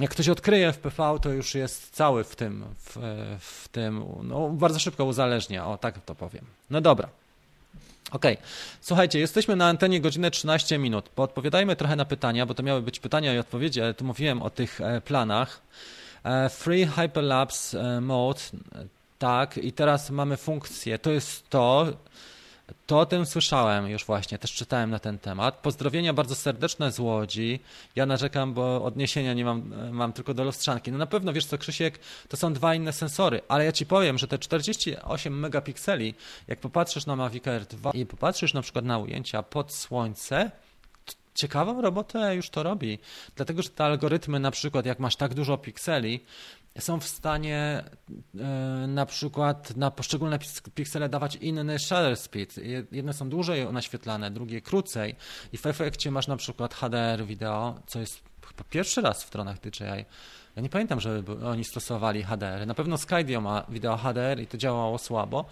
[0.00, 2.96] jak ktoś odkryje FPV, to już jest cały w tym, w,
[3.40, 6.44] w tym, no bardzo szybko uzależnia, o tak to powiem.
[6.70, 7.08] No dobra.
[8.10, 8.24] OK.
[8.80, 11.08] Słuchajcie, jesteśmy na antenie godzinę 13 minut.
[11.08, 14.50] Podpowiadajmy trochę na pytania, bo to miały być pytania i odpowiedzi, ale tu mówiłem o
[14.50, 15.60] tych e, planach.
[16.24, 18.40] E, free Hyperlapse e, Mode,
[19.18, 20.98] tak, i teraz mamy funkcję.
[20.98, 21.86] To jest to,
[22.86, 25.54] to o tym słyszałem już właśnie, też czytałem na ten temat.
[25.54, 27.60] Pozdrowienia bardzo serdeczne z Łodzi.
[27.96, 30.92] Ja narzekam, bo odniesienia nie mam, mam tylko do lustrzanki.
[30.92, 34.18] No na pewno, wiesz co, Krzysiek, to są dwa inne sensory, ale ja ci powiem,
[34.18, 36.14] że te 48 megapikseli,
[36.48, 40.50] jak popatrzysz na Mavic Air 2 i popatrzysz na przykład na ujęcia pod słońce,
[41.34, 42.98] ciekawą robotę już to robi.
[43.36, 46.20] Dlatego, że te algorytmy, na przykład, jak masz tak dużo pikseli,
[46.78, 47.84] są w stanie
[48.38, 50.38] e, na przykład na poszczególne
[50.74, 52.60] piksele dawać inny shutter speed.
[52.92, 55.16] Jedne są dłużej naświetlane, drugie krócej
[55.52, 59.60] i w efekcie masz na przykład HDR wideo, co jest chyba pierwszy raz w stronach
[59.60, 60.04] DJI.
[60.56, 62.66] Ja nie pamiętam, żeby oni stosowali HDR.
[62.66, 65.44] Na pewno Skydio ma wideo HDR i to działało słabo,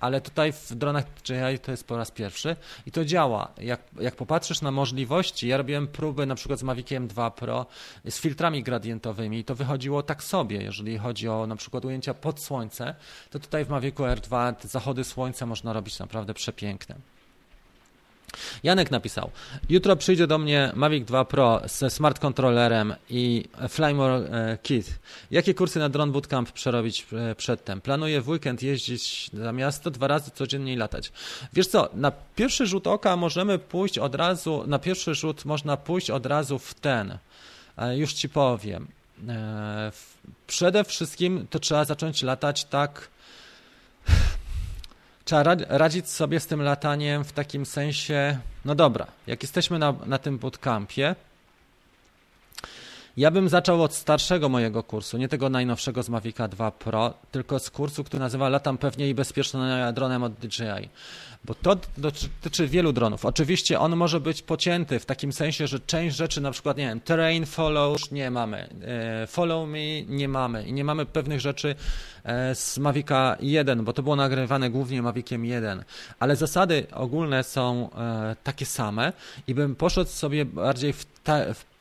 [0.00, 2.56] ale tutaj w dronach DJI to jest po raz pierwszy
[2.86, 3.52] i to działa.
[3.58, 7.66] Jak, jak popatrzysz na możliwości, ja robiłem próby na przykład z Maviciem 2 Pro
[8.08, 12.40] z filtrami gradientowymi i to wychodziło tak sobie, jeżeli chodzi o na przykład ujęcia pod
[12.40, 12.94] słońce,
[13.30, 17.13] to tutaj w Mavicu R2 te zachody słońca można robić naprawdę przepiękne.
[18.62, 19.30] Janek napisał,
[19.68, 24.98] jutro przyjdzie do mnie Mavic 2 Pro ze smart kontrolerem i Flymore e, Kit.
[25.30, 27.80] Jakie kursy na Drone Bootcamp przerobić e, przedtem?
[27.80, 31.12] Planuję w weekend jeździć na miasto, dwa razy codziennie latać.
[31.52, 36.10] Wiesz co, na pierwszy rzut oka możemy pójść od razu, na pierwszy rzut można pójść
[36.10, 37.18] od razu w ten.
[37.78, 38.86] E, już ci powiem.
[40.46, 43.08] Przede wszystkim to trzeba zacząć latać tak
[45.24, 50.18] trzeba radzić sobie z tym lataniem w takim sensie, no dobra, jak jesteśmy na, na
[50.18, 51.14] tym bootcampie,
[53.16, 57.58] ja bym zaczął od starszego mojego kursu, nie tego najnowszego z Mavica 2 Pro, tylko
[57.58, 59.60] z kursu, który nazywa Latam pewnie i bezpiecznie
[59.94, 60.88] dronem od DJI.
[61.44, 63.24] Bo to dotyczy wielu dronów.
[63.24, 67.00] Oczywiście on może być pocięty w takim sensie, że część rzeczy, na przykład, nie wiem,
[67.00, 71.74] terrain follow nie mamy, e, follow me nie mamy i nie mamy pewnych rzeczy
[72.24, 75.84] e, z Mavica 1, bo to było nagrywane głównie Maviciem 1,
[76.18, 79.12] ale zasady ogólne są e, takie same
[79.46, 81.13] i bym poszedł sobie bardziej w,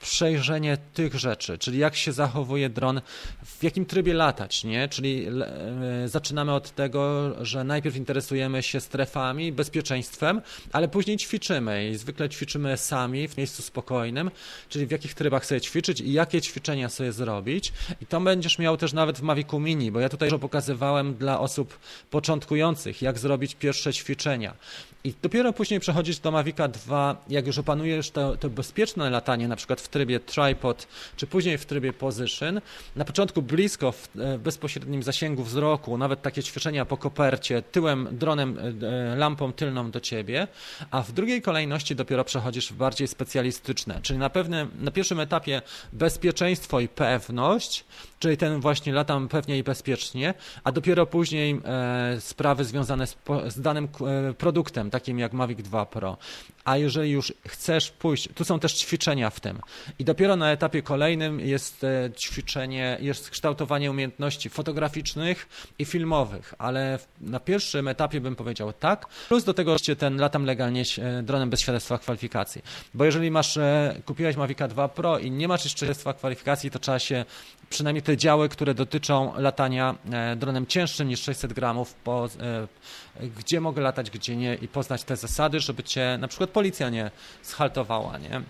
[0.04, 3.02] przejrzenie tych rzeczy, czyli jak się zachowuje dron,
[3.46, 4.88] w jakim trybie latać, nie?
[4.88, 10.42] Czyli e, zaczynamy od tego, że najpierw interesujemy się strefami, bezpieczeństwem,
[10.72, 14.32] ale później ćwiczymy i zwykle ćwiczymy sami w miejscu spokojnym,
[14.70, 17.74] czyli w jakich trybach sobie ćwiczyć i jakie ćwiczenia sobie zrobić.
[18.02, 21.40] I to będziesz miał też nawet w Mavicu Mini, bo ja tutaj już pokazywałem dla
[21.40, 21.80] osób
[22.10, 24.54] początkujących, jak zrobić pierwsze ćwiczenia.
[25.06, 29.56] I dopiero później przechodzić do Mavica 2, jak już opanujesz to, to bezpieczne latanie, na
[29.56, 32.62] przykład w trybie tripod, czy później w trybie position.
[32.96, 38.58] Na początku blisko, w, w bezpośrednim zasięgu wzroku, nawet takie ćwiczenia po kopercie, tyłem, dronem,
[38.60, 40.48] e, lampą tylną do ciebie,
[40.92, 45.62] a w drugiej kolejności dopiero przechodzisz w bardziej specjalistyczne, czyli na, pewnym, na pierwszym etapie
[45.94, 47.86] bezpieczeństwo i pewność,
[48.20, 50.34] czyli ten właśnie latam pewnie i bezpiecznie,
[50.64, 53.18] a dopiero później e, sprawy związane z,
[53.48, 53.88] z danym
[54.30, 56.18] e, produktem, takim jak Mavic 2 Pro.
[56.66, 59.60] A jeżeli już chcesz pójść, tu są też ćwiczenia w tym.
[60.00, 65.48] I dopiero na etapie kolejnym jest e, ćwiczenie, jest kształtowanie umiejętności fotograficznych
[65.80, 69.08] i filmowych, ale na pierwszym etapie bym powiedział tak.
[69.28, 72.62] Plus do tego jeszcze ten latam legalnie e, dronem bez świadectwa kwalifikacji.
[72.94, 76.80] Bo jeżeli masz, e, kupiłeś Mavica 2 Pro i nie masz jeszcze świadectwa kwalifikacji, to
[76.80, 77.26] trzeba się
[77.74, 79.96] przynajmniej te działy, które dotyczą latania
[80.36, 82.30] dronem cięższym niż 600 gramów, po,
[83.38, 87.12] gdzie mogę latać, gdzie nie i poznać te zasady, żeby cię na przykład policja nie
[87.42, 88.42] schaltowała, nie?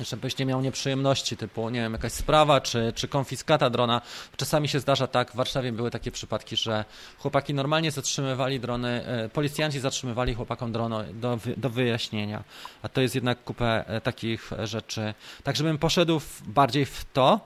[0.00, 4.00] żebyś nie miał nieprzyjemności typu, nie wiem, jakaś sprawa czy, czy konfiskata drona.
[4.36, 6.84] Czasami się zdarza tak, w Warszawie były takie przypadki, że
[7.18, 12.44] chłopaki normalnie zatrzymywali drony, e, policjanci zatrzymywali chłopakom drony do, do wyjaśnienia,
[12.82, 15.14] a to jest jednak kupę e, takich rzeczy.
[15.44, 17.40] Tak, żebym poszedł bardziej w to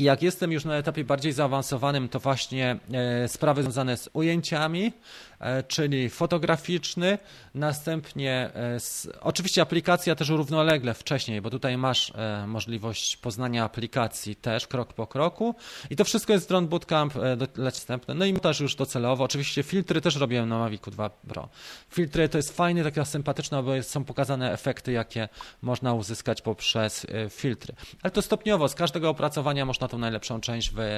[0.00, 4.92] i jak jestem już na etapie bardziej zaawansowanym, to właśnie e, sprawy związane z ujęciami,
[5.40, 7.18] e, czyli fotograficzny,
[7.54, 8.50] następnie
[9.20, 12.12] oczywiście aplikacja też równolegle wcześniej, bo tutaj masz
[12.46, 15.54] możliwość poznania aplikacji też krok po kroku
[15.90, 17.14] i to wszystko jest Drone Bootcamp
[17.54, 18.14] dostępne.
[18.14, 21.48] No i też już docelowo, oczywiście filtry też robiłem na Mavicu 2 Pro.
[21.90, 25.28] Filtry to jest fajne, taka sympatyczna, bo są pokazane efekty, jakie
[25.62, 27.74] można uzyskać poprzez filtry.
[28.02, 30.90] Ale to stopniowo, z każdego opracowania można tą najlepszą część wy,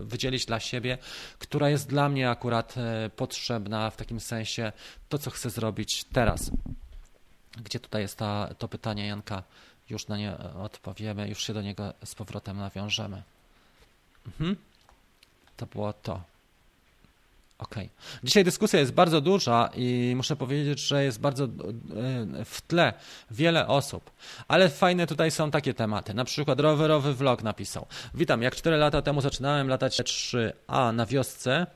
[0.00, 0.98] wydzielić dla siebie,
[1.38, 4.72] która jest dla mnie akurat e, potrzebna w takim sensie
[5.08, 6.50] to, co chcę zrobić teraz.
[7.64, 9.42] Gdzie tutaj jest ta, to pytanie Janka?
[9.90, 13.22] Już na nie odpowiemy, już się do niego z powrotem nawiążemy.
[14.26, 14.56] Mhm.
[15.56, 16.22] To było to.
[17.58, 17.74] OK.
[18.24, 21.48] Dzisiaj dyskusja jest bardzo duża i muszę powiedzieć, że jest bardzo e,
[22.44, 22.92] w tle
[23.30, 24.10] wiele osób,
[24.48, 26.14] ale fajne tutaj są takie tematy.
[26.14, 27.86] Na przykład rowerowy vlog napisał.
[28.14, 31.66] Witam, jak 4 lata temu zaczynałem latać 3A na wiosce,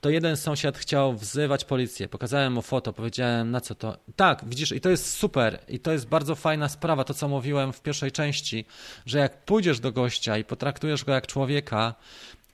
[0.00, 2.08] to jeden sąsiad chciał wzywać policję.
[2.08, 3.96] Pokazałem mu foto, powiedziałem na co to.
[4.16, 7.72] Tak, widzisz, i to jest super, i to jest bardzo fajna sprawa, to co mówiłem
[7.72, 8.64] w pierwszej części,
[9.06, 11.94] że jak pójdziesz do gościa i potraktujesz go jak człowieka,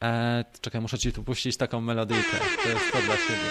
[0.02, 2.36] E, czekaj, muszę ci tu puścić taką melodyjkę.
[2.62, 3.50] To jest to dla ciebie.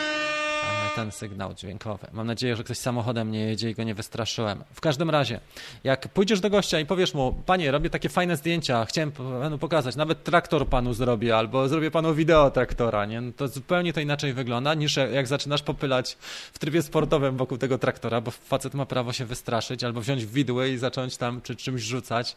[0.92, 2.08] E, ten sygnał dźwiękowy.
[2.14, 4.64] Mam nadzieję, że ktoś samochodem nie jedzie i go nie wystraszyłem.
[4.74, 5.40] W każdym razie,
[5.84, 9.96] jak pójdziesz do gościa i powiesz mu, panie, robię takie fajne zdjęcia, chciałem panu pokazać,
[9.96, 13.22] nawet traktor panu zrobię, albo zrobię panu wideo traktora, nie?
[13.22, 16.18] No to zupełnie to inaczej wygląda, niż jak zaczynasz popylać
[16.54, 20.70] w trybie sportowym wokół tego traktora, bo facet ma prawo się wystraszyć, albo wziąć widły
[20.70, 22.36] i zacząć tam czy czymś rzucać.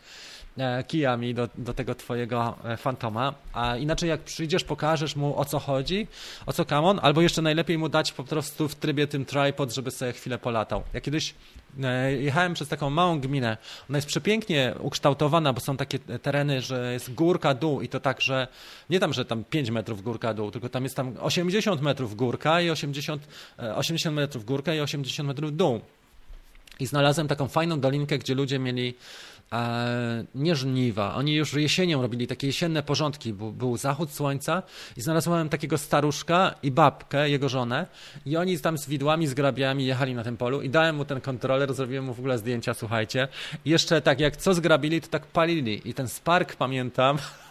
[0.59, 5.45] E, kijami do, do tego twojego e, fantoma, a inaczej jak przyjdziesz, pokażesz mu o
[5.45, 6.07] co chodzi,
[6.47, 9.91] o co kamon, albo jeszcze najlepiej mu dać po prostu w trybie tym tripod, żeby
[9.91, 10.83] sobie chwilę polatał.
[10.95, 11.35] Ja kiedyś
[11.83, 13.57] e, jechałem przez taką małą gminę,
[13.91, 18.21] ona jest przepięknie ukształtowana, bo są takie tereny, że jest górka, dół i to tak,
[18.21, 18.49] że
[18.91, 22.61] nie tam, że tam 5 metrów górka, dół, tylko tam jest tam 80 metrów górka
[22.61, 23.29] i 80,
[23.75, 25.81] 80 metrów górka i 80 metrów dół.
[26.81, 28.95] I znalazłem taką fajną dolinkę, gdzie ludzie mieli
[29.53, 31.15] e, nie żniwa.
[31.15, 33.33] Oni już jesienią robili takie jesienne porządki.
[33.33, 34.63] Był, był zachód słońca
[34.97, 37.87] i znalazłem takiego staruszka i babkę, jego żonę
[38.27, 41.21] i oni tam z widłami, z grabiami jechali na tym polu i dałem mu ten
[41.21, 43.29] kontroler, zrobiłem mu w ogóle zdjęcia, słuchajcie.
[43.65, 45.89] I jeszcze tak, jak co zgrabili, to tak palili.
[45.89, 47.19] I ten spark, pamiętam,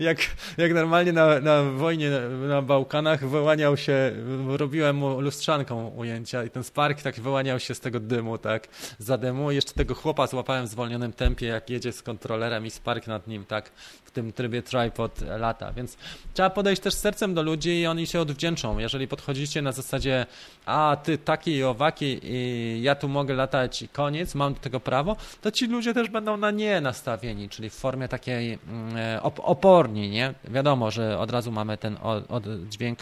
[0.00, 0.18] jak,
[0.56, 4.12] jak normalnie na, na wojnie na, na Bałkanach wyłaniał się,
[4.48, 8.68] robiłem mu lustrzanką ujęcia i ten spark tak wyłaniał się z tego dymu, tak,
[8.98, 9.50] za dymu.
[9.50, 13.44] Jeszcze tego chłopa złapałem w zwolnionym tempie, jak jedzie z kontrolerem i spark nad nim,
[13.44, 13.70] tak,
[14.12, 15.96] tym trybie tripod lata, więc
[16.34, 20.26] trzeba podejść też sercem do ludzi i oni się odwdzięczą, jeżeli podchodzicie na zasadzie,
[20.66, 24.80] a ty taki i owaki i ja tu mogę latać i koniec, mam do tego
[24.80, 29.40] prawo, to ci ludzie też będą na nie nastawieni, czyli w formie takiej mm, op,
[29.40, 30.34] op oporni, nie?
[30.44, 31.98] Wiadomo, że od razu mamy ten
[32.28, 32.98] oddźwięk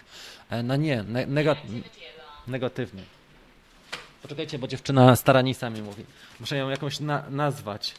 [0.51, 1.05] e, na nie,
[2.47, 3.03] negatywny.
[4.23, 6.05] Poczekajcie, bo dziewczyna staranisa mi mówi.
[6.41, 7.95] Muszę ją jakąś na nazwać.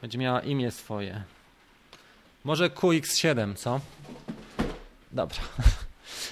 [0.00, 1.22] Będzie miała imię swoje.
[2.44, 3.80] Może QX7, co?
[5.12, 5.38] Dobra.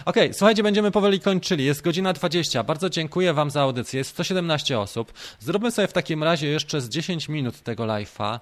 [0.04, 1.64] Ok, słuchajcie, będziemy powoli kończyli.
[1.64, 2.64] Jest godzina 20.
[2.64, 3.98] Bardzo dziękuję Wam za audycję.
[3.98, 5.12] Jest 117 osób.
[5.40, 8.40] Zróbmy sobie w takim razie jeszcze z 10 minut tego live'a.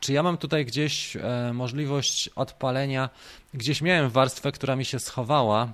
[0.00, 3.10] Czy ja mam tutaj gdzieś e, możliwość odpalenia?
[3.54, 5.72] Gdzieś miałem warstwę, która mi się schowała,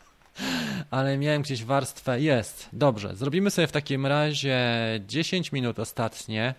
[0.90, 2.20] ale miałem gdzieś warstwę.
[2.20, 3.16] Jest, dobrze.
[3.16, 4.60] Zrobimy sobie w takim razie
[5.06, 6.54] 10 minut ostatnie.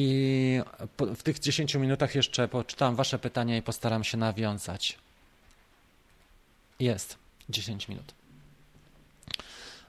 [0.00, 0.60] I
[1.16, 4.98] w tych 10 minutach jeszcze poczytam Wasze pytania i postaram się nawiązać.
[6.80, 7.18] Jest
[7.48, 8.14] 10 minut.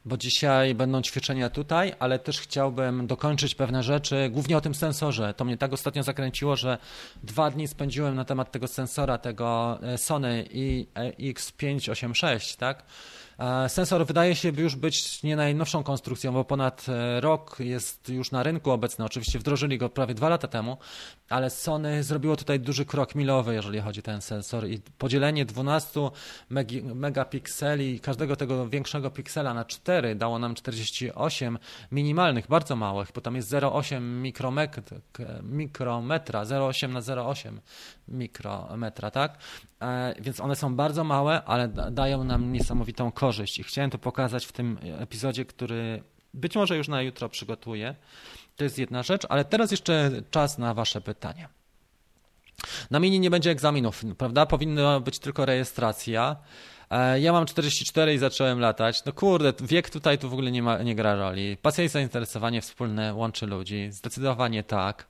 [0.05, 5.33] Bo dzisiaj będą ćwiczenia tutaj, ale też chciałbym dokończyć pewne rzeczy, głównie o tym sensorze.
[5.33, 6.77] To mnie tak ostatnio zakręciło, że
[7.23, 10.45] dwa dni spędziłem na temat tego sensora, tego e, Sony
[11.17, 12.83] IX586, tak?
[13.67, 18.43] Sensor wydaje się już być nie najnowszą konstrukcją, bo ponad e, rok jest już na
[18.43, 19.05] rynku obecny.
[19.05, 20.77] Oczywiście wdrożyli go prawie dwa lata temu,
[21.29, 25.99] ale Sony zrobiło tutaj duży krok milowy, jeżeli chodzi o ten sensor i podzielenie 12
[26.95, 31.59] megapikseli każdego tego większego piksela na 4 dało nam 48
[31.91, 34.01] minimalnych, bardzo małych, bo tam jest 0,8
[35.43, 37.57] mikrometra, 0,8 na 0,8
[38.07, 39.37] mikrometra, tak?
[39.81, 44.45] E, więc one są bardzo małe, ale dają nam niesamowitą korzyść i chciałem to pokazać
[44.45, 46.03] w tym epizodzie, który
[46.33, 47.95] być może już na jutro przygotuję.
[48.55, 51.49] To jest jedna rzecz, ale teraz jeszcze czas na Wasze pytania.
[52.91, 54.45] Na mini nie będzie egzaminów, prawda?
[54.45, 56.35] Powinna być tylko rejestracja.
[56.89, 59.05] E, ja mam 44 i zacząłem latać.
[59.05, 61.57] No kurde, wiek tutaj tu w ogóle nie, ma, nie gra roli.
[61.57, 63.87] Pasja i zainteresowanie wspólne łączy ludzi.
[63.91, 65.07] Zdecydowanie tak.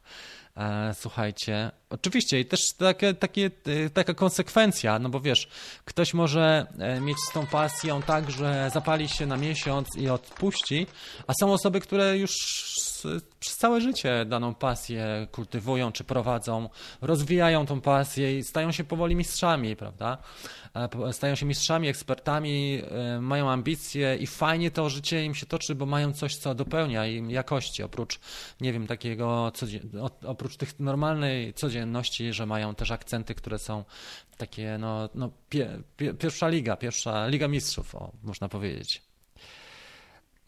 [0.58, 3.52] E, słuchajcie, oczywiście i też takie, takie,
[3.86, 5.48] e, taka konsekwencja, no bo wiesz,
[5.86, 10.88] ktoś może e, mieć z tą pasją tak, że zapali się na miesiąc i odpuści,
[11.28, 12.32] a są osoby, które już
[13.40, 16.70] przez całe życie daną pasję kultywują czy prowadzą,
[17.02, 20.18] rozwijają tą pasję i stają się powoli mistrzami, prawda?
[21.12, 22.82] Stają się mistrzami, ekspertami,
[23.22, 27.32] mają ambicje i fajnie to życie im się toczy, bo mają coś, co dopełnia im
[27.32, 28.20] jakości, oprócz,
[28.62, 29.52] nie wiem, takiego,
[30.26, 31.79] oprócz tych normalnej codzienności,
[32.34, 33.84] że mają też akcenty, które są
[34.38, 39.09] takie, no, no pie, pie, pierwsza liga, pierwsza liga mistrzów, o, można powiedzieć.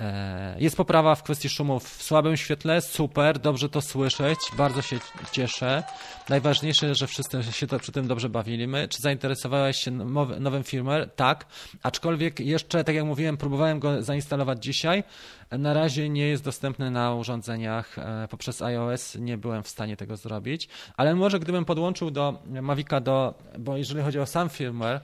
[0.01, 4.99] E, jest poprawa w kwestii szumów w słabym świetle, super, dobrze to słyszeć, bardzo się
[5.31, 5.83] cieszę.
[6.29, 8.87] Najważniejsze, że wszyscy się to przy tym dobrze bawiliśmy.
[8.87, 9.91] Czy zainteresowałeś się
[10.39, 11.09] nowym firmware?
[11.15, 11.45] Tak,
[11.83, 15.03] aczkolwiek jeszcze, tak jak mówiłem, próbowałem go zainstalować dzisiaj.
[15.51, 20.17] Na razie nie jest dostępny na urządzeniach e, poprzez iOS, nie byłem w stanie tego
[20.17, 25.01] zrobić, ale może gdybym podłączył do Mavica, do, bo jeżeli chodzi o sam firmware,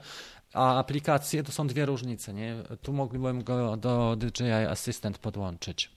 [0.52, 2.34] a aplikacje to są dwie różnice.
[2.34, 2.56] Nie?
[2.82, 5.90] Tu mógłbym go do DJI Assistant podłączyć.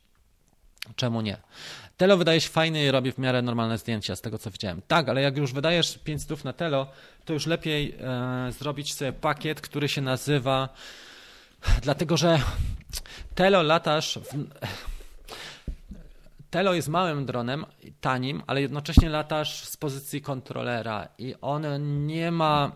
[0.96, 1.38] Czemu nie?
[1.98, 4.82] Telo wydaje się fajny i robi w miarę normalne zdjęcia, z tego co widziałem.
[4.88, 6.88] Tak, ale jak już wydajesz 5 stów na Telo,
[7.26, 10.70] to już lepiej e, zrobić sobie pakiet, który się nazywa.
[11.82, 12.40] Dlatego, że
[13.36, 14.20] Telo latasz.
[14.24, 14.48] W...
[16.50, 17.66] Telo jest małym dronem,
[18.02, 21.64] tanim, ale jednocześnie latasz z pozycji kontrolera i on
[22.08, 22.72] nie ma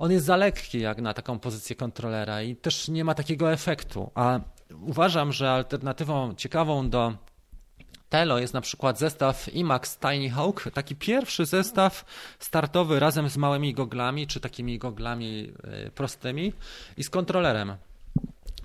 [0.00, 4.10] on jest za lekki jak na taką pozycję kontrolera i też nie ma takiego efektu.
[4.14, 4.40] A
[4.82, 7.12] uważam, że alternatywą ciekawą do
[8.08, 12.04] Telo jest na przykład zestaw IMAX Tiny Hawk, taki pierwszy zestaw
[12.38, 16.52] startowy razem z małymi goglami, czy takimi goglami e, prostymi
[16.96, 17.74] i z kontrolerem.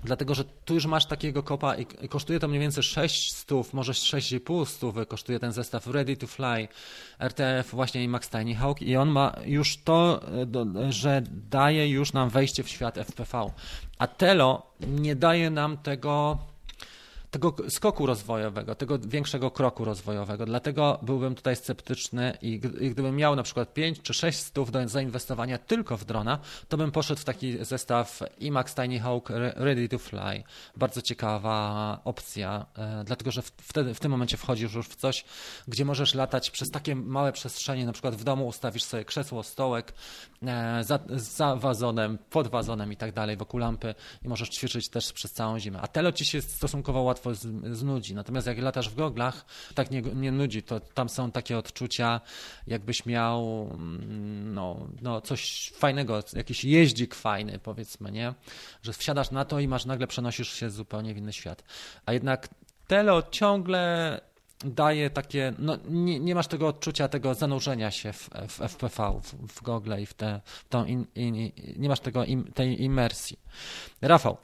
[0.04, 3.92] Dlatego, że tu już masz takiego kopa i kosztuje to mniej więcej 6 stów, może
[3.92, 6.68] 6,5 stówy kosztuje ten zestaw Ready to Fly
[7.18, 10.20] RTF właśnie i Max Tiny Hawk i on ma już to,
[10.86, 13.50] e, że daje już nam wejście w świat FPV.
[13.98, 16.38] A Telo nie daje nam tego
[17.38, 20.46] tego skoku rozwojowego, tego większego kroku rozwojowego.
[20.46, 25.58] Dlatego byłbym tutaj sceptyczny i, gdybym miał na przykład 5 czy 6 stów do zainwestowania
[25.58, 26.38] tylko w drona,
[26.68, 30.42] to bym poszedł w taki zestaw IMAX Tiny Hawk Ready to Fly.
[30.76, 35.24] Bardzo ciekawa opcja, e, dlatego że wtedy w tym momencie wchodzisz już w coś,
[35.68, 39.92] gdzie możesz latać przez takie małe przestrzenie, na przykład w domu ustawisz sobie krzesło, stołek
[40.42, 43.94] e, za, za wazonem, pod wazonem i tak dalej, wokół lampy
[44.24, 45.80] i możesz ćwiczyć też przez całą zimę.
[45.82, 48.14] A telo ci się stosunkowo łatwo łatwo znudzi.
[48.14, 49.44] Natomiast jak latasz w goglach,
[49.74, 50.62] tak nie, nie nudzi.
[50.62, 52.20] To tam są takie odczucia,
[52.66, 58.34] jakbyś miał mm, no, no coś fajnego, jakiś jeździk fajny, powiedzmy, nie?
[58.82, 61.64] Że wsiadasz na to i masz nagle przenosisz się zupełnie w inny świat.
[62.06, 62.48] A jednak
[62.86, 64.20] Telo ciągle
[64.64, 69.52] daje takie, no nie, nie, masz tego odczucia, tego zanurzenia się w, w FPV, w,
[69.52, 73.38] w Google i w, te, w tą, in, in, nie masz tego, im, tej imersji.
[74.02, 74.36] Rafał,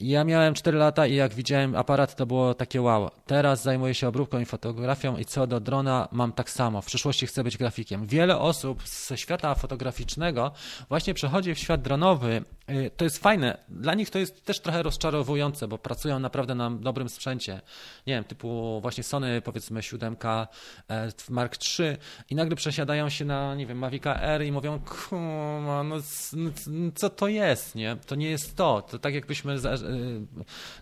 [0.00, 3.10] ja miałem 4 lata i jak widziałem aparat, to było takie wow.
[3.26, 6.82] Teraz zajmuję się obróbką i fotografią i co do drona mam tak samo.
[6.82, 8.06] W przyszłości chcę być grafikiem.
[8.06, 10.52] Wiele osób ze świata fotograficznego
[10.88, 12.44] właśnie przechodzi w świat dronowy.
[12.70, 13.58] Y, to jest fajne.
[13.68, 17.60] Dla nich to jest też trochę rozczarowujące, bo pracują naprawdę na dobrym sprzęcie.
[18.06, 21.96] Nie wiem, typu właśnie Sony, powiedzmy 7 e, Mark III
[22.30, 24.80] i nagle przesiadają się na, nie wiem, Mavica R i mówią,
[25.84, 25.96] no
[26.94, 27.96] co to jest, nie?
[28.06, 28.82] To nie jest to.
[28.82, 29.58] To tak jakbyśmy y,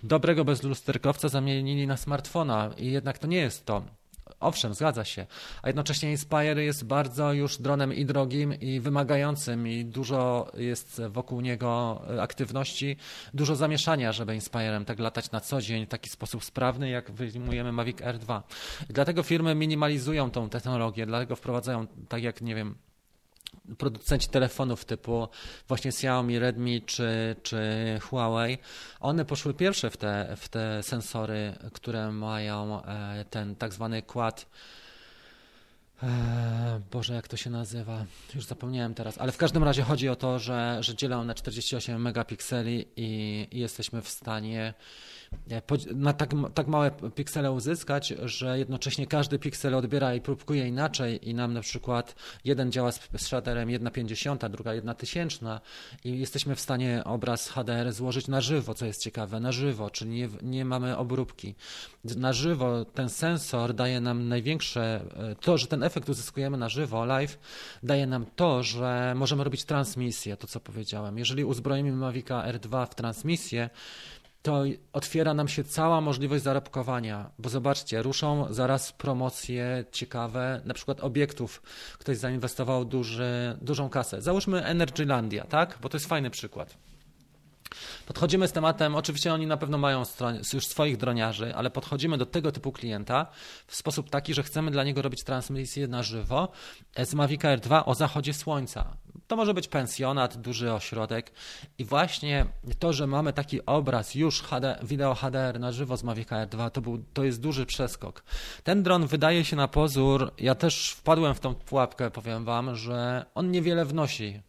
[0.02, 3.97] dobrego bezlusterkowca zamienili na smartfona i jednak to nie jest to.
[4.40, 5.27] Owszem, zgadza się.
[5.62, 11.40] A jednocześnie Inspire jest bardzo już dronem i drogim, i wymagającym, i dużo jest wokół
[11.40, 12.97] niego aktywności,
[13.35, 17.73] dużo zamieszania, żeby Inspirem tak latać na co dzień w taki sposób sprawny, jak wyjmujemy
[17.73, 18.43] Mavic R2.
[18.90, 22.74] I dlatego firmy minimalizują tą technologię, dlatego wprowadzają, tak jak, nie wiem,
[23.78, 25.28] producenci telefonów typu
[25.68, 27.58] właśnie Xiaomi, Redmi czy, czy
[28.02, 28.58] Huawei,
[29.00, 34.46] one poszły pierwsze w te, w te sensory, które mają e, ten tak zwany quad
[36.02, 38.04] e, Boże, jak to się nazywa?
[38.34, 42.02] Już zapomniałem teraz, ale w każdym razie chodzi o to, że, że dzielą na 48
[42.02, 44.74] megapikseli i, i jesteśmy w stanie
[45.94, 51.34] na tak, tak małe piksele uzyskać, że jednocześnie każdy piksel odbiera i próbkuje inaczej i
[51.34, 52.14] nam na przykład
[52.44, 55.60] jeden działa z, z shaderem 1,50, druga 1,1000
[56.05, 60.10] i jesteśmy w stanie obraz HDR złożyć na żywo, co jest ciekawe, na żywo, czyli
[60.10, 61.55] nie, nie mamy obróbki.
[62.16, 67.05] Na żywo ten sensor daje nam największe, e, to, że ten efekt uzyskujemy na żywo,
[67.05, 67.38] live,
[67.82, 71.18] daje nam to, że możemy robić transmisję, to co powiedziałem.
[71.18, 73.70] Jeżeli uzbroimy Mavica R2 w transmisję,
[74.43, 81.01] to otwiera nam się cała możliwość zarobkowania, bo zobaczcie, ruszą zaraz promocje ciekawe, na przykład
[81.01, 81.62] obiektów.
[81.98, 84.23] Ktoś zainwestował duży, dużą kasę.
[84.23, 85.78] Załóżmy Energylandia, tak?
[85.82, 86.77] Bo to jest fajny przykład.
[88.06, 90.02] Podchodzimy z tematem, oczywiście oni na pewno mają
[90.52, 93.27] już swoich droniarzy, ale podchodzimy do tego typu klienta
[93.66, 96.48] w sposób taki, że chcemy dla niego robić transmisję na żywo
[97.05, 98.97] z Mavic Air 2 o zachodzie słońca.
[99.28, 101.32] To może być pensjonat, duży ośrodek.
[101.78, 102.46] I właśnie
[102.78, 106.70] to, że mamy taki obraz już HD, wideo HDR na żywo z Mavic Air 2,
[106.70, 108.22] to, był, to jest duży przeskok.
[108.64, 113.24] Ten dron wydaje się na pozór, ja też wpadłem w tą pułapkę, powiem wam, że
[113.34, 114.40] on niewiele wnosi.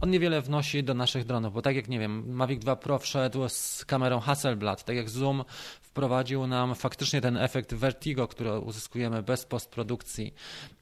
[0.00, 3.48] On niewiele wnosi do naszych dronów, bo tak jak, nie wiem, Mavic 2 Pro wszedł
[3.48, 5.44] z kamerą Hasselblad, tak jak Zoom
[5.90, 10.34] wprowadził nam faktycznie ten efekt vertigo, który uzyskujemy bez postprodukcji,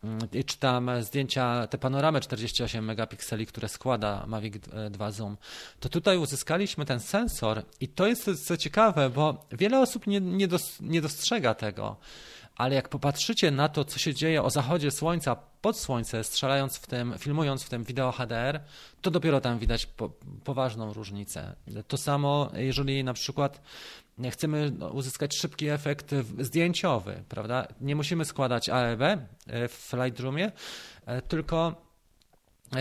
[0.05, 4.55] mm, czy tam zdjęcia, te panoramy 48 megapikseli, które składa Mavic
[4.91, 5.37] 2 Zoom,
[5.81, 10.49] to tutaj uzyskaliśmy ten sensor i to jest co ciekawe, bo wiele osób nie, nie,
[10.49, 11.97] dos, nie dostrzega tego
[12.59, 16.87] ale jak popatrzycie na to, co się dzieje o zachodzie słońca pod słońce, strzelając w
[16.87, 18.61] tym, filmując w tym wideo HDR,
[19.03, 20.11] to dopiero tam widać po,
[20.45, 21.57] poważną różnicę.
[21.89, 23.61] To samo, jeżeli na przykład
[24.31, 27.69] chcemy uzyskać szybki efekt zdjęciowy, prawda?
[27.81, 29.01] Nie musimy składać AEB
[29.69, 30.53] w Lightroomie,
[31.07, 31.88] e, tylko E,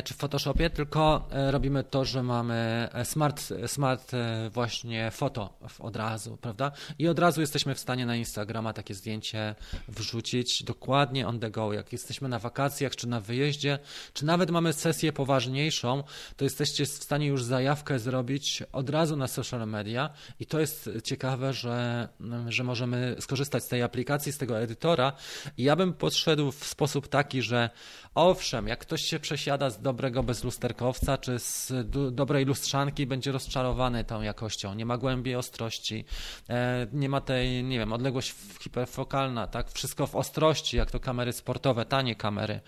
[0.04, 4.12] czy w Photoshopie, tylko e, robimy to, że mamy e, smart, smart
[4.52, 6.72] właśnie foto od razu, prawda?
[7.00, 9.56] I od razu jesteśmy w stanie na Instagrama takie zdjęcie
[9.88, 11.74] wrzucić dokładnie on the go.
[11.74, 13.80] Jak jesteśmy na wakacjach, czy na wyjeździe,
[14.14, 16.04] czy nawet mamy sesję poważniejszą,
[16.38, 20.10] to jesteście w stanie już zajawkę zrobić od razu na social media
[20.40, 22.08] i to jest ciekawe, że,
[22.48, 25.14] że możemy skorzystać z tej aplikacji, z tego edytora.
[25.58, 27.70] I ja bym podszedł w sposób taki, że
[28.16, 31.74] owszem, jak ktoś się przesiada z dobrego bezlusterkowca czy z
[32.12, 34.74] dobrej lustrzanki będzie rozczarowany tą jakością.
[34.74, 36.06] Nie ma głębi ostrości,
[36.50, 39.72] e, nie ma tej, nie wiem, odległość hiperfokalna, tak?
[39.72, 42.60] Wszystko w ostrości, jak to kamery sportowe, tanie kamery.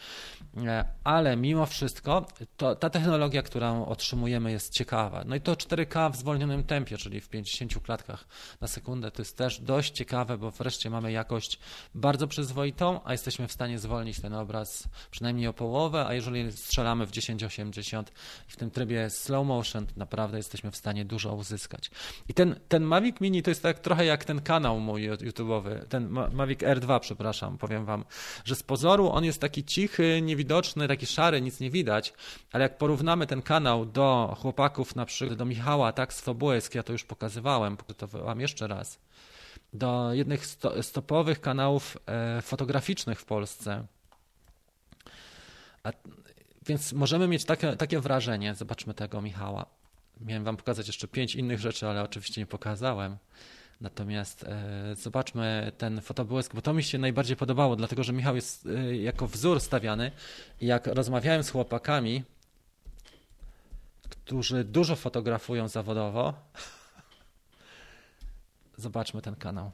[0.57, 2.25] E, ale mimo wszystko
[2.57, 5.23] to, ta technologia, którą otrzymujemy jest ciekawa.
[5.25, 8.27] No i to 4K w zwolnionym tempie, czyli w 50 klatkach
[8.61, 11.59] na sekundę, to jest też dość ciekawe, bo wreszcie mamy jakość
[11.95, 16.98] bardzo przyzwoitą, a jesteśmy w stanie zwolnić ten obraz przynajmniej o połowę, a jeżeli strzelamy
[16.99, 18.11] gramy w 1080
[18.49, 21.91] i w tym trybie slow motion naprawdę jesteśmy w stanie dużo uzyskać.
[22.29, 26.09] I ten, ten Mavic Mini to jest tak trochę jak ten kanał mój YouTube'owy, ten
[26.09, 28.05] Mavic R2, przepraszam, powiem wam,
[28.45, 32.13] że z pozoru on jest taki cichy, niewidoczny, taki szary, nic nie widać,
[32.51, 36.83] ale jak porównamy ten kanał do chłopaków, na przykład do Michała, tak, z Fobłysk, ja
[36.83, 37.77] to już pokazywałem,
[38.11, 38.99] wam jeszcze raz,
[39.73, 40.45] do jednych
[40.81, 43.85] stopowych kanałów e, fotograficznych w Polsce.
[45.83, 45.91] A
[46.69, 49.65] więc możemy mieć takie, takie wrażenie, zobaczmy tego Michała.
[50.21, 53.17] Miałem wam pokazać jeszcze pięć innych rzeczy, ale oczywiście nie pokazałem.
[53.81, 58.65] Natomiast e, zobaczmy ten fotobłysk, bo to mi się najbardziej podobało, dlatego że Michał jest
[58.65, 60.11] e, jako wzór stawiany.
[60.61, 62.23] Jak rozmawiałem z chłopakami,
[64.09, 66.33] którzy dużo fotografują zawodowo,
[68.77, 69.71] zobaczmy ten kanał.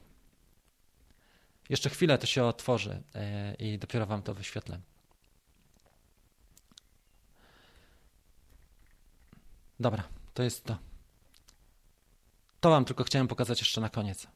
[1.69, 4.79] Jeszcze chwilę to się otworzy e, i dopiero wam to wyświetlę.
[9.79, 10.03] Dobra,
[10.33, 10.77] to jest to.
[12.59, 14.27] To Wam tylko chciałem pokazać jeszcze na koniec.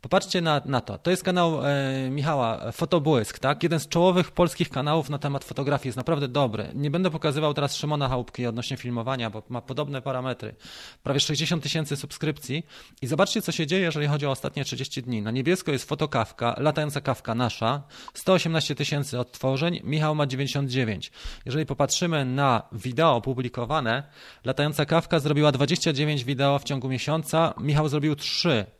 [0.00, 0.98] Popatrzcie na, na to.
[0.98, 3.62] To jest kanał e, Michała, Fotobłysk, tak?
[3.62, 5.88] Jeden z czołowych polskich kanałów na temat fotografii.
[5.88, 6.68] Jest naprawdę dobry.
[6.74, 10.54] Nie będę pokazywał teraz Szymona Chałupki odnośnie filmowania, bo ma podobne parametry.
[11.02, 12.66] Prawie 60 tysięcy subskrypcji.
[13.02, 15.22] I zobaczcie, co się dzieje, jeżeli chodzi o ostatnie 30 dni.
[15.22, 17.82] Na niebiesko jest fotokawka, latająca kawka nasza.
[18.14, 21.12] 118 tysięcy odtworzeń, Michał ma 99.
[21.46, 24.02] Jeżeli popatrzymy na wideo publikowane,
[24.44, 28.75] latająca kawka zrobiła 29 wideo w ciągu miesiąca, Michał zrobił 3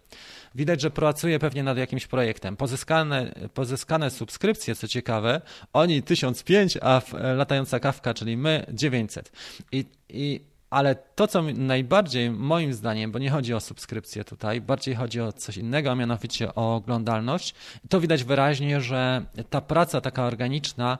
[0.56, 2.56] Widać, że pracuje pewnie nad jakimś projektem.
[2.56, 5.40] Pozyskane, pozyskane subskrypcje, co ciekawe,
[5.72, 7.02] oni 1005, a
[7.36, 9.32] latająca kawka, czyli my 900.
[9.72, 14.94] I, i ale to, co najbardziej moim zdaniem, bo nie chodzi o subskrypcję tutaj, bardziej
[14.94, 17.54] chodzi o coś innego, a mianowicie o oglądalność,
[17.88, 20.98] to widać wyraźnie, że ta praca taka organiczna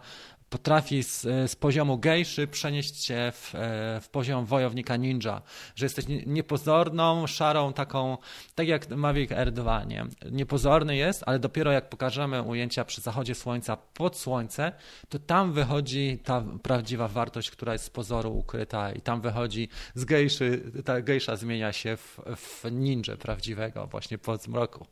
[0.50, 5.42] potrafi z, z, poziomu gejszy przenieść się w, e, w, poziom wojownika ninja,
[5.74, 8.18] że jesteś niepozorną, szarą taką,
[8.54, 10.06] tak jak Mavic R2, nie?
[10.30, 14.72] Niepozorny jest, ale dopiero jak pokażemy ujęcia przy zachodzie słońca pod słońce,
[15.08, 20.04] to tam wychodzi ta prawdziwa wartość, która jest z pozoru ukryta i tam wychodzi z
[20.04, 24.86] gejszy, ta gejsza zmienia się w, w ninja prawdziwego właśnie po zmroku.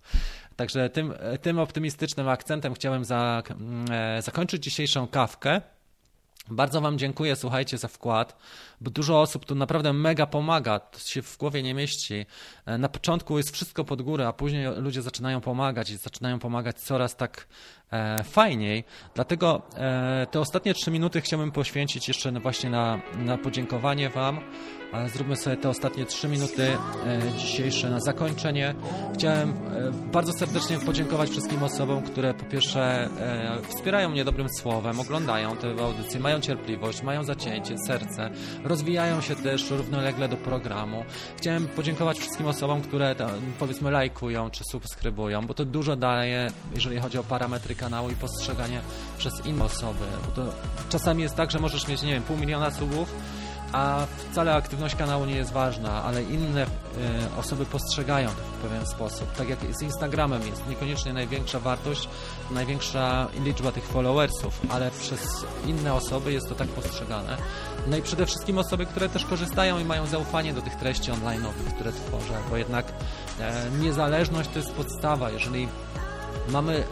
[0.57, 3.43] Także tym, tym optymistycznym akcentem chciałem za,
[3.91, 5.54] e, zakończyć dzisiejszą kawkę.
[6.51, 8.37] Bardzo Wam dziękuję, słuchajcie, za wkład,
[8.85, 12.27] bo dużo osób tu naprawdę mega pomaga, to się w głowie nie mieści.
[12.67, 16.81] E, na początku jest wszystko pod górę, a później ludzie zaczynają pomagać i zaczynają pomagać
[16.81, 17.47] coraz tak
[17.91, 18.85] e, fajniej.
[19.15, 24.41] Dlatego e, te ostatnie trzy minuty chciałbym poświęcić jeszcze właśnie na, na podziękowanie Wam.
[25.15, 26.77] Zróbmy sobie te ostatnie trzy minuty
[27.39, 28.75] dzisiejsze na zakończenie.
[29.15, 29.55] Chciałem
[30.13, 33.09] bardzo serdecznie podziękować wszystkim osobom, które po pierwsze
[33.69, 38.31] wspierają mnie dobrym słowem, oglądają te audycje, mają cierpliwość, mają zacięcie, serce,
[38.75, 41.05] rozwijają się też równolegle do programu.
[41.37, 43.15] Chciałem podziękować wszystkim osobom, które
[43.59, 48.81] powiedzmy lajkują czy subskrybują, bo to dużo daje, jeżeli chodzi o parametry kanału i postrzeganie
[49.19, 50.05] przez inne osoby.
[50.27, 50.53] Bo to
[50.89, 53.15] czasami jest tak, że możesz mieć, nie wiem, pół miliona subów,
[53.75, 56.69] a wcale aktywność kanału nie jest ważna, ale inne y,
[57.39, 59.33] osoby postrzegają to w pewien sposób.
[59.33, 62.09] Tak jak z Instagramem jest niekoniecznie największa wartość,
[62.51, 67.37] największa liczba tych followersów, ale przez inne osoby jest to tak postrzegane.
[67.87, 71.75] No i przede wszystkim osoby, które też korzystają i mają zaufanie do tych treści online'owych,
[71.75, 72.93] które tworzę, bo jednak
[73.41, 75.31] e, niezależność to jest podstawa.
[75.31, 75.69] Jeżeli
[76.49, 76.85] Mamy,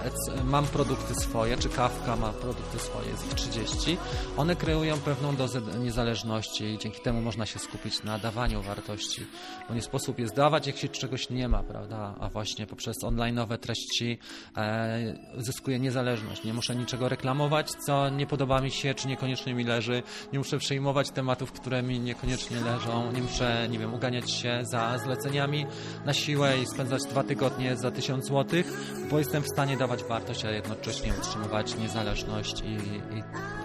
[0.45, 3.99] mam produkty swoje, czy Kawka ma produkty swoje, jest ich 30.
[4.37, 9.27] One kreują pewną dozę niezależności i dzięki temu można się skupić na dawaniu wartości.
[9.69, 12.15] Bo nie sposób jest dawać, jak się czegoś nie ma, prawda?
[12.20, 14.19] A właśnie poprzez online'owe treści
[14.57, 16.45] e, zyskuję niezależność.
[16.45, 20.03] Nie muszę niczego reklamować, co nie podoba mi się, czy niekoniecznie mi leży.
[20.33, 23.12] Nie muszę przejmować tematów, które mi niekoniecznie leżą.
[23.12, 25.66] Nie muszę, nie wiem, uganiać się za zleceniami
[26.05, 28.73] na siłę i spędzać dwa tygodnie za tysiąc złotych,
[29.11, 33.19] bo jestem w stanie dawać wartość, a jednocześnie utrzymywać niezależność i, i,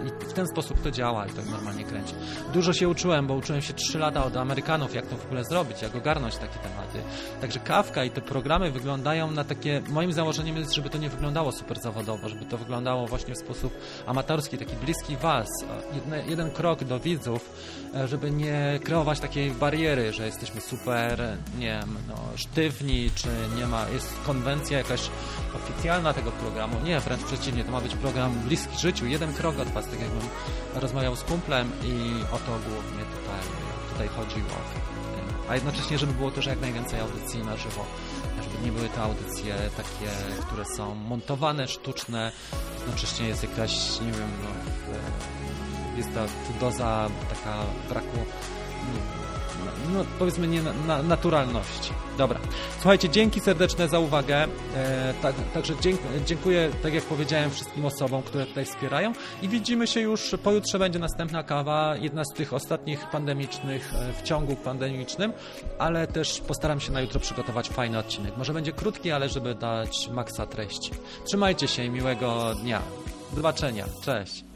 [0.05, 2.13] i, w ten sposób to działa i tak normalnie kręci.
[2.53, 5.81] Dużo się uczyłem, bo uczyłem się 3 lata od Amerykanów, jak to w ogóle zrobić,
[5.81, 6.99] jak ogarnąć takie tematy.
[7.41, 11.51] Także Kawka i te programy wyglądają na takie, moim założeniem jest, żeby to nie wyglądało
[11.51, 13.73] super zawodowo, żeby to wyglądało właśnie w sposób
[14.05, 15.47] amatorski, taki bliski Was,
[15.93, 17.49] jedne, jeden krok do widzów,
[17.95, 23.27] e, żeby nie kreować takiej bariery, że jesteśmy super, nie wiem, no, sztywni, czy
[23.57, 25.09] nie ma, jest konwencja jakaś
[25.69, 26.79] oficjalna tego programu.
[26.83, 30.29] Nie, wręcz przeciwnie, to ma być program bliski życiu, jeden krok od Was, tak jakbym
[30.75, 33.41] rozmawiał z kumplem i o to głównie tutaj,
[33.91, 34.57] tutaj chodziło.
[35.49, 37.85] A jednocześnie, żeby było też jak najwięcej audycji na żywo,
[38.43, 40.11] żeby nie były to audycje takie,
[40.41, 42.31] które są montowane, sztuczne,
[42.79, 44.49] jednocześnie jest jakaś, nie wiem, no,
[45.97, 46.25] jest ta
[46.59, 47.57] doza taka
[47.89, 48.17] braku
[49.93, 51.93] no, powiedzmy nie na, naturalności.
[52.17, 52.39] Dobra.
[52.75, 54.47] Słuchajcie, dzięki serdeczne za uwagę.
[54.75, 55.73] E, tak, także
[56.25, 60.99] dziękuję, tak jak powiedziałem, wszystkim osobom, które tutaj wspierają i widzimy się już, pojutrze będzie
[60.99, 65.33] następna kawa, jedna z tych ostatnich pandemicznych e, w ciągu pandemicznym,
[65.79, 68.37] ale też postaram się na jutro przygotować fajny odcinek.
[68.37, 70.91] Może będzie krótki, ale żeby dać maksa treści.
[71.25, 72.81] Trzymajcie się i miłego dnia.
[73.29, 73.85] Do zobaczenia.
[74.01, 74.46] Cześć.